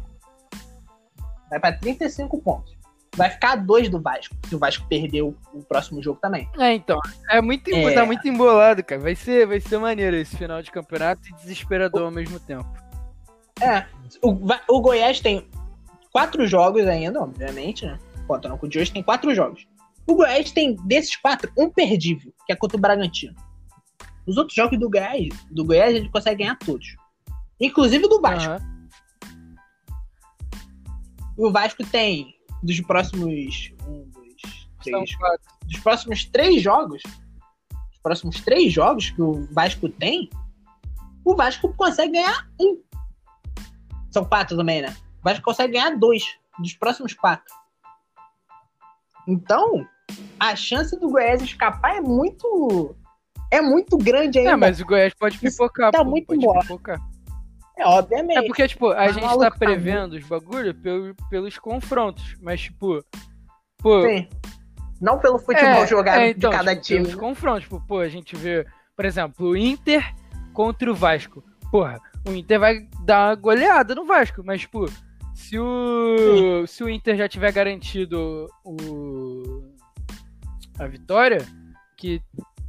Vai 1.50 1.60
pra 1.60 1.74
35 1.74 2.42
pontos. 2.42 2.78
Vai 3.15 3.30
ficar 3.30 3.56
dois 3.58 3.89
do 3.89 4.00
Vasco, 4.00 4.36
se 4.47 4.56
o 4.56 4.60
Vasco 4.60 4.88
perder 4.88 5.21
o, 5.21 5.36
o 5.54 5.62
próximo 5.63 6.02
jogo 6.02 6.19
também. 6.21 6.50
É, 6.58 6.74
então. 6.74 6.97
É 7.30 7.41
muito, 7.41 7.69
É. 7.69 7.93
Tá 7.93 8.06
muito 8.06 8.26
embolado, 8.28 8.84
cara. 8.84 9.02
Vai 9.02 9.15
ser, 9.15 9.45
vai 9.45 9.60
ser 9.60 9.78
maneiro 9.80 10.15
esse 10.15 10.38
final 10.38 10.62
de 10.62 10.71
campeonato 10.71 11.28
e 11.28 11.34
desesperador 11.34 12.04
ao 12.04 12.12
mesmo 12.12 12.39
tempo. 12.39 12.65
É, 13.62 13.86
o, 14.21 14.38
o 14.69 14.82
Goiás 14.82 15.19
tem 15.19 15.45
quatro 16.12 16.47
jogos 16.47 16.88
ainda, 16.88 17.21
obviamente, 17.21 17.86
né? 17.86 18.00
Contando 18.28 18.58
com 18.58 18.65
o 18.65 18.69
de 18.69 18.80
hoje, 18.80 18.93
tem 18.93 19.04
quatro 19.04 19.34
jogos. 19.36 19.67
O 20.08 20.15
Goiás 20.15 20.52
tem, 20.52 20.76
desses 20.86 21.15
quatro, 21.15 21.52
um 21.58 21.69
perdível, 21.69 22.34
que 22.45 22.54
é 22.54 22.56
contra 22.56 22.78
o 22.78 22.80
Bragantino. 22.80 23.36
Os 24.26 24.38
outros 24.38 24.56
jogos 24.56 24.80
do 24.80 24.89
Goiás, 24.89 25.30
do 25.50 25.65
Goiás, 25.65 25.95
ele 25.95 26.10
consegue 26.10 26.43
ganhar 26.43 26.58
todos. 26.58 26.95
Inclusive 27.60 28.06
o 28.06 28.08
do 28.08 28.21
Vasco. 28.21 28.52
Aham. 28.52 28.71
O 31.38 31.52
Vasco 31.52 31.84
tem, 31.86 32.36
dos 32.62 32.80
próximos. 32.82 33.74
Um, 33.88 34.10
dois, 34.12 34.41
três. 34.84 35.15
quatro. 35.15 35.52
Dos 35.65 35.80
próximos 35.80 36.26
três 36.26 36.62
jogos. 36.62 37.02
Os 37.93 38.00
próximos 38.02 38.41
três 38.41 38.71
jogos 38.71 39.10
que 39.10 39.21
o 39.21 39.47
Vasco 39.52 39.89
tem. 39.89 40.30
O 41.24 41.36
Vasco 41.36 41.74
consegue 41.74 42.13
ganhar 42.13 42.50
um. 42.60 42.82
São 44.10 44.26
quatro 44.26 44.58
também, 44.58 44.82
né? 44.82 44.95
O 45.19 45.24
Vasco 45.24 45.43
consegue 45.43 45.74
ganhar 45.74 45.95
dois 45.97 46.24
dos 46.60 46.74
próximos 46.74 47.13
quatro. 47.13 47.54
Então, 49.28 49.88
a 50.39 50.56
chance 50.56 51.00
do 51.00 51.10
Goiás 51.10 51.41
escapar 51.41 51.97
é 51.97 52.02
muito. 52.02 52.95
É 53.52 53.62
muito 53.62 53.97
grande 53.97 54.39
ainda. 54.39 54.52
É, 54.52 54.56
mas 54.56 54.80
o 54.80 54.86
Goiás 54.86 55.13
pode 55.13 55.36
Isso 55.36 55.58
pipocar. 55.58 55.91
tá 55.91 56.04
pô, 56.04 56.10
muito 56.10 56.28
pode 56.28 56.67
pipocar. 56.67 57.00
É, 57.82 57.86
obviamente. 57.86 58.38
É 58.38 58.41
porque, 58.44 58.67
tipo, 58.67 58.91
a 58.91 58.96
Mas 58.96 59.15
gente 59.15 59.39
tá 59.39 59.52
prevendo 59.52 60.13
os 60.13 60.24
bagulho 60.24 60.74
pelo, 60.76 61.15
pelos 61.30 61.58
confrontos. 61.58 62.36
Mas, 62.41 62.62
tipo, 62.62 63.04
pô. 63.78 64.04
Sim. 64.04 64.28
Não 65.02 65.17
pelo 65.17 65.39
futebol 65.39 65.84
é, 65.84 65.88
jogado 65.88 66.20
é, 66.20 66.30
então, 66.30 66.52
de 66.52 66.58
cada 66.58 66.76
tipo, 66.76 66.86
time. 66.86 67.06
Pelos 67.06 67.15
confrontos. 67.15 67.63
Tipo, 67.63 67.82
pô, 67.88 68.00
a 68.00 68.08
gente 68.08 68.36
vê, 68.36 68.65
por 68.96 69.04
exemplo, 69.04 69.48
o 69.50 69.58
Inter 69.58 70.13
contra 70.54 70.91
o 70.91 70.96
Vasco. 70.96 71.44
Porra, 71.72 72.00
o 72.28 72.32
Inter 72.32 72.60
vai 72.60 72.88
dar 73.04 73.30
uma 73.30 73.36
goleada 73.36 73.96
no 73.96 74.06
Vasco, 74.06 74.44
mas, 74.46 74.62
tipo, 74.62 74.86
se 75.34 75.58
o, 75.58 76.67
se 76.67 76.84
o 76.84 76.89
Inter 76.89 77.17
já 77.17 77.28
tiver 77.28 77.52
garantido 77.52 78.48
o, 78.63 79.74
a 80.78 80.86
vitória, 80.86 81.39
que 81.98 82.22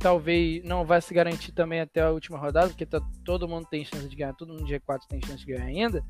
talvez 0.03 0.63
não 0.65 0.85
vai 0.85 1.01
se 1.01 1.15
garantir 1.15 1.53
também 1.53 1.81
até 1.81 2.03
a 2.03 2.11
última 2.11 2.37
rodada, 2.39 2.69
porque 2.69 2.85
tá, 2.85 3.01
todo 3.25 3.49
mundo 3.49 3.67
tem 3.71 3.85
chance 3.85 4.09
de 4.09 4.17
ganhar, 4.17 4.35
todo 4.35 4.53
mundo 4.53 4.65
de 4.65 4.75
G4 4.75 5.01
tem 5.09 5.21
chance 5.25 5.45
de 5.47 5.53
ganhar 5.53 5.65
ainda. 5.67 6.03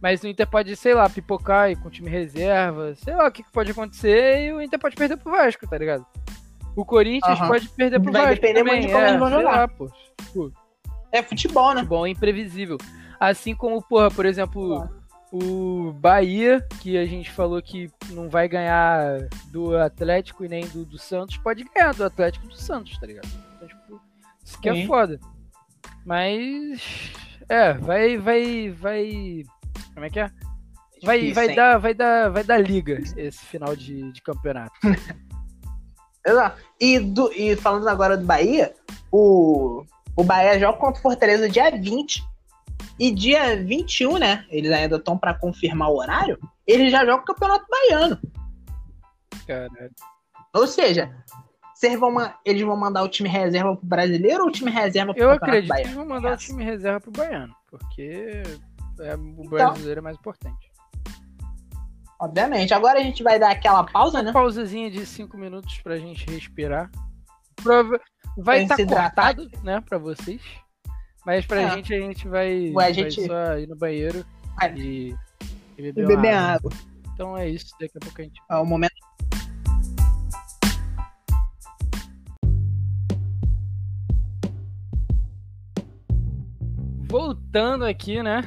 Mas 0.00 0.22
o 0.22 0.28
Inter 0.28 0.46
pode, 0.46 0.76
sei 0.76 0.94
lá, 0.94 1.08
pipocar 1.08 1.70
e 1.70 1.76
com 1.76 1.88
time 1.90 2.10
reserva, 2.10 2.94
sei 2.94 3.14
lá 3.16 3.26
o 3.26 3.32
que, 3.32 3.42
que 3.42 3.50
pode 3.50 3.70
acontecer 3.70 4.46
e 4.46 4.52
o 4.52 4.60
Inter 4.60 4.78
pode 4.78 4.94
perder 4.94 5.16
pro 5.16 5.32
Vasco, 5.32 5.66
tá 5.66 5.78
ligado? 5.78 6.04
O 6.76 6.84
Corinthians 6.84 7.38
Aham. 7.38 7.48
pode 7.48 7.68
perder 7.70 8.00
pro 8.00 8.12
Vai 8.12 8.22
Vasco. 8.22 8.34
depender 8.36 8.58
também, 8.60 8.74
muito 8.74 8.86
de 8.86 8.92
como 8.92 9.04
é, 9.04 9.08
eles 9.08 9.18
vão 9.20 9.30
jogar. 9.30 9.52
Lá, 9.60 9.68
pô. 9.68 9.88
Tipo, 10.20 10.52
É 11.10 11.22
futebol, 11.22 11.70
né? 11.72 11.80
futebol 11.80 12.06
é 12.06 12.10
imprevisível. 12.10 12.76
Assim 13.18 13.54
como, 13.54 13.80
porra, 13.82 14.10
por 14.10 14.26
exemplo, 14.26 14.88
o 15.36 15.92
Bahia, 15.92 16.64
que 16.80 16.96
a 16.96 17.04
gente 17.04 17.28
falou 17.28 17.60
que 17.60 17.90
não 18.10 18.28
vai 18.28 18.46
ganhar 18.46 19.28
do 19.50 19.76
Atlético 19.76 20.44
e 20.44 20.48
nem 20.48 20.64
do, 20.68 20.84
do 20.84 20.96
Santos, 20.96 21.36
pode 21.36 21.64
ganhar 21.64 21.92
do 21.92 22.04
Atlético 22.04 22.46
e 22.46 22.50
do 22.50 22.56
Santos, 22.56 22.96
tá 22.98 23.04
ligado? 23.04 23.28
Então, 23.56 23.66
tipo, 23.66 24.00
isso 24.44 24.60
que 24.60 24.68
é 24.68 24.86
foda. 24.86 25.18
Mas. 26.06 27.10
É, 27.48 27.72
vai. 27.72 28.16
Vai. 28.16 28.70
Vai. 28.70 29.42
Como 29.92 30.06
é 30.06 30.10
que 30.10 30.20
é? 30.20 30.30
Vai, 31.02 31.18
Difícil, 31.18 31.34
vai, 31.34 31.48
hein? 31.48 31.56
dar, 31.56 31.78
vai, 31.78 31.94
dar, 31.94 32.30
vai 32.30 32.44
dar 32.44 32.58
liga 32.58 33.02
esse 33.16 33.44
final 33.44 33.74
de, 33.74 34.12
de 34.12 34.22
campeonato. 34.22 34.72
Exato. 36.24 36.62
E, 36.80 37.00
do, 37.00 37.32
e 37.32 37.56
falando 37.56 37.88
agora 37.88 38.16
do 38.16 38.24
Bahia, 38.24 38.72
o, 39.10 39.84
o 40.16 40.22
Bahia 40.22 40.60
joga 40.60 40.78
contra 40.78 41.00
o 41.00 41.02
Fortaleza 41.02 41.48
dia 41.48 41.72
20. 41.72 42.22
E 42.98 43.10
dia 43.10 43.56
21, 43.64 44.18
né? 44.18 44.44
Eles 44.48 44.70
ainda 44.70 44.96
estão 44.96 45.18
pra 45.18 45.34
confirmar 45.34 45.88
o 45.90 45.96
horário. 45.98 46.38
Eles 46.66 46.92
já 46.92 47.00
jogam 47.04 47.22
o 47.22 47.24
Campeonato 47.24 47.66
Baiano. 47.68 48.18
Caralho. 49.46 49.90
Ou 50.54 50.66
seja, 50.66 51.12
vocês 51.74 51.98
vão, 51.98 52.14
eles 52.44 52.62
vão 52.62 52.76
mandar 52.76 53.02
o 53.02 53.08
time 53.08 53.28
reserva 53.28 53.76
pro 53.76 53.86
brasileiro 53.86 54.42
ou 54.44 54.48
o 54.48 54.52
time 54.52 54.70
reserva 54.70 55.12
pro 55.12 55.22
Eu 55.22 55.30
acredito 55.32 55.62
que 55.64 55.68
Baiano? 55.68 55.86
eles 55.88 55.96
vão 55.96 56.06
mandar 56.06 56.30
o 56.30 56.34
Essa. 56.34 56.46
time 56.46 56.64
reserva 56.64 57.00
pro 57.00 57.10
Baiano, 57.10 57.54
porque 57.68 58.42
é, 59.00 59.14
Então. 59.14 59.34
o 59.38 59.48
brasileiro 59.48 59.98
é 59.98 60.02
mais 60.02 60.16
importante. 60.16 60.70
Obviamente. 62.20 62.72
Agora 62.72 63.00
a 63.00 63.02
gente 63.02 63.22
vai 63.24 63.38
dar 63.38 63.50
aquela 63.50 63.82
pausa, 63.84 64.22
né? 64.22 64.32
pausazinha 64.32 64.88
de 64.90 65.04
5 65.04 65.36
minutos 65.36 65.78
pra 65.82 65.98
gente 65.98 66.24
respirar. 66.30 66.90
Vai 68.38 68.62
estar 68.62 68.80
hidratar. 68.80 69.34
cortado, 69.34 69.50
né, 69.64 69.80
pra 69.80 69.98
vocês. 69.98 70.40
Mas 71.24 71.46
pra 71.46 71.62
É. 71.62 71.70
gente, 71.70 71.94
a 71.94 72.00
gente 72.00 72.28
vai, 72.28 72.70
Ué, 72.70 72.70
a 72.70 72.72
vai 72.74 72.94
gente- 72.94 73.26
só 73.26 73.58
ir 73.58 73.66
no 73.66 73.76
banheiro 73.76 74.24
Vai. 74.60 74.74
e, 74.74 75.10
e 75.10 75.16
E 75.78 75.82
beber, 75.82 76.06
beber 76.06 76.34
uma 76.34 76.38
água. 76.40 76.70
água. 76.70 76.72
Então 77.14 77.36
é 77.38 77.48
isso, 77.48 77.74
daqui 77.80 77.96
a 77.96 78.00
pouco 78.00 78.20
a 78.20 78.24
gente... 78.24 78.40
É 78.50 78.56
o 78.56 78.64
momento. 78.66 78.92
Voltando 87.08 87.84
aqui, 87.84 88.22
né, 88.22 88.42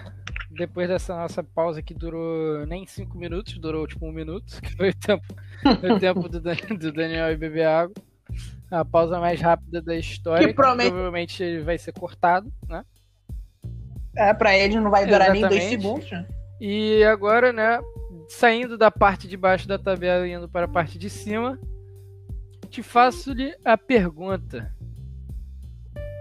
depois 0.52 0.88
dessa 0.88 1.16
nossa 1.16 1.44
pausa 1.44 1.82
que 1.82 1.94
durou 1.94 2.66
nem 2.66 2.86
5 2.86 3.18
minutos, 3.18 3.58
durou 3.58 3.88
tipo 3.88 4.06
um 4.06 4.12
minuto, 4.12 4.60
que 4.62 4.76
foi 4.76 4.90
o 4.90 4.96
tempo, 4.96 5.26
o 5.66 6.00
tempo 6.00 6.28
do, 6.30 6.40
do 6.42 6.92
Daniel 6.92 7.32
ir 7.32 7.38
beber 7.38 7.66
água. 7.68 7.96
A 8.70 8.84
pausa 8.84 9.20
mais 9.20 9.40
rápida 9.40 9.82
da 9.82 9.96
história, 9.96 10.42
Que 10.48 10.54
que 10.54 10.56
promete- 10.56 10.90
provavelmente 10.90 11.60
vai 11.62 11.78
ser 11.78 11.94
cortado, 11.94 12.52
né? 12.68 12.84
É, 14.16 14.34
pra 14.34 14.58
eles 14.58 14.76
não 14.82 14.90
vai 14.92 15.06
durar 15.06 15.32
nem 15.32 15.42
dois 15.42 15.54
Exatamente. 15.64 15.82
segundos. 15.82 16.12
né? 16.12 16.28
E 16.60 17.04
agora, 17.04 17.54
né, 17.54 17.80
saindo 18.28 18.78
da 18.78 18.90
parte 18.92 19.28
de 19.28 19.38
baixo 19.38 19.68
da 19.68 19.78
tabela 19.80 20.28
e 20.28 20.34
indo 20.34 20.50
para 20.50 20.66
a 20.66 20.70
parte 20.70 20.98
de 20.98 21.10
cima, 21.10 21.58
te 22.70 22.82
faço-lhe 22.84 23.56
a 23.64 23.78
pergunta: 23.78 24.76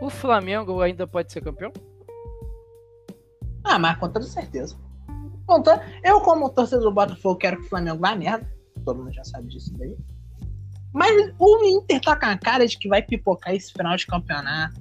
O 0.00 0.08
Flamengo 0.10 0.80
ainda 0.82 1.06
pode 1.06 1.32
ser 1.32 1.40
campeão? 1.40 1.72
Ah, 3.64 3.78
mas 3.78 3.96
com 3.98 4.08
toda 4.08 4.24
certeza. 4.26 4.76
Com 5.46 5.62
to- 5.62 5.70
Eu, 6.04 6.20
como 6.20 6.48
torcedor 6.50 6.84
do 6.84 6.92
Botafogo, 6.94 7.38
quero 7.38 7.56
que 7.58 7.66
o 7.66 7.68
Flamengo 7.68 7.98
vá 7.98 8.14
merda. 8.14 8.48
Todo 8.84 8.98
mundo 9.02 9.12
já 9.12 9.24
sabe 9.24 9.48
disso 9.48 9.76
daí. 9.76 9.96
Mas 10.96 11.30
o 11.38 11.62
Inter 11.66 12.00
tá 12.00 12.16
com 12.16 12.24
a 12.24 12.38
cara 12.38 12.66
de 12.66 12.78
que 12.78 12.88
vai 12.88 13.02
pipocar 13.02 13.54
esse 13.54 13.70
final 13.70 13.94
de 13.98 14.06
campeonato. 14.06 14.80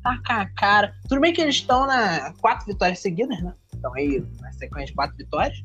Tá 0.00 0.22
com 0.24 0.32
a 0.32 0.46
cara. 0.50 0.94
Tudo 1.08 1.20
bem 1.20 1.32
que 1.32 1.40
eles 1.40 1.56
estão 1.56 1.84
na 1.84 2.32
quatro 2.34 2.64
vitórias 2.64 3.00
seguidas, 3.00 3.42
né? 3.42 3.52
Estão 3.74 3.92
aí 3.94 4.24
na 4.40 4.52
sequência 4.52 4.86
de 4.86 4.94
quatro 4.94 5.16
vitórias. 5.16 5.64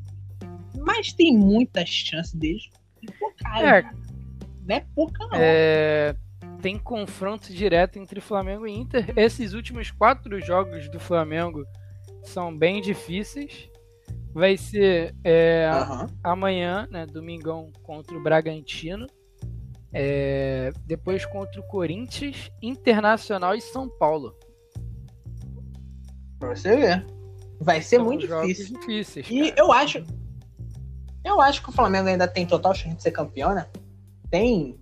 Mas 0.80 1.12
tem 1.12 1.38
muitas 1.38 1.88
chances 1.88 2.34
deles 2.34 2.64
pipocarem. 3.00 3.68
É. 3.68 3.82
cara. 3.82 3.96
Não 4.66 4.76
é 4.76 4.84
pouca, 4.96 5.26
não. 5.28 5.38
É, 5.38 6.16
tem 6.60 6.76
confronto 6.76 7.52
direto 7.52 8.00
entre 8.00 8.20
Flamengo 8.20 8.66
e 8.66 8.72
Inter. 8.72 9.12
Esses 9.16 9.52
últimos 9.52 9.92
quatro 9.92 10.44
jogos 10.44 10.88
do 10.88 10.98
Flamengo 10.98 11.64
são 12.24 12.52
bem 12.58 12.80
difíceis. 12.82 13.70
Vai 14.34 14.56
ser 14.56 15.14
é, 15.22 15.70
Aham. 15.72 16.08
amanhã, 16.24 16.88
né, 16.90 17.06
domingão, 17.06 17.70
contra 17.84 18.16
o 18.16 18.20
Bragantino. 18.20 19.06
É, 19.92 20.72
depois 20.86 21.24
contra 21.26 21.60
o 21.60 21.64
Corinthians, 21.64 22.50
Internacional 22.62 23.54
e 23.54 23.60
São 23.60 23.88
Paulo. 23.88 24.34
Pra 26.38 26.56
você 26.56 26.76
ver. 26.76 27.06
Vai 27.60 27.82
ser 27.82 27.96
São 27.96 28.04
muito 28.06 28.26
difícil. 28.26 28.78
difíceis. 28.80 29.26
E 29.30 29.50
cara. 29.50 29.54
eu 29.56 29.72
acho. 29.72 30.04
Eu 31.24 31.40
acho 31.40 31.62
que 31.62 31.68
o 31.68 31.72
Flamengo 31.72 32.08
ainda 32.08 32.26
tem 32.26 32.46
total 32.46 32.74
chance 32.74 32.96
de 32.96 33.02
ser 33.02 33.12
campeão, 33.12 33.54
né? 33.54 33.66
Tem. 34.30 34.78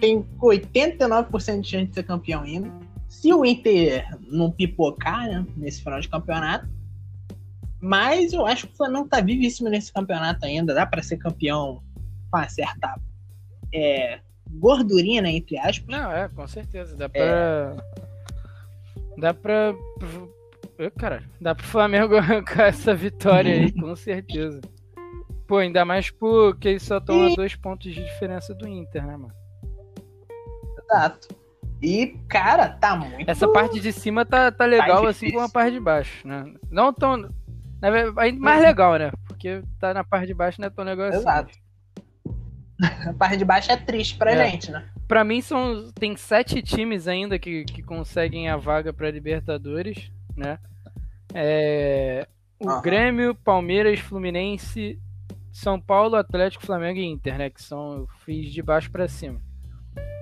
Tem 0.00 0.22
89% 0.40 1.60
de 1.60 1.68
chance 1.68 1.86
de 1.86 1.94
ser 1.94 2.02
campeão 2.04 2.42
ainda. 2.42 2.72
Se 3.08 3.32
o 3.32 3.44
Inter 3.44 4.06
não 4.20 4.50
pipocar, 4.50 5.26
né? 5.26 5.46
Nesse 5.56 5.82
final 5.82 6.00
de 6.00 6.08
campeonato. 6.08 6.68
Mas 7.80 8.32
eu 8.32 8.46
acho 8.46 8.66
que 8.66 8.72
o 8.72 8.76
Flamengo 8.76 9.08
tá 9.08 9.20
vivíssimo 9.20 9.68
nesse 9.68 9.92
campeonato 9.92 10.46
ainda. 10.46 10.72
Dá 10.72 10.86
para 10.86 11.02
ser 11.02 11.18
campeão 11.18 11.82
com 12.30 12.38
uma 12.38 12.48
certa 12.48 12.98
é, 13.74 14.20
gordurinha, 14.48 15.22
entre 15.28 15.58
aspas. 15.58 15.88
Não, 15.88 16.12
é, 16.12 16.28
com 16.28 16.46
certeza. 16.46 16.96
Dá 16.96 17.08
pra. 17.08 17.20
É... 17.20 17.76
Dá 19.18 19.34
pra. 19.34 19.74
Cara, 20.98 21.22
dá 21.40 21.54
pro 21.54 21.66
Flamengo 21.66 22.16
arrancar 22.16 22.68
essa 22.68 22.94
vitória 22.94 23.52
aí, 23.52 23.72
com 23.72 23.94
certeza. 23.94 24.60
Pô, 25.46 25.58
ainda 25.58 25.84
mais 25.84 26.10
porque 26.10 26.68
eles 26.68 26.82
só 26.82 26.98
estão 26.98 27.28
e... 27.28 27.32
a 27.32 27.36
dois 27.36 27.54
pontos 27.54 27.92
de 27.92 28.02
diferença 28.02 28.54
do 28.54 28.66
Inter, 28.66 29.06
né, 29.06 29.16
mano? 29.16 29.34
Exato. 30.82 31.28
E, 31.82 32.18
cara, 32.28 32.70
tá 32.70 32.96
muito. 32.96 33.28
Essa 33.28 33.46
parte 33.46 33.78
de 33.78 33.92
cima 33.92 34.24
tá, 34.24 34.50
tá 34.50 34.64
legal, 34.64 35.02
tá 35.02 35.10
assim 35.10 35.30
como 35.30 35.44
a 35.44 35.48
parte 35.48 35.72
de 35.72 35.80
baixo, 35.80 36.26
né? 36.26 36.54
Não 36.70 36.92
tão. 36.92 37.28
Ainda 38.16 38.40
mais 38.40 38.62
legal, 38.62 38.96
né? 38.96 39.12
Porque 39.28 39.62
tá 39.78 39.92
na 39.92 40.02
parte 40.02 40.26
de 40.26 40.34
baixo 40.34 40.60
não 40.60 40.68
é 40.68 40.70
tão 40.70 40.84
legal 40.84 41.08
assim. 41.08 41.18
Exato. 41.18 41.63
A 43.06 43.12
parte 43.12 43.36
de 43.36 43.44
baixo 43.44 43.70
é 43.70 43.76
triste 43.76 44.16
pra 44.16 44.32
é. 44.32 44.50
gente, 44.50 44.70
né? 44.70 44.84
Pra 45.06 45.22
mim, 45.22 45.40
são, 45.40 45.90
tem 45.92 46.16
sete 46.16 46.62
times 46.62 47.06
ainda 47.06 47.38
que, 47.38 47.64
que 47.64 47.82
conseguem 47.82 48.48
a 48.48 48.56
vaga 48.56 48.92
pra 48.92 49.10
Libertadores, 49.10 50.10
né? 50.36 50.58
É, 51.32 52.26
o 52.58 52.70
uhum. 52.70 52.82
Grêmio, 52.82 53.34
Palmeiras, 53.34 54.00
Fluminense, 54.00 54.98
São 55.52 55.80
Paulo, 55.80 56.16
Atlético, 56.16 56.64
Flamengo 56.64 56.98
e 56.98 57.04
Inter, 57.04 57.38
né? 57.38 57.50
Que 57.50 57.62
são, 57.62 58.06
fiz 58.24 58.52
de 58.52 58.62
baixo 58.62 58.90
para 58.90 59.08
cima. 59.08 59.40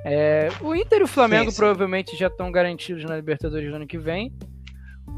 É, 0.04 0.48
o 0.60 0.74
Inter 0.74 1.00
e 1.00 1.04
o 1.04 1.08
Flamengo 1.08 1.44
sim, 1.44 1.50
sim. 1.52 1.56
provavelmente 1.56 2.16
já 2.16 2.26
estão 2.26 2.50
garantidos 2.50 3.04
na 3.04 3.16
Libertadores 3.16 3.70
do 3.70 3.76
ano 3.76 3.86
que 3.86 3.98
vem. 3.98 4.32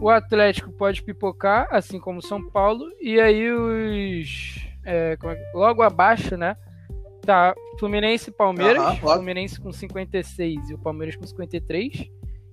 O 0.00 0.10
Atlético 0.10 0.72
pode 0.72 1.02
pipocar, 1.02 1.68
assim 1.70 1.98
como 1.98 2.18
o 2.18 2.22
São 2.22 2.50
Paulo. 2.50 2.84
E 3.00 3.20
aí 3.20 3.50
os. 3.50 4.66
É, 4.84 5.16
é, 5.22 5.56
logo 5.56 5.82
abaixo, 5.82 6.36
né? 6.36 6.56
Tá 7.24 7.54
Fluminense 7.78 8.30
e 8.30 8.32
Palmeiras. 8.32 8.82
Uhum, 8.82 8.96
Fluminense 8.96 9.60
com 9.60 9.72
56 9.72 10.70
e 10.70 10.74
o 10.74 10.78
Palmeiras 10.78 11.16
com 11.16 11.26
53. 11.26 12.10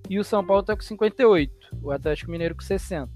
E 0.08 0.18
o 0.18 0.24
São 0.24 0.44
Paulo 0.44 0.62
tá 0.62 0.74
com 0.74 0.82
58. 0.82 1.76
O 1.82 1.90
Atlético 1.90 2.30
Mineiro 2.30 2.54
com 2.54 2.62
60. 2.62 3.08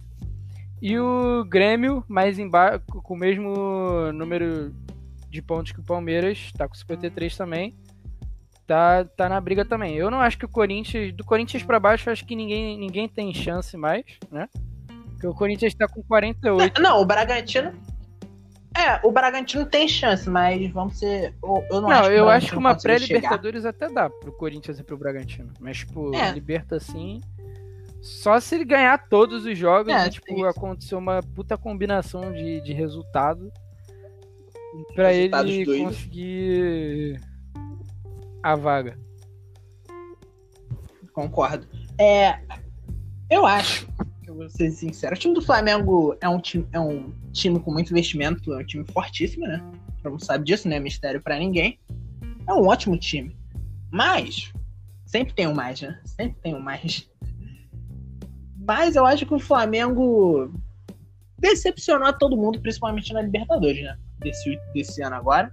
E 0.80 0.98
o 0.98 1.44
Grêmio, 1.44 2.04
mais 2.06 2.38
embaixo, 2.38 2.82
com 2.86 3.14
o 3.14 3.16
mesmo 3.16 4.12
número 4.12 4.74
de 5.30 5.40
pontos 5.40 5.72
que 5.72 5.80
o 5.80 5.84
Palmeiras, 5.84 6.52
tá 6.56 6.68
com 6.68 6.74
53 6.74 7.36
também 7.36 7.74
tá, 8.66 9.04
tá 9.04 9.28
na 9.28 9.40
briga 9.40 9.64
também. 9.64 9.94
Eu 9.94 10.10
não 10.10 10.20
acho 10.20 10.36
que 10.36 10.44
o 10.44 10.48
Corinthians, 10.48 11.12
do 11.12 11.24
Corinthians 11.24 11.62
para 11.62 11.78
baixo, 11.78 12.10
acho 12.10 12.24
que 12.26 12.34
ninguém, 12.34 12.78
ninguém 12.78 13.08
tem 13.08 13.32
chance 13.32 13.76
mais, 13.76 14.04
né? 14.30 14.48
Porque 15.12 15.26
o 15.26 15.34
Corinthians 15.34 15.74
tá 15.74 15.86
com 15.88 16.02
48. 16.02 16.80
Não, 16.80 16.90
não 16.90 17.00
o 17.00 17.06
Bragantino. 17.06 17.72
É, 18.76 19.00
o 19.02 19.10
Bragantino 19.10 19.64
tem 19.64 19.88
chance, 19.88 20.28
mas 20.28 20.70
vamos 20.70 20.98
ser. 20.98 21.34
Eu 21.42 21.80
não, 21.80 21.82
não 21.82 21.90
acho 21.90 22.10
eu 22.10 22.28
acho 22.28 22.50
que 22.50 22.58
uma 22.58 22.74
pré-Libertadores 22.74 23.64
até 23.64 23.88
dá 23.88 24.10
pro 24.10 24.32
Corinthians 24.32 24.78
e 24.78 24.82
pro 24.84 24.98
Bragantino. 24.98 25.50
Mas, 25.58 25.78
tipo, 25.78 26.14
é. 26.14 26.30
Liberta 26.32 26.76
assim. 26.76 27.20
Só 28.02 28.38
se 28.38 28.54
ele 28.54 28.64
ganhar 28.64 29.08
todos 29.08 29.46
os 29.46 29.56
jogos 29.56 29.92
é, 29.92 30.06
e, 30.06 30.10
tipo, 30.10 30.44
aconteceu 30.44 30.98
uma 30.98 31.22
puta 31.22 31.56
combinação 31.56 32.32
de, 32.32 32.60
de 32.60 32.72
resultado 32.72 33.50
para 34.94 35.12
ele 35.12 35.64
doidos. 35.64 35.96
conseguir 35.96 37.20
a 38.42 38.54
vaga. 38.54 38.98
Concordo. 41.12 41.66
É, 41.98 42.38
eu 43.30 43.46
acho, 43.46 43.88
eu 44.26 44.34
vou 44.34 44.50
ser 44.50 44.70
sincero, 44.72 45.14
o 45.14 45.18
time 45.18 45.34
do 45.34 45.42
Flamengo 45.42 46.16
é 46.20 46.28
um 46.28 46.40
time, 46.40 46.66
é 46.72 46.80
um 46.80 47.12
time 47.32 47.60
com 47.60 47.72
muito 47.72 47.90
investimento, 47.90 48.52
é 48.52 48.58
um 48.58 48.64
time 48.64 48.84
fortíssimo, 48.92 49.46
né? 49.46 49.62
Todo 50.02 50.12
mundo 50.12 50.24
sabe 50.24 50.44
disso, 50.44 50.68
não 50.68 50.76
é 50.76 50.80
mistério 50.80 51.22
para 51.22 51.38
ninguém. 51.38 51.78
É 52.46 52.52
um 52.52 52.66
ótimo 52.66 52.96
time. 52.98 53.36
Mas, 53.90 54.52
sempre 55.04 55.32
tem 55.32 55.46
um 55.46 55.54
mais, 55.54 55.80
né? 55.80 56.00
Sempre 56.04 56.40
tem 56.42 56.54
um 56.54 56.60
mais. 56.60 57.08
Mas 58.56 58.96
eu 58.96 59.06
acho 59.06 59.24
que 59.24 59.34
o 59.34 59.38
Flamengo 59.38 60.52
decepcionou 61.38 62.08
a 62.08 62.12
todo 62.12 62.36
mundo, 62.36 62.60
principalmente 62.60 63.12
na 63.12 63.22
Libertadores, 63.22 63.82
né? 63.82 63.96
Desse, 64.18 64.58
desse 64.74 65.02
ano 65.02 65.16
agora 65.16 65.52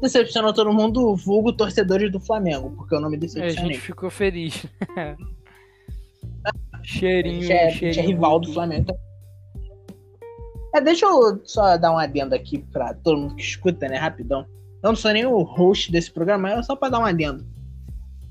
decepcionou 0.00 0.52
todo 0.52 0.72
mundo, 0.72 1.16
vulgo 1.16 1.52
torcedores 1.52 2.12
do 2.12 2.20
Flamengo, 2.20 2.70
porque 2.76 2.94
eu 2.94 3.00
não 3.00 3.10
me 3.10 3.16
decepcionei. 3.16 3.56
É, 3.56 3.60
a 3.60 3.72
gente 3.72 3.80
ficou 3.80 4.10
feliz. 4.10 4.66
cheirinho, 6.86 7.38
a 7.38 7.42
gente 7.42 7.52
é, 7.52 7.70
cheirinho. 7.70 7.90
A 7.90 7.92
gente 7.92 7.98
é 7.98 8.06
rival 8.06 8.40
do 8.40 8.52
Flamengo. 8.52 8.98
É, 10.74 10.80
deixa 10.80 11.06
eu 11.06 11.40
só 11.44 11.76
dar 11.76 11.92
um 11.92 11.98
adendo 11.98 12.34
aqui 12.34 12.58
pra 12.58 12.94
todo 12.94 13.18
mundo 13.18 13.34
que 13.34 13.42
escuta, 13.42 13.88
né, 13.88 13.96
rapidão. 13.96 14.46
Eu 14.82 14.90
não 14.90 14.96
sou 14.96 15.12
nem 15.12 15.24
o 15.24 15.42
host 15.42 15.90
desse 15.90 16.10
programa, 16.10 16.52
é 16.52 16.62
só 16.62 16.76
pra 16.76 16.88
dar 16.88 17.00
um 17.00 17.04
adendo. 17.04 17.46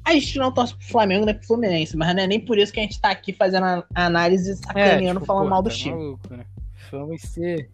A 0.06 0.14
gente 0.14 0.38
não 0.38 0.52
torce 0.52 0.76
pro 0.76 0.88
Flamengo 0.88 1.26
nem 1.26 1.34
pro 1.34 1.48
Fluminense, 1.48 1.98
mas 1.98 2.16
não 2.16 2.24
é 2.24 2.28
nem 2.28 2.40
por 2.40 2.58
isso 2.60 2.72
que 2.72 2.80
a 2.80 2.84
gente 2.84 3.02
tá 3.02 3.10
aqui 3.10 3.34
fazendo 3.34 3.66
a 3.66 3.86
análise 3.96 4.56
sacaneando, 4.56 5.04
é, 5.04 5.14
tipo, 5.14 5.26
falando 5.26 5.46
pô, 5.46 5.50
mal 5.50 5.64
do 5.64 5.70
tá 5.70 5.76
time. 5.76 5.96
Maluco, 5.96 6.34
né? 6.36 6.46
Vamos 6.92 7.22
ser. 7.24 7.72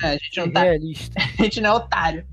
É, 0.00 0.06
a 0.06 0.12
gente 0.12 0.36
não 0.38 0.52
tá. 0.52 0.62
Realista. 0.62 1.20
a 1.38 1.42
gente 1.42 1.60
não 1.60 1.70
é 1.70 1.72
otário. 1.74 2.26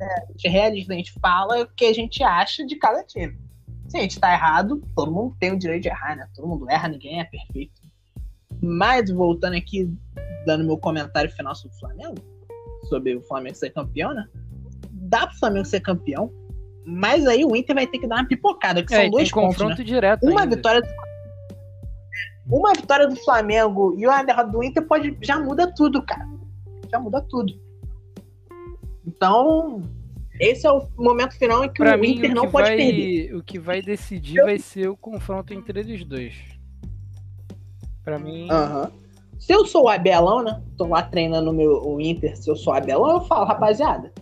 É, 0.00 0.04
a 0.04 0.26
gente 0.32 0.46
é 0.46 0.50
realista, 0.50 0.92
a 0.94 0.96
gente 0.96 1.12
fala 1.20 1.62
o 1.62 1.66
que 1.66 1.84
a 1.84 1.92
gente 1.92 2.22
acha 2.22 2.66
de 2.66 2.76
cada 2.76 3.04
time. 3.04 3.36
Se 3.94 3.98
a 3.98 4.02
gente 4.02 4.18
tá 4.18 4.32
errado, 4.32 4.82
todo 4.96 5.12
mundo 5.12 5.36
tem 5.38 5.52
o 5.52 5.58
direito 5.58 5.82
de 5.84 5.88
errar, 5.88 6.16
né? 6.16 6.26
Todo 6.34 6.48
mundo 6.48 6.68
erra, 6.68 6.88
ninguém 6.88 7.20
é 7.20 7.24
perfeito. 7.24 7.80
Mas 8.60 9.08
voltando 9.08 9.54
aqui, 9.54 9.88
dando 10.44 10.64
meu 10.64 10.76
comentário 10.76 11.30
final 11.30 11.54
sobre 11.54 11.76
o 11.76 11.78
Flamengo, 11.78 12.14
sobre 12.88 13.14
o 13.14 13.22
Flamengo 13.22 13.54
ser 13.54 13.70
campeão, 13.70 14.12
né? 14.12 14.26
Dá 14.90 15.28
pro 15.28 15.38
Flamengo 15.38 15.64
ser 15.64 15.78
campeão, 15.78 16.28
mas 16.84 17.24
aí 17.24 17.44
o 17.44 17.54
Inter 17.54 17.76
vai 17.76 17.86
ter 17.86 18.00
que 18.00 18.08
dar 18.08 18.16
uma 18.16 18.26
pipocada, 18.26 18.84
que 18.84 18.92
é, 18.92 19.02
são 19.02 19.10
dois 19.10 19.30
pontos. 19.30 19.58
confronto 19.58 19.78
né? 19.78 19.84
direto. 19.84 20.26
Uma 20.26 20.40
ainda. 20.40 20.56
vitória 20.56 20.82
do 20.82 20.88
uma 22.46 22.72
vitória 22.72 23.06
do 23.06 23.16
Flamengo 23.16 23.94
e 23.96 24.04
uma 24.08 24.24
derrota 24.24 24.50
do 24.50 24.62
Inter 24.64 24.84
pode 24.84 25.16
já 25.22 25.38
muda 25.38 25.72
tudo, 25.72 26.02
cara. 26.02 26.28
Já 26.90 26.98
muda 26.98 27.22
tudo. 27.22 27.54
Então, 29.06 29.82
esse 30.38 30.66
é 30.66 30.72
o 30.72 30.86
momento 30.96 31.36
final 31.36 31.64
em 31.64 31.68
que 31.68 31.82
pra 31.82 31.96
o 31.96 32.00
mim, 32.00 32.16
Inter 32.16 32.32
o 32.32 32.34
não 32.34 32.50
pode 32.50 32.68
vai, 32.68 32.76
perder. 32.76 33.36
O 33.36 33.42
que 33.42 33.58
vai 33.58 33.80
decidir 33.80 34.42
vai 34.42 34.58
ser 34.58 34.88
o 34.88 34.96
confronto 34.96 35.54
entre 35.54 35.80
eles 35.80 36.04
dois. 36.04 36.34
Para 38.02 38.18
mim. 38.18 38.48
Uhum. 38.50 38.90
Se 39.38 39.52
eu 39.52 39.64
sou 39.64 39.84
o 39.84 39.88
Abelão, 39.88 40.42
né? 40.42 40.62
Tô 40.76 40.86
lá 40.86 41.02
treinando 41.02 41.50
o 41.50 41.54
meu 41.54 41.82
o 41.84 42.00
Inter. 42.00 42.36
Se 42.36 42.50
eu 42.50 42.56
sou 42.56 42.72
o 42.72 42.76
Abelão, 42.76 43.12
eu 43.12 43.20
falo, 43.22 43.44
rapaziada, 43.44 44.12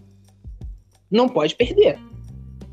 não 1.10 1.28
pode 1.28 1.54
perder. 1.54 1.98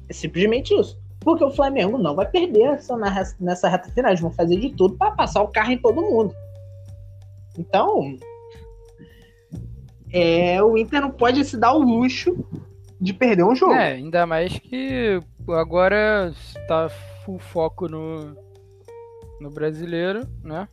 É 0.10 0.14
simplesmente 0.14 0.74
isso. 0.74 1.00
Porque 1.22 1.44
o 1.44 1.52
Flamengo 1.52 1.98
não 1.98 2.16
vai 2.16 2.30
perder 2.30 2.64
essa, 2.64 2.98
nessa 3.40 3.70
reta 3.70 3.92
final. 3.92 4.12
Eles 4.12 4.22
vão 4.22 4.32
fazer 4.32 4.58
de 4.58 4.70
tudo 4.72 4.98
para 4.98 5.12
passar 5.12 5.42
o 5.42 5.50
carro 5.50 5.72
em 5.72 5.78
todo 5.78 6.02
mundo. 6.02 6.34
Então, 7.58 8.18
é, 10.12 10.62
o 10.64 10.78
Inter 10.78 11.02
não 11.02 11.12
pode 11.12 11.44
se 11.46 11.58
dar 11.58 11.74
o 11.74 11.84
luxo 11.84 12.38
de 13.00 13.14
perder 13.14 13.44
um 13.44 13.56
jogo. 13.56 13.74
É, 13.74 13.94
ainda 13.94 14.26
mais 14.26 14.58
que 14.60 15.20
agora 15.50 16.32
está 16.32 16.90
full 17.24 17.40
foco 17.40 17.88
no, 17.88 18.36
no 19.40 19.50
brasileiro, 19.50 20.28
né? 20.44 20.68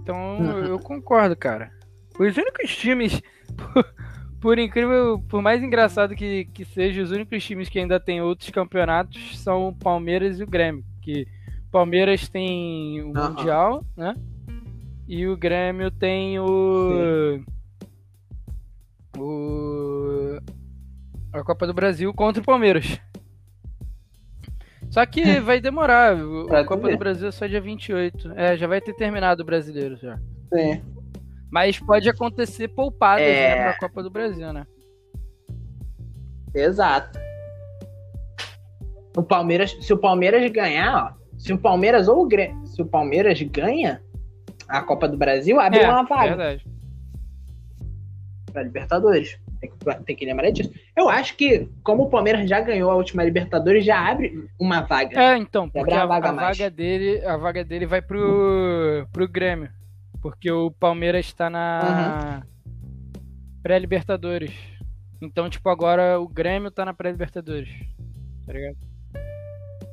Então 0.00 0.38
uhum. 0.38 0.64
eu 0.64 0.78
concordo, 0.78 1.34
cara. 1.36 1.70
Os 2.18 2.36
únicos 2.36 2.76
times, 2.76 3.22
por, 3.56 3.94
por, 4.40 4.58
incrível, 4.58 5.22
por 5.28 5.40
mais 5.40 5.62
engraçado 5.62 6.14
que, 6.14 6.44
que 6.46 6.64
seja, 6.64 7.02
os 7.02 7.10
únicos 7.10 7.42
times 7.42 7.68
que 7.68 7.78
ainda 7.78 7.98
tem 7.98 8.20
outros 8.20 8.50
campeonatos 8.50 9.38
são 9.38 9.68
o 9.68 9.74
Palmeiras 9.74 10.40
e 10.40 10.42
o 10.42 10.46
Grêmio. 10.46 10.84
Que 11.00 11.26
Palmeiras 11.70 12.28
tem 12.28 13.00
o 13.00 13.06
uhum. 13.06 13.28
Mundial, 13.30 13.84
né? 13.96 14.14
E 15.08 15.26
o 15.26 15.36
Grêmio 15.36 15.90
tem 15.90 16.38
o. 16.38 17.36
Sim 17.38 17.52
o 19.18 20.11
a 21.32 21.42
Copa 21.42 21.66
do 21.66 21.74
Brasil 21.74 22.12
contra 22.12 22.42
o 22.42 22.44
Palmeiras. 22.44 23.00
Só 24.90 25.04
que 25.06 25.22
vai 25.40 25.60
demorar. 25.60 26.16
A 26.50 26.64
Copa 26.64 26.90
do 26.90 26.98
Brasil 26.98 27.28
é 27.28 27.32
só 27.32 27.46
dia 27.46 27.60
28. 27.60 28.32
É, 28.36 28.56
já 28.56 28.66
vai 28.66 28.80
ter 28.80 28.94
terminado 28.94 29.42
o 29.42 29.46
brasileiro 29.46 29.96
já. 29.96 30.18
Sim. 30.52 30.82
Mas 31.50 31.78
pode 31.78 32.08
acontecer 32.08 32.68
poupadas 32.68 33.24
é... 33.24 33.56
né, 33.56 33.62
pra 33.64 33.78
Copa 33.78 34.02
do 34.02 34.10
Brasil, 34.10 34.52
né? 34.52 34.66
Exato. 36.54 37.18
O 39.16 39.22
Palmeiras, 39.22 39.76
se 39.80 39.92
o 39.92 39.98
Palmeiras 39.98 40.50
ganhar, 40.50 41.16
ó, 41.16 41.38
se 41.38 41.52
o 41.52 41.58
Palmeiras 41.58 42.08
ou 42.08 42.22
o 42.22 42.28
Grêmio, 42.28 42.66
se 42.66 42.80
o 42.80 42.86
Palmeiras 42.86 43.40
ganha 43.42 44.02
a 44.68 44.80
Copa 44.80 45.06
do 45.06 45.18
Brasil, 45.18 45.60
abre 45.60 45.80
é, 45.80 45.88
uma 45.88 46.02
vaga. 46.04 46.36
Verdade 46.36 46.72
para 48.52 48.62
Libertadores. 48.62 49.38
Tem 49.62 49.70
que, 49.70 50.04
tem 50.04 50.16
que 50.16 50.24
lembrar 50.26 50.50
disso. 50.50 50.72
Eu 50.96 51.08
acho 51.08 51.36
que, 51.36 51.68
como 51.84 52.02
o 52.02 52.10
Palmeiras 52.10 52.48
já 52.50 52.60
ganhou 52.60 52.90
a 52.90 52.96
última 52.96 53.22
Libertadores, 53.22 53.84
já 53.84 54.10
abre 54.10 54.48
uma 54.58 54.80
vaga. 54.80 55.16
É, 55.16 55.36
então, 55.36 55.70
porque 55.70 55.94
a, 55.94 56.04
vaga, 56.04 56.30
a 56.30 56.32
vaga, 56.32 56.68
dele, 56.68 57.24
a 57.24 57.36
vaga 57.36 57.64
dele 57.64 57.86
vai 57.86 58.02
pro, 58.02 59.06
pro 59.12 59.28
Grêmio. 59.28 59.70
Porque 60.20 60.50
o 60.50 60.72
Palmeiras 60.72 61.26
está 61.26 61.48
na 61.48 62.42
pré-Libertadores. 63.62 64.52
Então, 65.20 65.48
tipo, 65.48 65.68
agora 65.68 66.18
o 66.18 66.26
Grêmio 66.26 66.72
tá 66.72 66.84
na 66.84 66.92
pré-Libertadores. 66.92 67.68
Tá 68.44 68.52
ligado? 68.52 68.76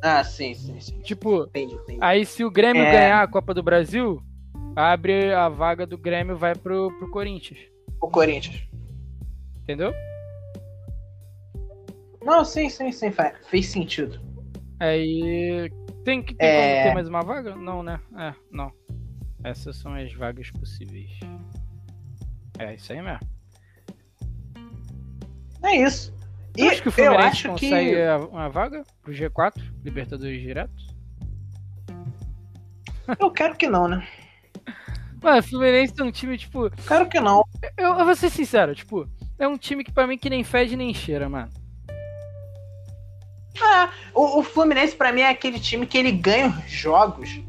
Ah, 0.02 0.24
sim, 0.24 0.56
sim, 0.56 0.80
sim. 0.80 1.00
Tipo, 1.02 1.44
Entendi, 1.44 1.76
entendi. 1.76 2.00
aí 2.02 2.26
se 2.26 2.44
o 2.44 2.50
Grêmio 2.50 2.82
É. 2.82 2.92
ganhar 2.92 3.22
a 3.22 3.28
Copa 3.28 3.54
do 3.54 3.62
Brasil, 3.62 4.20
abre 4.76 5.32
a 5.32 5.48
vaga 5.48 5.86
do 5.86 5.98
Grêmio 5.98 6.36
vai 6.36 6.56
pro, 6.56 6.92
pro 6.98 7.12
Corinthians. 7.12 7.60
O 8.02 8.08
Corinthians. 8.10 8.69
Entendeu? 9.70 9.94
Não, 12.24 12.44
sim, 12.44 12.68
sim, 12.72 12.92
sim, 12.92 13.12
faz- 13.12 13.38
fez 13.50 13.68
sentido. 13.68 14.20
Aí. 14.80 15.72
Tem 16.04 16.24
que 16.24 16.34
tem 16.34 16.48
É. 16.48 16.84
ter 16.86 16.94
mais 16.96 17.08
uma 17.08 17.22
vaga? 17.22 17.56
Não, 17.56 17.84
né? 17.84 18.00
É, 18.18 18.34
não. 18.52 18.72
Essas 19.44 19.76
são 19.78 19.94
as 19.94 20.12
vagas 20.12 20.50
possíveis. 20.50 21.12
É 22.58 22.74
isso 22.74 22.92
aí 22.92 23.00
mesmo. 23.00 23.20
É 25.62 25.76
isso. 25.76 26.12
E 26.58 26.62
Eu 26.66 26.72
acho 26.72 26.82
que 26.82 26.88
o 26.88 26.90
eu 26.90 26.94
Fluminense 26.94 27.28
acho 27.28 27.50
consegue 27.50 27.92
que. 27.92 28.26
uma 28.32 28.50
vaga 28.50 28.84
pro 29.04 29.14
G4, 29.14 29.54
Libertadores 29.84 30.42
direto. 30.42 30.84
Eu 33.20 33.30
quero 33.30 33.56
que 33.56 33.68
não, 33.68 33.88
né? 33.88 34.08
Mano, 35.22 35.38
o 35.38 35.44
Fluminense 35.44 35.94
é 36.00 36.04
um 36.04 36.12
time, 36.12 36.40
tipo. 36.40 36.72
Quero 36.88 37.08
que 37.08 37.20
não. 37.20 37.44
Eu, 37.78 38.00
eu 38.00 38.06
vou 38.06 38.16
ser 38.16 38.32
sincero, 38.32 38.74
tipo, 38.74 39.08
é 39.40 39.48
um 39.48 39.58
time 39.58 39.84
que 39.84 39.92
pra 39.92 40.06
mim 40.06 40.18
que 40.18 40.30
nem 40.30 40.44
fede 40.44 40.76
nem 40.76 40.94
cheira, 40.94 41.28
mano. 41.30 41.50
Ah, 43.62 43.90
o, 44.14 44.40
o 44.40 44.44
Fluminense, 44.44 44.96
pra 44.96 45.12
mim, 45.12 45.22
é 45.22 45.30
aquele 45.30 45.60
time 45.60 45.86
que 45.86 45.98
ele 45.98 46.12
ganha 46.12 46.48
os 46.50 46.72
jogos. 46.72 47.42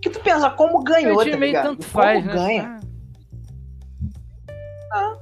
Que 0.00 0.08
tu 0.10 0.20
pensa 0.20 0.48
como 0.50 0.82
ganhou, 0.82 1.18
tá 1.18 1.24
ligado? 1.24 1.64
tanto 1.64 1.86
como 1.88 2.02
faz, 2.04 2.24
né? 2.24 2.32
ganha. 2.32 2.80
Ah, 4.92 5.16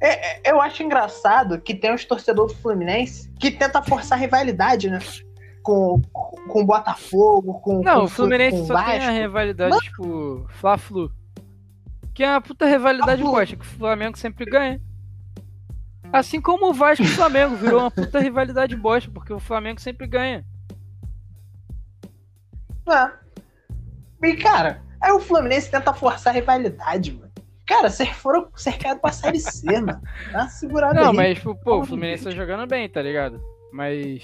É, 0.00 0.48
é, 0.48 0.52
eu 0.52 0.60
acho 0.60 0.82
engraçado 0.82 1.60
que 1.60 1.74
tem 1.74 1.92
os 1.94 2.04
torcedores 2.04 2.52
do 2.52 2.60
Fluminense 2.60 3.30
que 3.38 3.50
tenta 3.50 3.82
forçar 3.82 4.18
rivalidade, 4.18 4.90
né? 4.90 4.98
Com, 5.62 6.00
com 6.12 6.60
o 6.60 6.66
Botafogo, 6.66 7.54
com, 7.60 7.82
Não, 7.82 8.00
com 8.00 8.04
o 8.04 8.08
Fluminense 8.08 8.58
com 8.58 8.66
só 8.66 8.74
tem 8.74 8.96
a 8.96 8.98
Vasco. 8.98 9.12
rivalidade, 9.12 9.78
tipo, 9.78 10.46
Fla-Flu. 10.60 11.10
Que 12.12 12.22
é 12.22 12.30
uma 12.30 12.40
puta 12.40 12.66
rivalidade 12.66 13.22
bosta, 13.22 13.56
que 13.56 13.62
o 13.62 13.68
Flamengo 13.78 14.16
sempre 14.18 14.44
ganha. 14.44 14.80
Assim 16.14 16.40
como 16.40 16.70
o 16.70 16.72
Vasco 16.72 17.02
e 17.02 17.06
o 17.06 17.10
Flamengo 17.16 17.56
virou 17.56 17.80
uma 17.80 17.90
puta 17.90 18.20
rivalidade 18.20 18.76
bosta, 18.76 19.10
porque 19.10 19.32
o 19.32 19.40
Flamengo 19.40 19.80
sempre 19.80 20.06
ganha. 20.06 20.44
É. 22.88 23.10
E, 24.24 24.36
cara, 24.36 24.80
aí 25.00 25.10
o 25.10 25.18
Fluminense 25.18 25.72
tenta 25.72 25.92
forçar 25.92 26.32
a 26.32 26.36
rivalidade, 26.36 27.10
mano. 27.10 27.32
Cara, 27.66 27.90
vocês 27.90 28.10
foram 28.10 28.48
cercados 28.54 29.00
pra 29.00 29.10
Série 29.10 29.40
C, 29.40 29.66
mano. 29.80 30.00
Dá 30.30 30.42
uma 30.42 30.48
segurada 30.48 31.00
Não, 31.00 31.10
aí. 31.10 31.16
mas, 31.16 31.38
tipo, 31.38 31.56
pô, 31.56 31.80
o 31.80 31.84
Fluminense 31.84 32.22
tá 32.22 32.30
jogando 32.30 32.64
bem, 32.64 32.88
tá 32.88 33.02
ligado? 33.02 33.42
Mas. 33.72 34.22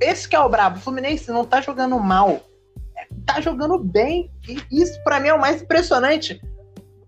Esse 0.00 0.28
que 0.28 0.34
é 0.34 0.40
o 0.40 0.48
brabo. 0.48 0.78
O 0.78 0.80
Fluminense 0.80 1.30
não 1.30 1.44
tá 1.44 1.60
jogando 1.60 1.96
mal. 2.00 2.40
É, 2.96 3.06
Tá 3.24 3.40
jogando 3.40 3.78
bem. 3.78 4.32
E 4.48 4.82
isso, 4.82 5.00
pra 5.04 5.20
mim, 5.20 5.28
é 5.28 5.34
o 5.34 5.40
mais 5.40 5.62
impressionante. 5.62 6.42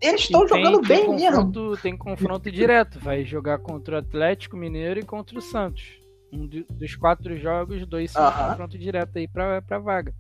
Eles 0.01 0.21
estão 0.23 0.47
jogando 0.47 0.81
tem 0.83 0.89
bem 1.07 1.17
mesmo. 1.17 1.37
confronto, 1.47 1.77
Tem 1.83 1.97
confronto 1.97 2.51
direto. 2.51 2.99
Vai 3.01 3.25
jogar 3.25 3.59
contra 3.59 3.97
o 3.97 3.99
Atlético 3.99 4.57
Mineiro 4.57 5.01
e 5.01 5.03
contra 5.05 5.39
o 5.39 5.43
Santos. 5.43 5.85
Um 6.33 6.47
do- 6.47 6.65
dos 6.71 6.95
quatro 6.97 7.37
jogos, 7.39 7.87
dois 7.87 8.11
são 8.11 8.23
Aham. 8.25 8.51
confronto 8.51 8.77
direto 8.79 9.17
aí 9.17 9.27
pra, 9.29 9.63
pra 9.63 9.79
vaga. 9.79 10.13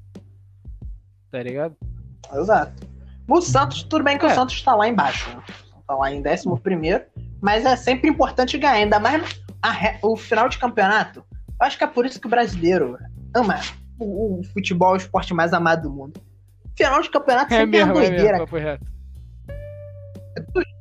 Tá 1.30 1.42
ligado? 1.42 1.76
Exato. 2.34 2.86
O 3.28 3.40
Santos, 3.40 3.82
tudo 3.82 4.04
bem 4.04 4.16
que 4.18 4.24
o 4.24 4.28
É. 4.28 4.34
Santos 4.34 4.60
tá 4.62 4.74
lá 4.74 4.88
embaixo. 4.88 5.28
Né? 5.36 5.42
Tá 5.86 5.94
lá 5.94 6.12
em 6.12 6.22
11 6.26 6.60
primeiro. 6.62 7.04
Mas 7.40 7.66
é 7.66 7.76
sempre 7.76 8.08
importante 8.08 8.56
ganhar. 8.56 8.74
Ainda 8.74 8.98
mais 8.98 9.22
re- 9.64 9.98
o 10.02 10.16
final 10.16 10.48
de 10.48 10.58
campeonato. 10.58 11.24
Eu 11.60 11.66
acho 11.66 11.76
que 11.76 11.84
é 11.84 11.86
por 11.86 12.06
isso 12.06 12.20
que 12.20 12.26
o 12.26 12.30
brasileiro 12.30 12.96
ama 13.34 13.60
o, 13.98 14.40
o 14.40 14.44
futebol, 14.44 14.92
o 14.92 14.96
esporte 14.96 15.34
mais 15.34 15.52
amado 15.52 15.82
do 15.82 15.90
mundo. 15.90 16.20
Final 16.76 17.00
de 17.02 17.10
campeonato 17.10 17.52
É 17.52 17.58
sempre 17.58 17.78
é, 17.78 17.84
mesmo, 17.84 17.98
é 18.00 18.08
doideira. 18.08 18.38
mesmo, 18.38 18.46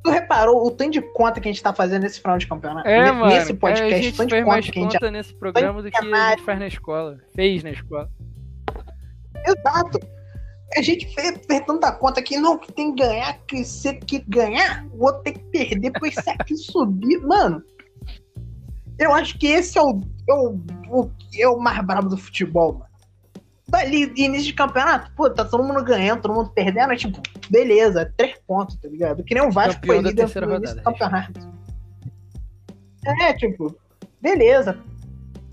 Tu 0.04 0.10
reparou 0.10 0.64
o 0.66 0.70
tanto 0.70 0.92
de 0.92 1.02
conta 1.12 1.40
que 1.40 1.48
a 1.48 1.52
gente 1.52 1.62
tá 1.62 1.72
fazendo 1.72 2.02
nesse 2.02 2.20
final 2.20 2.38
de 2.38 2.46
campeonato? 2.46 2.88
É, 2.88 3.04
Ne- 3.04 3.12
mano. 3.12 3.26
Nesse 3.26 3.52
é, 3.52 3.54
a 3.54 3.58
podcast, 3.58 4.02
gente 4.02 4.16
tanto 4.16 4.28
de 4.28 4.34
fez 4.34 4.44
conta 4.44 4.54
mais 4.54 4.70
que 4.70 4.78
a 4.78 4.82
gente 4.82 4.92
conta 4.92 5.10
nesse 5.10 5.34
programa 5.34 5.82
do 5.82 5.90
que 5.90 5.96
a 5.96 6.02
gente 6.02 6.42
faz 6.44 6.58
na 6.58 6.66
escola. 6.66 7.18
Fez 7.34 7.62
na 7.62 7.70
escola. 7.70 8.10
Exato. 9.46 10.00
A 10.76 10.82
gente 10.82 11.12
fez, 11.14 11.40
fez 11.46 11.60
tanta 11.64 11.92
conta 11.92 12.20
que 12.22 12.36
não, 12.36 12.58
que 12.58 12.72
tem 12.72 12.94
que 12.94 13.02
ganhar, 13.02 13.38
que 13.46 13.64
se 13.64 13.94
que 13.94 14.18
ganhar, 14.28 14.86
o 14.92 15.04
outro 15.04 15.22
tem 15.22 15.32
que 15.34 15.44
perder, 15.44 15.78
depois 15.78 16.14
se 16.14 16.28
aqui 16.30 16.54
subir. 16.56 17.20
Mano, 17.20 17.62
eu 18.98 19.12
acho 19.12 19.38
que 19.38 19.46
esse 19.46 19.78
é 19.78 19.82
o, 19.82 20.00
é 20.28 20.34
o, 20.34 20.60
o, 20.90 21.10
é 21.38 21.48
o 21.48 21.58
mais 21.58 21.84
brabo 21.84 22.08
do 22.08 22.16
futebol, 22.16 22.74
mano. 22.74 22.85
Dali, 23.68 24.06
de 24.06 24.22
início 24.22 24.46
de 24.46 24.52
campeonato, 24.54 25.10
pô, 25.16 25.28
tá 25.28 25.44
todo 25.44 25.64
mundo 25.64 25.82
ganhando, 25.82 26.22
todo 26.22 26.34
mundo 26.34 26.50
perdendo, 26.50 26.92
é 26.92 26.96
tipo, 26.96 27.20
beleza, 27.50 28.12
três 28.16 28.38
pontos, 28.46 28.76
tá 28.76 28.88
ligado? 28.88 29.24
Que 29.24 29.34
nem 29.34 29.42
o 29.44 29.50
Vasco 29.50 29.80
Campeão 29.80 30.02
foi 30.02 30.10
líder 30.10 30.46
no 30.46 30.56
início 30.56 30.76
do 30.76 30.82
campeonato. 30.82 31.40
É, 33.22 33.32
tipo, 33.34 33.76
beleza. 34.20 34.78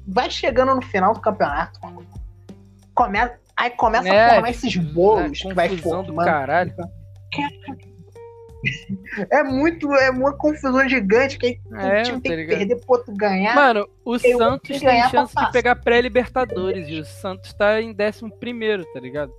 Vai 0.07 0.30
chegando 0.30 0.76
no 0.76 0.82
final 0.82 1.14
do 1.14 1.22
campeonato, 1.22 1.80
começa, 2.93 3.34
aí 3.57 3.72
começa 3.72 4.07
É, 4.09 4.26
a 4.26 4.34
formar 4.36 4.49
esses 4.51 4.76
bolos 4.76 5.39
que 5.39 5.53
vai 5.53 5.76
formando. 5.78 6.16
caralho. 6.16 6.74
É 9.30 9.43
muito, 9.43 9.93
é 9.93 10.09
uma 10.09 10.34
confusão 10.34 10.88
gigante 10.88 11.38
que 11.38 11.45
aí 11.47 11.59
É, 11.74 12.03
time 12.03 12.18
tá 12.18 12.22
tem 12.22 12.32
que 12.32 12.36
ligado? 12.38 12.57
perder 12.57 12.76
pro 12.78 12.95
outro 12.95 13.14
ganhar. 13.16 13.55
Mano, 13.55 13.89
o 14.05 14.18
Santos 14.18 14.80
tem 14.80 15.09
chance 15.09 15.36
de 15.36 15.51
pegar 15.51 15.76
pré-Libertadores 15.76 16.88
e 16.88 16.99
o 16.99 17.05
Santos 17.05 17.53
tá 17.53 17.82
em 17.82 17.89
11 17.93 18.30
primeiro, 18.39 18.86
tá 18.93 18.99
ligado? 18.99 19.34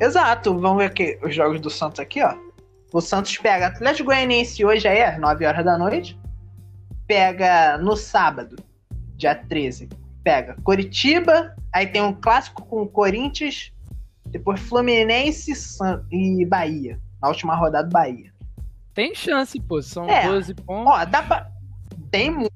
Exato, 0.00 0.58
vamos 0.58 0.78
ver 0.78 0.86
aqui 0.86 1.18
os 1.22 1.34
jogos 1.34 1.60
do 1.60 1.70
Santos 1.70 2.00
aqui, 2.00 2.22
ó. 2.22 2.34
O 2.92 3.00
Santos 3.00 3.36
pega 3.38 3.68
Atlético 3.68 4.06
Goianiense 4.06 4.64
hoje 4.64 4.86
aí, 4.88 5.02
às 5.02 5.18
9 5.18 5.46
horas 5.46 5.64
da 5.64 5.78
noite. 5.78 6.18
Pega 7.06 7.78
no 7.78 7.96
sábado, 7.96 8.56
dia 9.16 9.34
13. 9.34 9.88
Pega 10.24 10.56
Coritiba, 10.62 11.54
aí 11.72 11.86
tem 11.86 12.02
um 12.02 12.12
clássico 12.12 12.64
com 12.66 12.82
o 12.82 12.88
Corinthians, 12.88 13.72
depois 14.26 14.60
Fluminense 14.60 15.52
e 16.10 16.44
Bahia. 16.46 16.98
Na 17.20 17.28
última 17.28 17.54
rodada, 17.54 17.88
Bahia. 17.88 18.32
Tem 18.94 19.14
chance, 19.14 19.58
pô. 19.60 19.80
São 19.80 20.08
É. 20.08 20.26
12 20.28 20.54
pontos. 20.54 20.92
Ó, 20.92 21.04
dá 21.04 21.22
pra. 21.22 21.48
Tem 22.10 22.30
muito. 22.30 22.52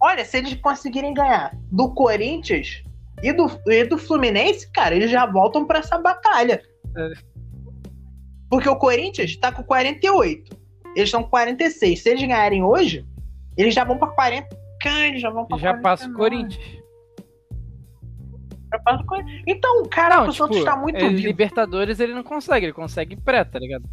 Olha, 0.00 0.24
se 0.24 0.38
eles 0.38 0.54
conseguirem 0.54 1.14
ganhar 1.14 1.54
do 1.70 1.92
Corinthians 1.94 2.82
e 3.22 3.32
do, 3.32 3.46
e 3.66 3.84
do 3.84 3.98
Fluminense, 3.98 4.70
cara, 4.72 4.94
eles 4.94 5.10
já 5.10 5.26
voltam 5.26 5.66
pra 5.66 5.78
essa 5.78 5.98
batalha. 5.98 6.62
É. 6.96 7.12
Porque 8.50 8.68
o 8.68 8.76
Corinthians 8.76 9.36
tá 9.36 9.50
com 9.52 9.62
48. 9.62 10.56
Eles 10.96 11.08
estão 11.08 11.22
com 11.22 11.30
46. 11.30 12.02
Se 12.02 12.08
eles 12.10 12.20
ganharem 12.22 12.62
hoje, 12.62 13.06
eles 13.56 13.74
já 13.74 13.84
vão 13.84 13.96
pra 13.98 14.08
40. 14.08 14.48
Cara, 14.80 15.06
eles 15.06 15.22
já 15.22 15.30
vão 15.30 15.46
pra 15.46 15.56
E 15.56 15.60
já 15.60 15.74
passa 15.78 16.08
o 16.08 16.12
49. 16.14 16.18
Corinthians. 16.56 16.81
Passa. 18.84 19.04
Então, 19.46 19.84
cara, 19.86 20.16
Não, 20.16 20.28
o 20.28 20.32
Santos 20.32 20.56
tipo, 20.58 20.68
tá 20.70 20.76
muito 20.76 20.96
ele- 20.98 21.16
vivo. 21.16 21.26
Libertadores 21.28 22.00
ele 22.00 22.14
não 22.14 22.22
consegue, 22.22 22.66
ele 22.66 22.72
consegue 22.72 23.16
pré, 23.16 23.44
tá 23.44 23.58
ligado? 23.58 23.84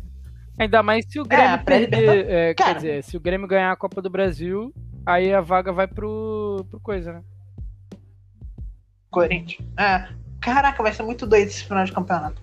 Ainda 0.58 0.84
mais 0.84 1.06
se 1.08 1.20
o 1.20 1.24
Grêmio 1.26 1.64
pré-Libertadores. 1.64 2.24
perder. 2.26 2.34
é, 2.50 2.54
quer 2.54 2.76
dizer, 2.76 3.04
se 3.04 3.16
o 3.16 3.20
Grêmio 3.20 3.48
ganhar 3.48 3.72
a 3.72 3.76
Copa 3.78 4.02
do 4.02 4.10
Brasil, 4.10 4.74
aí 5.06 5.34
a 5.34 5.40
vaga 5.42 5.72
vai 5.72 5.88
pro, 5.88 6.66
pro 6.70 6.80
coisa, 6.82 7.14
né? 7.14 7.22
Corinthians. 9.10 9.68
É. 9.78 10.08
Caraca, 10.42 10.82
vai 10.84 10.94
ser 10.94 11.04
muito 11.04 11.26
doido 11.28 11.48
esse 11.48 11.64
final 11.66 11.84
de 11.84 11.92
campeonato. 11.92 12.42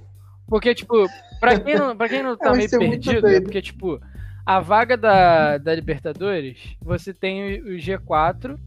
Porque, 0.49 0.75
tipo, 0.75 1.07
pra 1.41 1.59
quem 1.59 1.75
não, 1.77 1.97
pra 1.97 2.09
quem 2.09 2.23
não 2.23 2.37
tá 2.39 2.53
meio 2.53 2.69
perdido, 2.71 3.27
é 3.27 3.41
porque, 3.41 3.63
tipo, 3.63 4.01
a 4.45 4.61
vaga 4.61 4.97
da, 4.97 5.59
da 5.59 5.75
Libertadores, 5.75 6.77
você 6.81 7.13
tem 7.15 7.61
o 7.63 7.77
G4 7.77 8.59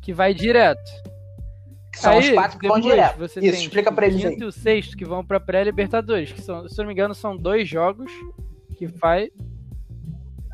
que 0.00 0.12
vai 0.12 0.32
direto. 0.32 0.80
São 1.96 2.12
aí, 2.12 2.18
os 2.20 2.30
quatro 2.30 2.58
que 2.58 2.68
vão 2.68 2.78
direto. 2.80 3.18
Você 3.18 3.40
Isso, 3.40 3.52
tem 3.52 3.64
explica 3.64 3.90
pra 3.92 4.06
eles 4.06 4.22
o 4.24 4.28
quinto 4.28 4.44
e 4.44 4.46
o 4.46 4.52
sexto 4.52 4.96
que 4.96 5.04
vão 5.04 5.24
pra 5.24 5.40
pré-Libertadores, 5.40 6.32
que 6.32 6.40
são, 6.42 6.68
se 6.68 6.74
eu 6.78 6.84
não 6.84 6.88
me 6.88 6.92
engano, 6.92 7.14
são 7.14 7.36
dois 7.36 7.68
jogos 7.68 8.10
que 8.76 8.86
faz 8.86 9.30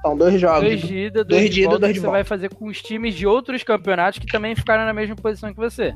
São 0.02 0.16
dois 0.16 0.40
jogos. 0.40 0.62
dois 0.62 0.80
de 0.80 0.96
ida, 0.96 1.24
dois, 1.24 1.40
dois 1.40 1.44
de 1.50 1.50
de 1.54 1.60
ida, 1.62 1.68
volta, 1.70 1.80
dois 1.80 1.90
que 1.90 1.94
de 1.94 2.00
você 2.00 2.06
volta. 2.06 2.18
vai 2.18 2.24
fazer 2.24 2.54
com 2.54 2.66
os 2.66 2.80
times 2.80 3.14
de 3.14 3.26
outros 3.26 3.62
campeonatos 3.62 4.18
que 4.18 4.26
também 4.26 4.54
ficaram 4.54 4.84
na 4.84 4.92
mesma 4.92 5.16
posição 5.16 5.50
que 5.52 5.58
você. 5.58 5.92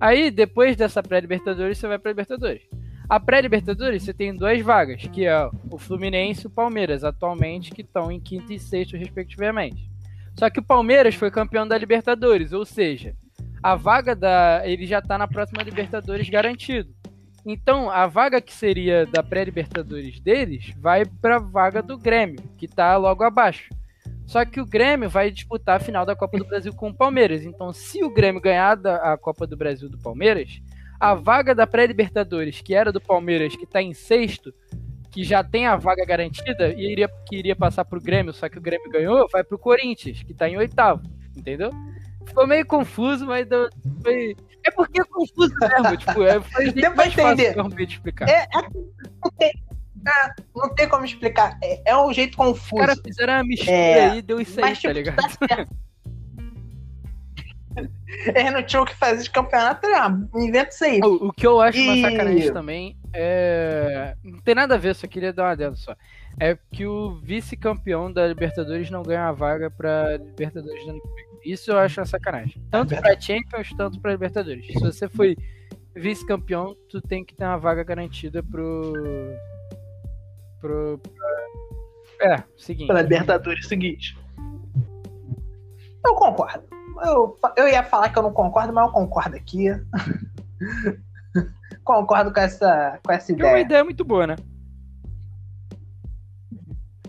Aí, 0.00 0.30
depois 0.30 0.76
dessa 0.76 1.02
pré-Libertadores, 1.02 1.78
você 1.78 1.86
vai 1.88 1.98
pra 1.98 2.10
Libertadores. 2.10 2.62
A 3.08 3.20
pré-Libertadores, 3.20 4.02
você 4.02 4.14
tem 4.14 4.34
duas 4.34 4.60
vagas, 4.62 5.02
que 5.12 5.24
é 5.26 5.50
o 5.70 5.78
Fluminense 5.78 6.44
e 6.44 6.46
o 6.46 6.50
Palmeiras, 6.50 7.04
atualmente, 7.04 7.70
que 7.72 7.82
estão 7.82 8.10
em 8.10 8.18
quinto 8.18 8.52
e 8.52 8.58
sexto, 8.58 8.96
respectivamente. 8.96 9.90
Só 10.38 10.48
que 10.48 10.60
o 10.60 10.62
Palmeiras 10.62 11.14
foi 11.14 11.30
campeão 11.30 11.66
da 11.68 11.76
Libertadores, 11.76 12.52
ou 12.52 12.64
seja, 12.64 13.14
a 13.62 13.74
vaga 13.74 14.14
da. 14.14 14.62
Ele 14.64 14.86
já 14.86 15.00
tá 15.00 15.16
na 15.16 15.28
próxima 15.28 15.62
Libertadores 15.62 16.28
garantido. 16.28 16.90
Então, 17.44 17.90
a 17.90 18.06
vaga 18.06 18.40
que 18.40 18.52
seria 18.52 19.04
da 19.06 19.22
pré-Libertadores 19.22 20.20
deles 20.20 20.72
vai 20.78 21.04
pra 21.04 21.38
vaga 21.38 21.82
do 21.82 21.98
Grêmio, 21.98 22.38
que 22.56 22.68
tá 22.68 22.96
logo 22.96 23.24
abaixo. 23.24 23.68
Só 24.24 24.44
que 24.44 24.60
o 24.60 24.66
Grêmio 24.66 25.10
vai 25.10 25.30
disputar 25.30 25.76
a 25.76 25.80
final 25.80 26.06
da 26.06 26.14
Copa 26.14 26.38
do 26.38 26.44
Brasil 26.44 26.72
com 26.72 26.90
o 26.90 26.94
Palmeiras. 26.94 27.44
Então, 27.44 27.72
se 27.72 28.04
o 28.04 28.10
Grêmio 28.10 28.40
ganhar 28.40 28.78
a 28.86 29.16
Copa 29.16 29.46
do 29.46 29.56
Brasil 29.56 29.88
do 29.88 29.98
Palmeiras, 29.98 30.62
a 31.00 31.14
vaga 31.14 31.52
da 31.52 31.66
pré-Libertadores, 31.66 32.60
que 32.60 32.74
era 32.74 32.92
do 32.92 33.00
Palmeiras, 33.00 33.56
que 33.56 33.66
tá 33.66 33.82
em 33.82 33.92
sexto, 33.92 34.54
que 35.10 35.24
já 35.24 35.42
tem 35.42 35.66
a 35.66 35.76
vaga 35.76 36.04
garantida 36.06 36.68
e 36.68 36.90
iria, 36.90 37.10
que 37.28 37.36
iria 37.36 37.56
passar 37.56 37.84
pro 37.84 38.00
Grêmio, 38.00 38.32
só 38.32 38.48
que 38.48 38.56
o 38.56 38.62
Grêmio 38.62 38.88
ganhou, 38.88 39.28
vai 39.30 39.42
pro 39.42 39.58
Corinthians, 39.58 40.22
que 40.22 40.32
tá 40.32 40.48
em 40.48 40.56
oitavo, 40.56 41.02
entendeu? 41.36 41.70
Ficou 42.32 42.46
meio 42.46 42.64
confuso, 42.66 43.26
mas 43.26 43.46
deu, 43.46 43.68
foi. 44.02 44.34
É 44.64 44.70
porque 44.70 45.00
é 45.00 45.04
confuso 45.04 45.52
mesmo, 45.60 45.96
tipo, 45.98 46.22
é, 46.22 46.40
foi 46.40 46.72
Deu 46.72 46.92
pra 46.92 47.06
entender. 47.06 47.54
explicar. 47.88 48.28
É, 48.28 48.42
é- 48.44 48.48
não, 49.22 49.30
tem, 49.38 49.48
é, 49.50 50.32
não 50.56 50.74
tem 50.74 50.88
como 50.88 51.04
explicar. 51.04 51.58
É, 51.62 51.90
é 51.92 51.96
um 51.96 52.12
jeito 52.12 52.30
Os 52.30 52.36
confuso. 52.36 52.80
caras 52.80 53.00
fizeram 53.04 53.34
uma 53.34 53.44
mistura 53.44 53.72
É, 53.76 54.10
aí 54.10 54.18
e 54.18 54.22
deu 54.22 54.40
isso 54.40 54.58
aí, 54.64 54.72
tá 54.72 54.80
tipo, 54.80 54.92
ligado? 54.94 55.16
tá. 55.46 55.66
Eles 57.76 58.52
não 58.52 58.62
tinham 58.62 58.82
o 58.82 58.86
que 58.86 58.94
fazer 58.94 59.22
de 59.22 59.30
campeonato, 59.30 59.86
né? 59.88 59.98
inventa 60.36 60.70
isso 60.70 60.84
aí. 60.84 61.00
O, 61.02 61.28
o 61.28 61.32
que 61.32 61.46
eu 61.46 61.60
acho 61.60 61.78
uma 61.80 61.94
E- 61.96 62.02
sacanagem 62.02 62.52
também 62.52 62.96
é. 63.14 64.14
Não 64.22 64.38
tem 64.40 64.54
nada 64.54 64.74
a 64.74 64.78
ver, 64.78 64.94
só 64.94 65.06
queria 65.06 65.32
dar 65.32 65.44
uma 65.44 65.50
adendo 65.52 65.76
só. 65.76 65.94
É 66.40 66.56
que 66.72 66.86
o 66.86 67.16
vice-campeão 67.20 68.10
da 68.12 68.26
Libertadores 68.26 68.90
não 68.90 69.02
ganha 69.02 69.28
a 69.28 69.32
vaga 69.32 69.70
pra 69.70 70.16
Libertadores 70.16 70.84
do 70.84 70.90
ano 70.90 71.00
que 71.02 71.08
vem. 71.08 71.31
Isso 71.44 71.70
eu 71.70 71.78
acho 71.78 72.00
uma 72.00 72.06
sacanagem. 72.06 72.62
Tanto 72.70 72.94
pra 72.96 73.20
Champions, 73.20 73.70
tanto 73.76 74.00
pra 74.00 74.12
Libertadores. 74.12 74.66
Se 74.66 74.78
você 74.80 75.08
foi 75.08 75.36
vice-campeão, 75.94 76.76
tu 76.88 77.00
tem 77.00 77.24
que 77.24 77.34
ter 77.34 77.44
uma 77.44 77.58
vaga 77.58 77.82
garantida 77.82 78.42
pro. 78.42 78.92
pro. 80.60 80.98
pra- 80.98 82.32
É, 82.34 82.44
seguinte. 82.56 82.86
Pela 82.86 83.02
Libertadores 83.02 83.66
seguinte. 83.66 84.16
Eu 86.04 86.14
concordo. 86.14 86.64
Eu, 87.04 87.38
eu 87.56 87.68
ia 87.68 87.82
falar 87.82 88.08
que 88.10 88.18
eu 88.18 88.22
não 88.22 88.32
concordo, 88.32 88.72
mas 88.72 88.86
eu 88.86 88.92
concordo 88.92 89.34
aqui. 89.36 89.66
concordo 91.84 92.32
com 92.32 92.40
essa, 92.40 93.00
com 93.04 93.12
essa 93.12 93.34
Que 93.34 93.40
é 93.42 93.44
uma 93.44 93.50
ideia. 93.52 93.64
ideia 93.64 93.84
muito 93.84 94.04
boa, 94.04 94.26
né? 94.26 94.36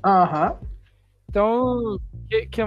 Aham. 0.03 0.57
Então, 1.29 1.97
que, 2.41 2.45
que, 2.47 2.61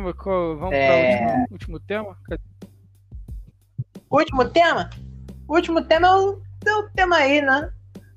vamos 0.56 0.72
É. 0.72 0.86
para 0.88 0.96
o 0.96 1.40
último, 1.40 1.46
último 1.52 1.80
tema? 1.80 2.16
Cadê? 2.28 2.42
Último 4.10 4.44
tema? 4.50 4.90
O 5.48 5.54
último 5.54 5.82
tema 5.84 6.06
é 6.08 6.10
o, 6.14 6.42
é 6.66 6.74
o 6.76 6.88
tema 6.90 7.16
aí, 7.16 7.40
né? 7.40 7.70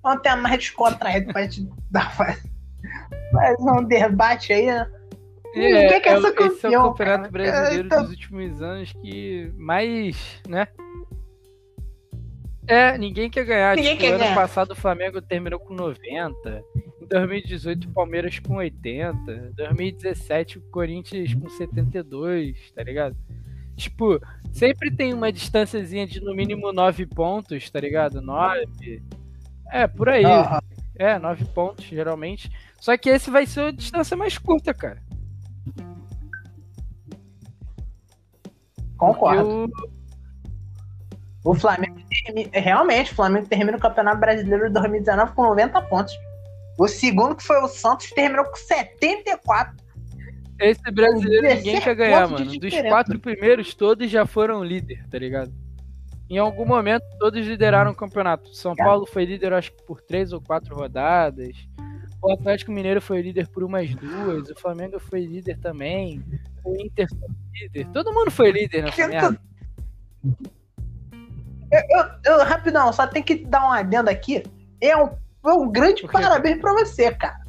É 0.05 0.09
um 0.09 0.19
tema 0.19 0.37
mais 0.43 0.57
descontraído 0.57 1.31
pra 1.33 1.41
gente 1.43 1.67
dar 1.91 2.11
faz, 2.15 2.41
faz 3.31 3.57
um 3.59 3.83
debate 3.83 4.53
aí, 4.53 4.67
né? 4.67 4.89
Ninguém 5.55 5.99
quer 6.01 6.17
o- 6.17 6.21
ser 6.21 6.27
esse 6.27 6.65
é 6.65 6.69
o 6.69 6.71
campeão, 6.71 6.91
campeonato 6.91 7.19
cara. 7.21 7.31
brasileiro 7.31 7.85
Então- 7.87 8.01
dos 8.03 8.11
últimos 8.11 8.61
anos 8.61 8.93
que 8.93 9.51
mais, 9.57 10.41
né? 10.47 10.67
É, 12.69 12.95
ninguém 12.99 13.31
quer 13.31 13.45
ganhar. 13.45 13.75
Ninguém 13.75 13.93
tipo, 13.93 14.03
quer 14.03 14.09
ano 14.13 14.19
ganhar. 14.19 14.35
passado 14.35 14.71
o 14.71 14.75
Flamengo 14.75 15.19
terminou 15.19 15.59
com 15.59 15.73
90. 15.73 16.63
Em 17.01 17.07
2018 17.07 17.89
o 17.89 17.91
Palmeiras 17.91 18.37
com 18.37 18.57
80. 18.57 19.31
Em 19.31 19.51
2017 19.53 20.59
o 20.59 20.61
Corinthians 20.69 21.33
com 21.33 21.49
72, 21.49 22.71
tá 22.71 22.83
ligado? 22.83 23.17
Tipo, 23.75 24.21
sempre 24.51 24.91
tem 24.91 25.15
uma 25.15 25.31
distânciazinha 25.31 26.05
de 26.05 26.21
no 26.21 26.35
mínimo 26.35 26.71
9 26.71 27.07
pontos, 27.07 27.67
tá 27.71 27.79
ligado? 27.79 28.21
9. 28.21 29.01
É, 29.71 29.87
por 29.87 30.07
aí. 30.07 30.23
É, 30.95 31.17
9 31.17 31.45
pontos, 31.45 31.85
geralmente. 31.85 32.51
Só 32.79 32.95
que 32.95 33.09
esse 33.09 33.31
vai 33.31 33.47
ser 33.47 33.61
a 33.61 33.71
distância 33.71 34.15
mais 34.15 34.37
curta, 34.37 34.75
cara. 34.75 35.01
Concordo. 38.95 39.71
O 41.43 41.55
Flamengo 41.55 41.98
realmente, 42.51 43.11
o 43.11 43.15
Flamengo 43.15 43.47
termina 43.47 43.77
o 43.77 43.81
Campeonato 43.81 44.19
Brasileiro 44.19 44.67
de 44.67 44.73
2019 44.73 45.33
com 45.33 45.43
90 45.43 45.81
pontos. 45.83 46.13
O 46.77 46.87
segundo, 46.87 47.35
que 47.35 47.43
foi 47.43 47.61
o 47.61 47.67
Santos, 47.67 48.09
terminou 48.11 48.45
com 48.45 48.55
74. 48.55 49.75
Esse 50.59 50.91
brasileiro 50.91 51.47
ninguém 51.47 51.75
17 51.75 51.81
quer 51.83 51.95
ganhar, 51.95 52.27
mano. 52.27 52.59
Dos 52.59 52.81
quatro 52.81 53.19
primeiros, 53.19 53.73
todos 53.73 54.09
já 54.09 54.25
foram 54.25 54.63
líder, 54.63 55.05
tá 55.09 55.17
ligado? 55.17 55.53
Em 56.29 56.37
algum 56.37 56.65
momento, 56.65 57.03
todos 57.17 57.45
lideraram 57.45 57.91
o 57.91 57.95
campeonato. 57.95 58.53
São 58.53 58.75
Cara. 58.75 58.89
Paulo 58.89 59.05
foi 59.05 59.25
líder, 59.25 59.53
acho 59.53 59.71
que 59.71 59.83
por 59.83 60.01
três 60.01 60.31
ou 60.31 60.39
quatro 60.39 60.75
rodadas. 60.75 61.55
O 62.21 62.31
Atlético 62.31 62.71
Mineiro 62.71 63.01
foi 63.01 63.21
líder 63.21 63.47
por 63.47 63.63
umas 63.63 63.93
duas. 63.95 64.49
O 64.49 64.55
Flamengo 64.55 64.99
foi 64.99 65.21
líder 65.21 65.57
também. 65.59 66.23
O 66.63 66.75
Inter 66.75 67.07
foi 67.09 67.29
líder. 67.53 67.87
Todo 67.93 68.13
mundo 68.13 68.29
foi 68.29 68.51
líder 68.51 68.83
nessa 68.83 69.07
merda. 69.07 69.41
Eu, 71.71 71.81
eu- 71.99 72.09
eu- 72.39 72.43
rapidão, 72.45 72.91
só 72.91 73.05
tem 73.07 73.21
que 73.21 73.35
dar 73.45 73.63
um 73.63 73.71
adendo 73.71 74.09
aqui. 74.09 74.43
É 74.81 74.95
um, 74.97 75.09
é 75.45 75.53
um 75.53 75.69
grande 75.71 76.07
parabéns 76.07 76.59
pra 76.59 76.73
você, 76.73 77.11
cara. 77.11 77.39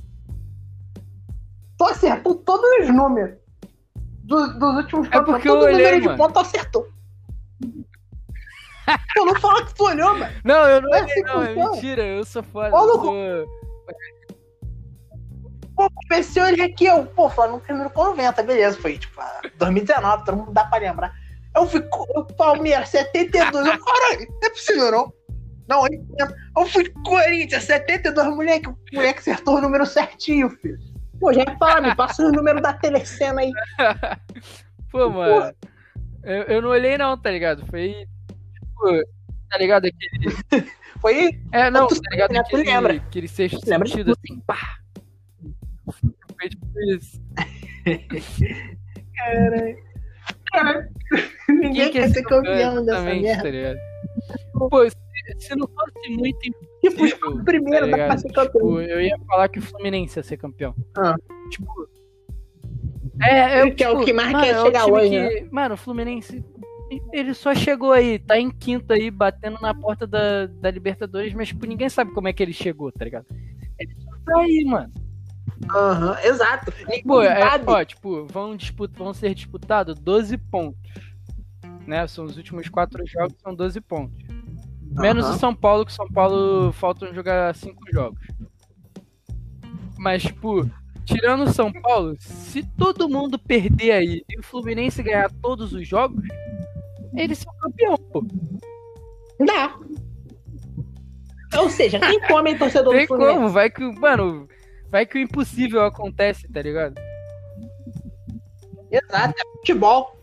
Tu 1.78 1.84
acertou 1.84 2.34
todos 2.34 2.68
os 2.82 2.94
números 2.94 3.38
do- 4.24 4.58
dos 4.58 4.76
últimos 4.76 5.08
É 5.10 5.20
porque 5.22 5.48
eu 5.48 5.58
olhei, 5.58 5.72
número 5.72 6.00
de 6.00 6.06
mano. 6.06 6.18
ponto 6.18 6.32
tu 6.34 6.38
acertou. 6.40 6.86
Pô, 9.14 9.24
não 9.24 9.34
fala 9.36 9.64
que 9.64 9.74
tu 9.74 9.84
olhou, 9.84 10.18
mano. 10.18 10.32
Não, 10.44 10.68
eu 10.68 10.82
não 10.82 10.94
É 10.94 11.02
olhei, 11.02 11.22
não. 11.22 11.42
É 11.42 11.54
mentira. 11.54 12.02
Eu 12.02 12.24
sou 12.24 12.42
foda. 12.42 12.74
Ô, 12.76 12.80
eu 12.80 12.88
sou... 12.94 13.46
Pô, 15.76 15.88
pensei 16.08 16.42
olhei 16.42 16.66
aqui, 16.66 16.84
eu, 16.84 17.06
pô, 17.06 17.26
o 17.26 17.30
Flamengo 17.30 17.60
terminou 17.60 17.88
com 17.90 18.04
90, 18.04 18.42
beleza, 18.42 18.78
foi 18.78 18.98
tipo, 18.98 19.18
ah, 19.18 19.40
2019, 19.56 20.24
todo 20.26 20.36
mundo 20.36 20.52
dá 20.52 20.64
pra 20.64 20.78
lembrar. 20.78 21.14
Eu 21.56 21.66
fico, 21.66 22.04
o 22.18 22.24
Palmeiras, 22.24 22.88
72, 22.90 23.66
eu, 23.66 23.84
caralho, 23.84 24.26
não 24.28 24.48
é 24.48 24.50
possível 24.50 24.90
não. 24.92 25.12
Não, 25.68 25.82
80. 25.82 26.36
Eu 26.56 26.66
fui 26.66 26.88
Corinthians, 27.04 27.64
72, 27.64 28.26
moleque, 28.34 28.68
o 28.68 28.76
moleque 28.92 29.20
acertou 29.20 29.56
o 29.56 29.60
número 29.60 29.86
certinho, 29.86 30.50
filho. 30.50 30.78
Pô, 31.20 31.32
já 31.32 31.44
fala, 31.58 31.80
me 31.80 31.94
passa 31.94 32.24
o 32.24 32.32
número 32.32 32.60
da 32.60 32.72
telecena 32.72 33.42
aí. 33.42 33.52
Pô, 34.90 35.08
mano. 35.10 35.54
Eu, 36.22 36.42
eu 36.44 36.62
não 36.62 36.70
olhei, 36.70 36.98
não, 36.98 37.16
tá 37.16 37.30
ligado? 37.30 37.64
Foi. 37.66 38.06
Tipo, 38.54 39.04
tá 39.48 39.58
ligado? 39.58 39.86
Aquele. 39.86 40.70
Foi, 41.00 41.40
É, 41.52 41.70
não, 41.70 41.86
Tu 41.86 42.00
tá 42.00 42.10
ligado? 42.10 42.32
tu 42.32 42.38
Aquele, 42.40 42.64
lembra? 42.64 42.94
aquele 42.94 43.28
sexto 43.28 43.60
Lembra 43.66 43.88
sentido, 43.88 44.12
assim, 44.12 44.40
pá. 44.40 44.58
Foi 46.38 46.48
tipo 46.48 46.66
isso. 46.90 47.20
cara, 50.52 50.88
ninguém 51.48 51.90
quer 51.90 52.10
ser 52.10 52.22
campeão 52.22 52.84
dessa 52.84 53.02
merda. 53.02 53.78
Pô, 54.52 54.88
se, 54.88 54.96
se 55.38 55.54
não 55.54 55.68
fosse 55.68 56.10
muito 56.10 56.38
Tipo, 56.80 57.28
o 57.28 57.44
primeiro 57.44 57.90
tá 57.90 57.96
dá 57.96 58.06
pra 58.06 58.18
ser 58.18 58.32
campeão. 58.32 58.52
Tipo, 58.52 58.80
eu 58.80 59.00
ia 59.02 59.16
falar 59.26 59.48
que 59.48 59.58
o 59.58 59.62
Fluminense 59.62 60.18
ia 60.18 60.22
ser 60.22 60.36
campeão. 60.38 60.74
Ah. 60.96 61.14
Tipo. 61.50 61.66
É, 63.22 63.60
é 63.60 63.70
Que 63.70 63.84
é 63.84 63.90
o 63.90 64.02
que 64.02 64.12
mais 64.14 64.32
mano, 64.32 64.44
quer 64.44 64.54
é 64.54 64.62
chegar 64.62 64.84
time 64.84 64.96
hoje, 64.96 65.10
que- 65.10 65.48
Mano, 65.50 65.74
o 65.74 65.78
Fluminense. 65.78 66.44
Ele 67.12 67.34
só 67.34 67.54
chegou 67.54 67.92
aí, 67.92 68.18
tá 68.18 68.38
em 68.38 68.50
quinto 68.50 68.92
aí, 68.92 69.10
batendo 69.10 69.60
na 69.60 69.72
porta 69.74 70.06
da, 70.06 70.46
da 70.46 70.70
Libertadores, 70.70 71.32
mas 71.34 71.48
tipo, 71.48 71.64
ninguém 71.66 71.88
sabe 71.88 72.12
como 72.12 72.26
é 72.26 72.32
que 72.32 72.42
ele 72.42 72.52
chegou, 72.52 72.90
tá 72.90 73.04
ligado? 73.04 73.26
Ele 73.78 73.94
só 74.02 74.10
tá 74.24 74.40
aí, 74.40 74.64
mano. 74.64 74.92
Aham, 75.68 76.16
exato. 76.24 76.72
Pô, 77.06 77.22
é, 77.22 77.42
ó, 77.66 77.84
tipo, 77.84 78.26
vão, 78.26 78.56
vão 78.96 79.12
ser 79.14 79.34
disputados 79.34 79.98
12 79.98 80.36
pontos. 80.38 80.80
Né? 81.86 82.06
São 82.06 82.24
os 82.24 82.36
últimos 82.36 82.68
quatro 82.68 83.04
jogos, 83.06 83.34
são 83.42 83.54
12 83.54 83.80
pontos. 83.80 84.16
Menos 84.92 85.26
o 85.28 85.38
São 85.38 85.54
Paulo, 85.54 85.84
que 85.84 85.92
o 85.92 85.94
São 85.94 86.08
Paulo 86.08 86.72
faltam 86.72 87.12
jogar 87.14 87.54
cinco 87.54 87.82
jogos. 87.92 88.18
Mas, 89.98 90.22
tipo, 90.22 90.68
tirando 91.04 91.44
o 91.44 91.52
São 91.52 91.70
Paulo, 91.72 92.16
se 92.18 92.62
todo 92.76 93.08
mundo 93.08 93.38
perder 93.38 93.92
aí 93.92 94.24
e 94.28 94.38
o 94.38 94.42
Fluminense 94.42 95.02
ganhar 95.02 95.30
todos 95.42 95.72
os 95.72 95.86
jogos, 95.86 96.24
eles 97.14 97.38
são 97.38 97.52
campeão, 97.60 97.96
pô. 97.96 98.24
Dá. 99.44 99.78
Ou 101.58 101.68
seja, 101.68 101.98
tem 102.00 102.20
como, 102.22 102.48
hein, 102.48 102.56
torcedor 102.58 102.92
Tem 102.92 103.02
do 103.02 103.08
Fluminense? 103.08 103.34
como, 103.36 103.48
vai 103.48 103.70
que, 103.70 103.84
o- 103.84 103.92
mano, 104.00 104.48
vai 104.90 105.06
que 105.06 105.18
o 105.18 105.20
impossível 105.20 105.82
acontece, 105.84 106.48
tá 106.48 106.60
ligado? 106.62 106.94
Exato, 108.90 109.34
é 109.38 109.58
futebol. 109.58 110.16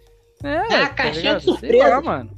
É, 0.43 0.49
É 0.49 0.83
a 0.83 0.89
tá 0.89 0.93
caixinha 0.95 1.21
ligado? 1.33 1.39
de 1.39 1.43
surpresa. 1.45 1.87
lá, 1.87 2.01
mano. 2.01 2.31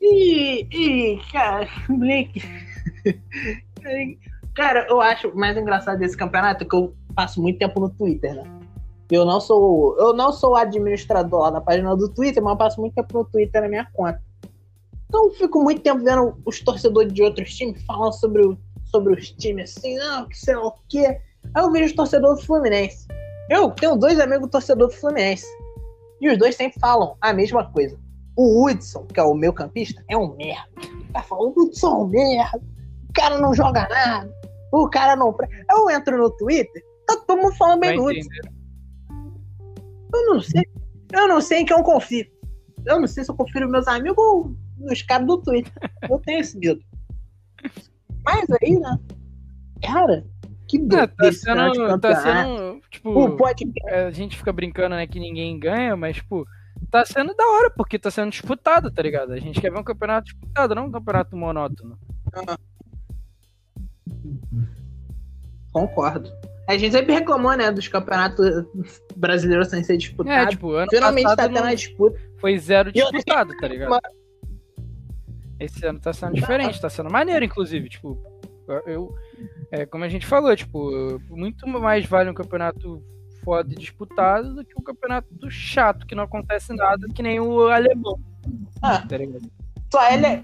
E, 0.00 0.66
e 0.70 1.20
cara, 1.32 1.68
Blake. 1.88 2.42
Cara, 4.54 4.86
eu 4.88 5.00
acho 5.00 5.34
mais 5.36 5.56
engraçado 5.56 5.98
desse 5.98 6.16
campeonato 6.16 6.66
que 6.66 6.74
eu 6.76 6.94
passo 7.14 7.40
muito 7.40 7.58
tempo 7.58 7.80
no 7.80 7.90
Twitter, 7.90 8.34
né? 8.34 8.44
Eu 9.10 9.24
não 9.24 9.40
sou, 9.40 9.96
eu 9.98 10.14
não 10.14 10.32
sou 10.32 10.56
administrador 10.56 11.50
da 11.52 11.60
página 11.60 11.94
do 11.96 12.08
Twitter, 12.08 12.42
mas 12.42 12.52
eu 12.52 12.56
passo 12.56 12.80
muito 12.80 12.94
tempo 12.94 13.18
no 13.18 13.24
Twitter 13.24 13.62
na 13.62 13.68
minha 13.68 13.86
conta. 13.92 14.20
Então 15.08 15.26
eu 15.26 15.30
fico 15.32 15.62
muito 15.62 15.82
tempo 15.82 16.02
vendo 16.02 16.36
os 16.44 16.60
torcedores 16.60 17.12
de 17.12 17.22
outros 17.22 17.54
times 17.54 17.82
falando 17.84 18.12
sobre, 18.14 18.44
o, 18.46 18.58
sobre 18.94 19.14
os 19.14 19.30
times 19.32 19.76
assim, 19.76 19.96
não, 19.96 20.28
que 20.28 20.38
sei 20.38 20.54
lá 20.54 20.68
o 20.68 20.74
quê. 20.88 21.20
Aí 21.52 21.64
eu 21.64 21.72
vejo 21.72 21.86
os 21.86 21.92
torcedores 21.94 22.38
do 22.38 22.46
Fluminense. 22.46 23.08
Eu 23.50 23.72
tenho 23.72 23.96
dois 23.96 24.20
amigos 24.20 24.48
torcedores 24.50 24.94
do 24.94 25.00
Fluminense. 25.00 25.46
E 26.20 26.30
os 26.30 26.38
dois 26.38 26.54
sempre 26.54 26.78
falam 26.78 27.16
a 27.20 27.32
mesma 27.32 27.68
coisa. 27.72 27.98
O 28.36 28.64
Hudson, 28.64 29.04
que 29.06 29.18
é 29.18 29.22
o 29.22 29.34
meu 29.34 29.52
campista, 29.52 30.02
é 30.08 30.16
um 30.16 30.36
merda. 30.36 30.68
O 30.76 31.12
cara 31.12 31.24
fala, 31.24 31.42
o 31.42 31.54
Hudson 31.56 31.86
é 31.88 31.96
um 31.96 32.06
merda. 32.06 32.62
O 33.08 33.12
cara 33.12 33.38
não 33.38 33.52
joga 33.52 33.88
nada. 33.88 34.32
O 34.72 34.88
cara 34.88 35.16
não. 35.16 35.36
Eu 35.70 35.90
entro 35.90 36.16
no 36.16 36.30
Twitter, 36.30 36.82
tá 37.06 37.16
todo 37.26 37.42
mundo 37.42 37.56
falando 37.56 37.80
bem 37.80 37.96
do 37.96 38.04
Hudson. 38.04 38.28
Eu 40.14 40.26
não 40.26 40.40
sei. 40.40 40.62
Eu 41.12 41.28
não 41.28 41.40
sei 41.40 41.60
em 41.60 41.64
quem 41.64 41.76
eu 41.76 41.82
confio. 41.82 42.26
Eu 42.86 43.00
não 43.00 43.08
sei 43.08 43.24
se 43.24 43.30
eu 43.30 43.34
confiro 43.34 43.68
meus 43.68 43.88
amigos 43.88 44.18
ou 44.18 44.54
nos 44.78 45.02
caras 45.02 45.26
do 45.26 45.38
Twitter. 45.38 45.72
Eu 46.08 46.18
tenho 46.20 46.40
esse 46.40 46.56
medo. 46.56 46.80
Mas 48.24 48.46
aí, 48.62 48.78
né? 48.78 48.98
Cara, 49.82 50.24
que 50.66 50.78
é, 50.78 51.06
tá 51.06 51.32
sendo, 51.32 51.98
tá 52.00 52.16
sendo, 52.16 52.80
tipo, 52.90 53.36
pode... 53.36 53.70
a 53.86 54.10
gente 54.10 54.36
fica 54.36 54.52
brincando, 54.52 54.96
né, 54.96 55.06
que 55.06 55.20
ninguém 55.20 55.58
ganha, 55.58 55.94
mas, 55.96 56.16
tipo, 56.16 56.46
tá 56.90 57.04
sendo 57.04 57.34
da 57.34 57.44
hora, 57.46 57.70
porque 57.70 57.98
tá 57.98 58.10
sendo 58.10 58.30
disputado, 58.30 58.90
tá 58.90 59.02
ligado? 59.02 59.32
A 59.32 59.38
gente 59.38 59.60
quer 59.60 59.70
ver 59.70 59.78
um 59.78 59.84
campeonato 59.84 60.26
disputado, 60.26 60.74
não 60.74 60.86
um 60.86 60.90
campeonato 60.90 61.36
monótono. 61.36 61.98
Concordo. 65.72 66.30
A 66.66 66.78
gente 66.78 66.92
sempre 66.92 67.12
reclamou, 67.12 67.54
né, 67.56 67.70
dos 67.70 67.88
campeonatos 67.88 68.46
brasileiros 69.16 69.68
sem 69.68 69.84
ser 69.84 69.98
disputados. 69.98 70.46
É, 70.46 70.46
tipo, 70.46 70.72
ano 70.72 70.88
Finalmente 70.88 71.36
tá 71.36 71.48
tendo 71.48 71.58
a 71.58 71.74
disputa. 71.74 72.18
Foi 72.40 72.58
zero 72.58 72.90
disputado, 72.90 73.54
tá 73.60 73.68
ligado? 73.68 74.00
Esse 75.58 75.86
ano 75.86 76.00
tá 76.00 76.12
sendo 76.12 76.34
diferente, 76.34 76.80
tá 76.80 76.90
sendo 76.90 77.10
maneiro, 77.10 77.44
inclusive, 77.44 77.88
tipo, 77.88 78.18
eu, 78.86 79.14
é, 79.70 79.86
como 79.86 80.04
a 80.04 80.08
gente 80.08 80.26
falou, 80.26 80.54
tipo, 80.56 81.20
muito 81.30 81.66
mais 81.68 82.06
vale 82.06 82.30
um 82.30 82.34
campeonato 82.34 83.02
foda 83.44 83.72
e 83.72 83.76
disputado 83.76 84.54
do 84.54 84.64
que 84.64 84.74
um 84.78 84.82
campeonato 84.82 85.50
chato, 85.50 86.06
que 86.06 86.14
não 86.14 86.24
acontece 86.24 86.74
nada, 86.74 87.06
que 87.14 87.22
nem 87.22 87.38
o 87.38 87.68
alemão. 87.68 88.18
Ah, 88.82 88.98
tá 89.00 89.16
só, 89.92 90.02
é, 90.02 90.40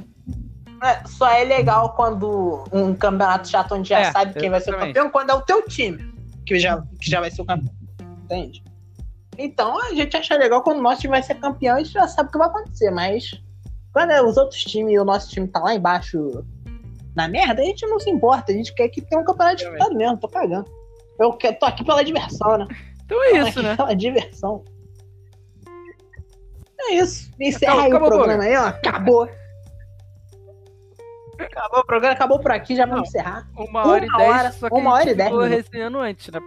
é, 0.83 1.07
só 1.07 1.29
é 1.31 1.45
legal 1.45 1.95
quando 1.95 2.65
um 2.73 2.95
campeonato 2.95 3.49
chato 3.49 3.75
onde 3.75 3.89
já 3.89 4.01
é, 4.01 4.13
sabe 4.13 4.39
quem 4.39 4.51
vai 4.51 4.61
ser 4.61 4.75
o 4.75 4.79
campeão, 4.79 5.11
quando 5.11 5.31
é 5.31 5.35
o 5.35 5.43
teu 5.43 5.63
time 5.67 6.11
que 6.47 6.59
já, 6.59 6.83
que 7.01 7.11
já 7.11 7.21
vai 7.21 7.31
ser 7.31 7.43
o 7.43 7.45
campeão. 7.45 7.75
Entende? 8.25 8.63
Então 9.39 9.81
a 9.81 9.95
gente 9.95 10.17
acha 10.17 10.37
legal 10.37 10.63
quando 10.63 10.79
o 10.79 10.83
nosso 10.83 11.01
time 11.01 11.13
vai 11.13 11.23
ser 11.23 11.37
campeão, 11.37 11.77
a 11.77 11.79
gente 11.79 11.93
já 11.93 12.07
sabe 12.09 12.29
o 12.29 12.33
que 12.33 12.39
vai 12.39 12.49
acontecer, 12.49 12.91
mas 12.91 13.41
quando 13.93 14.11
é 14.11 14.23
os 14.23 14.37
outros 14.37 14.61
times 14.63 14.95
e 14.95 14.99
o 14.99 15.05
nosso 15.05 15.31
time 15.31 15.49
tá 15.49 15.61
lá 15.61 15.75
embaixo 15.75 16.45
na 17.15 17.27
merda, 17.29 17.63
a 17.63 17.65
gente 17.65 17.87
não 17.87 17.99
se 17.99 18.09
importa. 18.09 18.53
A 18.53 18.55
gente 18.55 18.73
quer 18.75 18.89
que 18.89 19.01
tenha 19.01 19.21
um 19.21 19.25
campeonato 19.25 19.57
disputado 19.57 19.95
mesmo, 19.95 20.17
tô 20.19 20.29
cagando. 20.29 20.71
Eu 21.19 21.33
tô 21.59 21.67
aqui 21.67 21.85
pela 21.85 22.03
diversão, 22.03 22.59
né? 22.59 22.67
Então 23.05 23.23
é 23.25 23.49
isso, 23.49 23.63
né? 23.63 23.77
Pela 23.77 23.95
diversão. 23.95 24.65
É 26.81 26.95
isso. 26.95 27.31
Encerra 27.39 27.83
aí 27.83 27.93
o 27.93 27.99
programa 27.99 28.45
aí, 28.45 28.57
ó. 28.57 28.67
Acabou. 28.69 29.29
Acabou 31.39 31.81
o 31.81 31.85
programa, 31.85 32.15
acabou 32.15 32.39
por 32.39 32.51
aqui, 32.53 32.77
já 32.77 32.87
vamos 32.87 33.09
encerrar. 33.09 33.49
Uma 33.57 33.87
hora 33.87 34.07
uma 34.07 34.15
e 34.15 34.19
dez, 34.19 34.31
hora, 34.31 34.53
só 34.53 34.69
que 34.69 34.75
uma 34.75 34.93
hora 34.93 35.11
e 35.11 35.15
dez. 35.15 35.35
resenhando 35.49 35.99
antes, 35.99 36.29
né? 36.29 36.41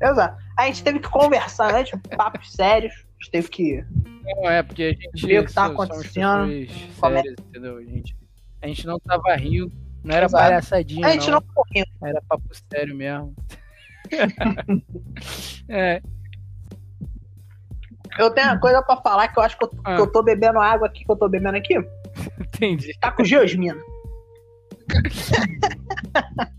Exato. 0.00 0.42
A 0.58 0.66
gente 0.66 0.84
teve 0.84 0.98
que 1.00 1.08
conversar 1.08 1.74
antes, 1.74 1.98
papos 2.16 2.52
sérios. 2.52 2.92
Gente 3.22 3.30
teve 3.30 3.48
que 3.48 3.84
não, 4.24 4.50
é 4.50 4.62
porque 4.62 4.82
a 4.82 4.92
gente 4.92 5.26
viu 5.26 5.42
o 5.42 5.46
que 5.46 5.52
tá 5.52 5.66
acontecendo. 5.66 6.46
Sérias, 6.46 7.34
entendeu? 7.40 7.76
A 7.76 7.82
gente, 7.82 8.16
a 8.60 8.66
gente 8.66 8.86
não 8.86 8.98
tava 8.98 9.34
rindo, 9.36 9.72
não 10.02 10.14
era 10.14 10.26
Exato. 10.26 10.44
palhaçadinha. 10.44 11.06
A 11.06 11.10
gente 11.10 11.30
não, 11.30 11.40
não 11.40 11.46
correu. 11.54 11.84
Era 12.02 12.22
papo 12.28 12.44
sério 12.72 12.94
mesmo. 12.94 13.34
é. 15.68 16.00
Eu 18.18 18.30
tenho 18.30 18.48
uma 18.48 18.60
coisa 18.60 18.82
pra 18.82 18.96
falar 18.96 19.28
que 19.28 19.38
eu 19.38 19.42
acho 19.42 19.56
que 19.56 19.64
eu, 19.64 19.70
ah. 19.84 19.96
que 19.96 20.02
eu 20.02 20.12
tô 20.12 20.22
bebendo 20.22 20.58
água 20.58 20.86
aqui, 20.86 21.04
que 21.04 21.10
eu 21.10 21.16
tô 21.16 21.28
bebendo 21.28 21.56
aqui. 21.56 21.74
Entendi. 22.38 22.96
Tá 23.00 23.10
com 23.10 23.24
geosmina. 23.24 23.80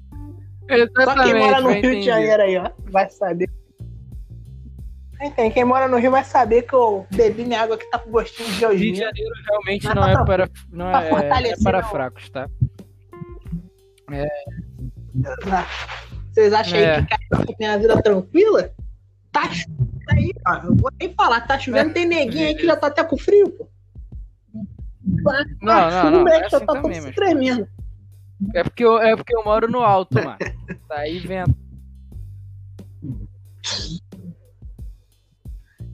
Só 1.03 1.23
quem 1.23 1.35
mora 1.35 1.61
no 1.61 1.69
Rio 1.69 1.99
de 1.99 2.01
Janeiro 2.03 2.41
aí, 2.41 2.57
ó, 2.57 2.71
vai 2.89 3.09
saber. 3.09 3.49
Tem, 5.31 5.51
quem 5.51 5.63
mora 5.63 5.87
no 5.87 5.97
Rio 5.97 6.11
vai 6.11 6.23
saber 6.23 6.63
que 6.63 6.73
eu 6.73 7.05
bebi 7.11 7.45
minha 7.45 7.61
água 7.61 7.77
que 7.77 7.89
tá 7.89 7.99
com 7.99 8.11
gostinho 8.11 8.49
de 8.49 8.55
geosmina. 8.55 8.83
Rio 8.83 8.93
de 8.93 8.99
Janeiro 8.99 9.35
realmente 9.47 9.95
não, 9.95 10.07
é 10.07 10.25
para, 10.25 10.49
não 10.71 10.89
é, 10.89 11.49
é 11.49 11.55
para 11.63 11.81
não. 11.81 11.89
fracos, 11.89 12.29
tá? 12.29 12.49
É. 14.11 14.27
Vocês 16.31 16.53
acham 16.53 16.79
é. 16.79 16.95
aí 16.97 17.05
que 17.45 17.55
tem 17.55 17.67
a 17.67 17.77
vida 17.77 18.01
tranquila? 18.01 18.71
Tá 19.31 19.49
chovendo 19.49 20.03
aí, 20.09 20.31
ó. 20.47 20.55
Eu 20.55 20.75
vou 20.75 20.91
nem 20.99 21.13
falar, 21.13 21.41
tá 21.41 21.57
chovendo, 21.57 21.91
é. 21.91 21.93
tem 21.93 22.05
neguinho 22.05 22.47
aí 22.47 22.55
que 22.55 22.65
já 22.65 22.75
tá 22.75 22.87
até 22.87 23.03
com 23.03 23.17
frio, 23.17 23.49
pô. 23.51 23.67
Não, 25.61 25.89
não, 25.89 26.11
não. 26.11 26.27
É 26.27 26.45
assim 26.45 26.65
tá 26.65 26.73
também, 26.73 27.01
mas... 27.01 27.15
tremendo. 27.15 27.67
É 28.53 28.63
porque, 28.63 28.83
eu, 28.83 28.99
é 28.99 29.15
porque 29.15 29.35
eu 29.35 29.43
moro 29.43 29.69
no 29.69 29.81
alto, 29.81 30.15
mano. 30.15 30.37
Tá 30.87 30.97
aí 30.97 31.19
vento. 31.19 31.55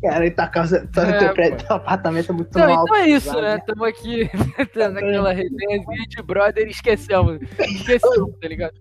Cara, 0.01 0.25
ele 0.25 0.33
tá 0.33 0.47
causa, 0.47 0.87
tá 0.93 1.07
é, 1.07 1.19
teu, 1.19 1.33
prédio, 1.33 1.67
teu 1.67 1.75
apartamento 1.75 2.31
é 2.31 2.35
muito 2.35 2.49
então, 2.49 2.73
alto. 2.73 2.83
Então 2.87 2.95
é 2.95 3.09
isso, 3.09 3.41
né? 3.41 3.57
Estamos 3.57 3.87
aqui 3.87 4.29
naquela 4.75 5.33
resenha 5.33 5.83
de 6.07 6.23
brother 6.23 6.67
e 6.67 6.71
esquecemos. 6.71 7.39
Esquecemos, 7.59 8.33
tá 8.39 8.47
ligado? 8.47 8.73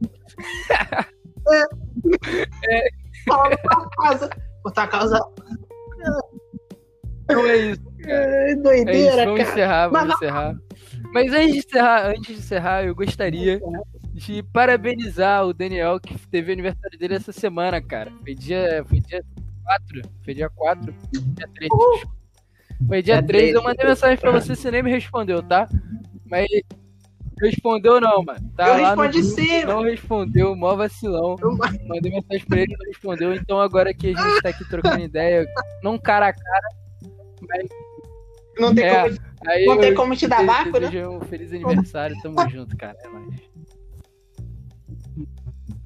É. 1.51 1.63
é. 2.71 2.89
Fala 3.27 3.57
pra 3.57 3.89
casa. 3.97 4.31
Botar 4.63 4.83
a 4.85 4.87
casa. 4.87 5.21
Então 7.25 7.47
é 7.47 7.57
isso. 7.57 7.83
É, 8.05 8.55
doideira, 8.55 8.93
é 8.93 8.99
isso. 8.99 9.17
Vamos 9.17 9.41
cara. 9.41 9.51
encerrar, 9.51 9.89
vamos 9.89 10.09
Mas, 10.09 10.17
encerrar. 10.17 10.57
Mas 11.13 11.33
antes 11.33 11.53
de 11.53 11.59
encerrar, 11.59 12.07
antes 12.07 12.27
de 12.27 12.33
encerrar, 12.35 12.85
eu 12.85 12.95
gostaria 12.95 13.61
de 14.13 14.43
parabenizar 14.53 15.47
o 15.47 15.53
Daniel, 15.53 15.99
que 15.99 16.17
teve 16.29 16.53
aniversário 16.53 16.99
dele 16.99 17.15
essa 17.15 17.33
semana, 17.33 17.81
cara. 17.81 18.13
Foi 18.23 18.35
dia, 18.35 18.85
foi 18.89 19.01
dia 19.01 19.25
4. 19.69 20.03
Foi 20.25 20.35
dia 20.35 20.49
4. 20.49 20.95
Dia 21.13 21.49
3. 21.55 21.71
Uh! 21.73 22.19
Foi 22.87 23.03
dia 23.03 23.23
3. 23.23 23.55
Eu 23.55 23.63
mandei 23.63 23.87
mensagem 23.87 24.17
pra 24.17 24.31
você, 24.31 24.57
você 24.57 24.71
nem 24.71 24.83
me 24.83 24.91
respondeu, 24.91 25.43
tá? 25.43 25.69
Mas 26.25 26.47
respondeu 27.41 28.01
não, 28.01 28.23
mano. 28.25 28.53
Tá 28.57 28.69
eu 28.69 28.87
respondi 28.87 29.23
sim. 29.23 29.65
Não 29.65 29.83
respondeu, 29.83 30.57
mó 30.57 30.75
vacilão. 30.75 31.37
Mandei 31.87 32.13
mensagem 32.13 32.47
pra 32.47 32.61
ele, 32.61 32.77
não 32.79 32.87
respondeu. 32.87 33.35
Então 33.35 33.61
agora 33.61 33.93
que 33.93 34.09
a 34.09 34.11
gente 34.11 34.43
tá 34.43 34.49
aqui 34.49 34.69
trocando 34.69 35.01
ideia, 35.01 35.47
não 35.83 35.99
cara 35.99 36.29
a 36.29 36.33
cara, 36.33 36.69
mas. 37.49 37.69
Não 38.59 38.75
tem, 38.75 38.85
é, 38.85 39.03
como, 39.03 39.19
aí 39.47 39.67
não 39.67 39.79
tem 39.79 39.95
como 39.95 40.17
te 40.17 40.27
dar 40.27 40.45
vácuo, 40.45 40.81
né? 40.81 41.09
Um 41.09 41.21
feliz 41.21 41.53
aniversário, 41.53 42.17
tamo 42.23 42.37
junto, 42.51 42.77
cara. 42.77 42.97
É 43.05 43.09
nóis. 43.09 43.41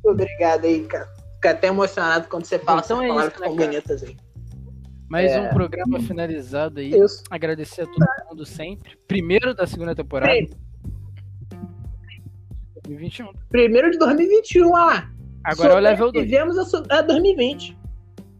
Obrigado 0.05 0.65
aí, 0.65 0.83
cara 0.85 1.22
fica 1.43 1.51
até 1.51 1.67
emocionado 1.67 2.29
quando 2.29 2.45
você 2.45 2.57
fala 2.57 2.81
então 2.85 3.03
essas 3.03 3.05
é 3.05 3.09
palavras 3.09 3.35
isso, 3.35 3.43
né, 3.43 3.67
bonitas 3.67 4.03
aí. 4.05 4.17
Mais 5.11 5.33
é... 5.33 5.41
um 5.41 5.49
programa 5.51 6.01
finalizado 6.01 6.79
aí. 6.79 6.95
Isso. 6.95 7.25
Agradecer 7.29 7.83
a 7.83 7.87
todo 7.87 8.07
mundo 8.31 8.47
sempre. 8.47 8.97
Primeiro 9.09 9.53
da 9.53 9.67
segunda 9.67 9.95
temporada. 9.95 10.33
Sim. 10.33 10.49
2021. 12.85 13.33
Primeiro 13.51 13.91
de 13.91 13.99
2021, 13.99 14.71
olha 14.71 14.85
lá. 14.85 15.11
Agora 15.45 15.75
é 15.75 15.77
o 15.77 15.81
level 15.81 16.13
2. 16.13 16.25
Vivemos 16.25 16.75
a, 16.75 16.99
a 16.99 17.03
2020. 17.03 17.77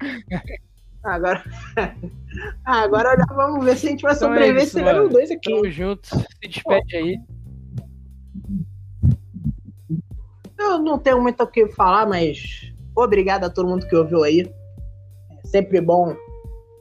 Agora. 1.05 1.45
Agora 2.65 3.17
vamos 3.35 3.65
ver 3.65 3.77
se 3.77 3.89
a 3.89 3.91
gente 3.91 4.03
vai 4.03 4.15
então 4.15 4.33
é 4.33 4.39
sobreviver 4.39 4.61
é 4.61 4.65
esse 4.65 4.81
level 4.81 5.09
2 5.09 5.31
aqui. 5.33 5.51
Tamo 5.51 5.71
junto. 5.71 6.07
Se 6.07 6.49
despede 6.49 6.97
aí. 6.97 7.19
Eu 10.59 10.79
não 10.79 10.97
tenho 10.97 11.21
muito 11.21 11.43
o 11.43 11.47
que 11.47 11.69
falar, 11.69 12.07
mas 12.07 12.72
Obrigado 12.95 13.45
a 13.45 13.51
todo 13.51 13.69
mundo 13.69 13.87
que 13.87 13.97
ouviu 13.97 14.23
aí. 14.23 14.53
É 15.43 15.47
sempre 15.47 15.81
bom 15.81 16.17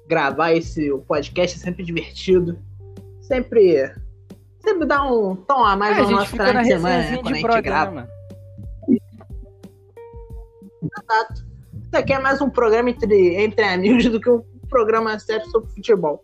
gravar 0.08 0.52
esse 0.54 0.92
podcast, 1.08 1.58
é 1.58 1.62
sempre 1.62 1.84
divertido. 1.84 2.60
Sempre. 3.22 3.94
Sempre 4.60 4.86
dá 4.86 5.04
um 5.04 5.36
tom 5.36 5.64
a 5.64 5.76
mais 5.76 5.98
é, 5.98 6.02
no 6.02 6.12
nosso 6.12 6.32
final 6.32 6.54
de 6.54 6.66
semana, 6.66 6.98
né, 6.98 7.18
quando 7.18 7.28
a 7.28 7.34
gente 7.34 7.48
né, 7.48 7.62
grava. 7.62 8.10
Exato. 10.84 11.46
Isso 11.74 11.98
aqui 11.98 12.14
é 12.14 12.20
mais 12.20 12.42
um 12.42 12.50
programa 12.50 12.90
entre, 12.90 13.36
entre 13.36 13.64
amigos 13.66 14.06
do 14.06 14.20
que 14.20 14.30
um 14.30 14.44
programa 14.70 15.18
sério 15.18 15.46
sobre 15.50 15.70
futebol. 15.72 16.24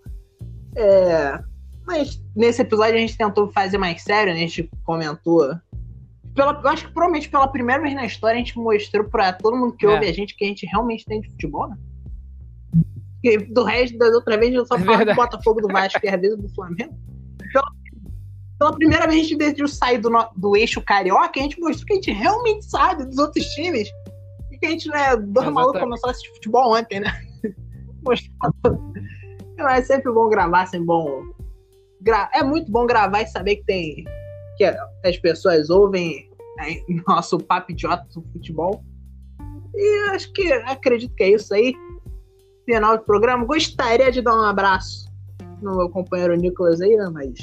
É, 0.75 1.39
mas 1.85 2.21
nesse 2.35 2.61
episódio 2.61 2.95
a 2.95 2.99
gente 2.99 3.17
tentou 3.17 3.51
fazer 3.51 3.77
mais 3.77 4.03
sério, 4.03 4.33
né? 4.33 4.39
A 4.39 4.41
gente 4.41 4.69
comentou 4.83 5.55
pela, 6.37 6.61
eu 6.63 6.69
acho 6.69 6.85
que 6.87 6.93
provavelmente 6.93 7.29
pela 7.29 7.47
primeira 7.47 7.81
vez 7.81 7.93
na 7.95 8.05
história 8.05 8.35
a 8.35 8.39
gente 8.39 8.57
mostrou 8.57 9.03
pra 9.09 9.33
todo 9.33 9.57
mundo 9.57 9.75
que 9.75 9.85
é. 9.85 9.89
ouve 9.89 10.07
a 10.07 10.13
gente 10.13 10.35
que 10.37 10.45
a 10.45 10.47
gente 10.47 10.65
realmente 10.65 11.03
tem 11.05 11.19
de 11.19 11.29
futebol, 11.31 11.67
né? 11.67 11.75
Porque 13.21 13.37
do 13.39 13.63
resto, 13.63 13.97
das 13.97 14.13
outras 14.13 14.39
vezes, 14.39 14.55
eu 14.55 14.65
só 14.65 14.75
É 14.75 14.79
falo 14.79 14.91
do 14.91 14.97
verdade. 14.97 15.17
Botafogo 15.17 15.61
do 15.61 15.67
Vasco 15.67 15.99
e 16.03 16.07
às 16.07 16.21
vezes 16.21 16.37
do 16.37 16.47
Flamengo. 16.53 16.95
Pela, 17.51 17.65
pela 18.59 18.71
primeira 18.73 19.07
vez 19.07 19.19
a 19.19 19.23
gente 19.23 19.35
decidiu 19.37 19.67
sair 19.67 19.97
do, 19.97 20.09
do 20.35 20.55
eixo 20.55 20.81
carioca, 20.81 21.31
a 21.39 21.43
gente 21.43 21.59
mostrou 21.59 21.85
que 21.87 21.93
a 21.93 21.95
gente 21.95 22.11
realmente 22.11 22.65
sabe 22.65 23.05
dos 23.05 23.17
outros 23.17 23.43
times. 23.55 23.89
E 24.51 24.57
que 24.59 24.65
a 24.67 24.69
gente 24.69 24.87
não 24.87 24.95
é 24.95 25.17
dois 25.17 25.49
malucos 25.49 25.81
começou 25.81 26.07
a 26.07 26.11
assistir 26.11 26.31
futebol 26.35 26.75
ontem, 26.77 26.99
né? 26.99 27.11
Então, 29.53 29.67
É 29.69 29.81
sempre 29.81 30.11
bom 30.11 30.29
gravar, 30.29 30.65
sempre 30.67 30.85
bom. 30.85 31.23
gra- 32.01 32.29
É 32.33 32.43
muito 32.43 32.71
bom 32.71 32.85
gravar 32.85 33.21
e 33.23 33.27
saber 33.27 33.57
que 33.57 33.65
tem. 33.65 34.05
que 34.57 34.63
as 35.03 35.17
pessoas 35.17 35.69
ouvem 35.69 36.26
né, 36.57 36.81
nosso 37.07 37.39
papo 37.39 37.71
idiota 37.71 38.05
do 38.13 38.21
futebol. 38.33 38.83
E 39.73 40.09
acho 40.09 40.31
que 40.33 40.51
acredito 40.51 41.13
que 41.15 41.23
é 41.23 41.29
isso 41.31 41.53
aí. 41.53 41.73
Final 42.65 42.97
do 42.97 43.03
programa. 43.03 43.45
Gostaria 43.45 44.11
de 44.11 44.21
dar 44.21 44.35
um 44.35 44.41
abraço 44.43 45.07
no 45.61 45.77
meu 45.77 45.89
companheiro 45.89 46.35
Nicolas 46.35 46.81
aí, 46.81 46.95
né? 46.95 47.09
Mas 47.13 47.37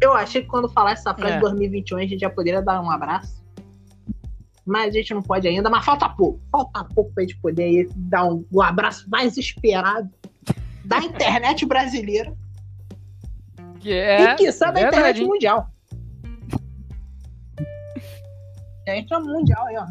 eu 0.00 0.12
achei 0.14 0.42
que 0.42 0.48
quando 0.48 0.68
falar 0.68 0.92
essa 0.92 1.14
frase 1.14 1.34
É. 1.34 1.36
de 1.36 1.42
2021 1.42 1.98
a 1.98 2.02
gente 2.02 2.18
já 2.18 2.30
poderia 2.30 2.62
dar 2.62 2.80
um 2.80 2.90
abraço. 2.90 3.38
Mas 4.66 4.88
a 4.94 4.98
gente 4.98 5.14
não 5.14 5.22
pode 5.22 5.48
ainda, 5.48 5.70
mas 5.70 5.84
falta 5.84 6.08
pouco. 6.08 6.40
Falta 6.50 6.84
pouco 6.84 7.12
pra 7.14 7.22
gente 7.22 7.38
poder 7.40 7.62
aí 7.62 7.88
dar 7.96 8.24
um, 8.24 8.44
o 8.50 8.60
abraço 8.62 9.08
mais 9.08 9.36
esperado 9.36 10.10
da 10.84 10.98
internet 11.04 11.64
brasileira 11.66 12.34
Que 13.80 13.92
é. 13.92 14.32
e 14.32 14.34
que 14.36 14.52
sabe 14.52 14.80
da 14.80 14.88
internet 14.88 15.24
mundial. 15.24 15.68
Gente 18.94 19.12
é 19.12 19.18
mundial 19.18 19.66
aí, 19.66 19.76
ó. 19.76 19.86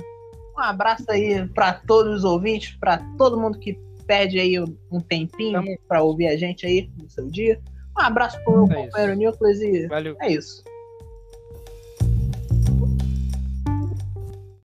Um 0.58 0.62
abraço 0.64 1.06
aí 1.10 1.48
pra 1.50 1.74
todos 1.74 2.18
os 2.18 2.24
ouvintes, 2.24 2.76
pra 2.80 2.98
todo 3.18 3.40
mundo 3.40 3.60
que 3.60 3.78
perde 4.08 4.40
aí 4.40 4.60
um 4.60 5.00
tempinho 5.02 5.62
pra 5.88 6.02
ouvir 6.02 6.28
a 6.28 6.38
gente 6.38 6.66
aí 6.66 6.90
no 7.02 7.10
seu 7.10 7.30
dia. 7.30 7.60
Um 7.98 8.02
abraço 8.02 8.42
pro 8.44 8.54
meu 8.54 8.62
É 8.64 8.66
isso. 8.66 8.86
companheiro 8.86 9.16
Nicolas 9.16 9.60
e 9.62 9.88
Valeu. 9.88 10.16
é 10.22 10.32
isso. 10.32 10.64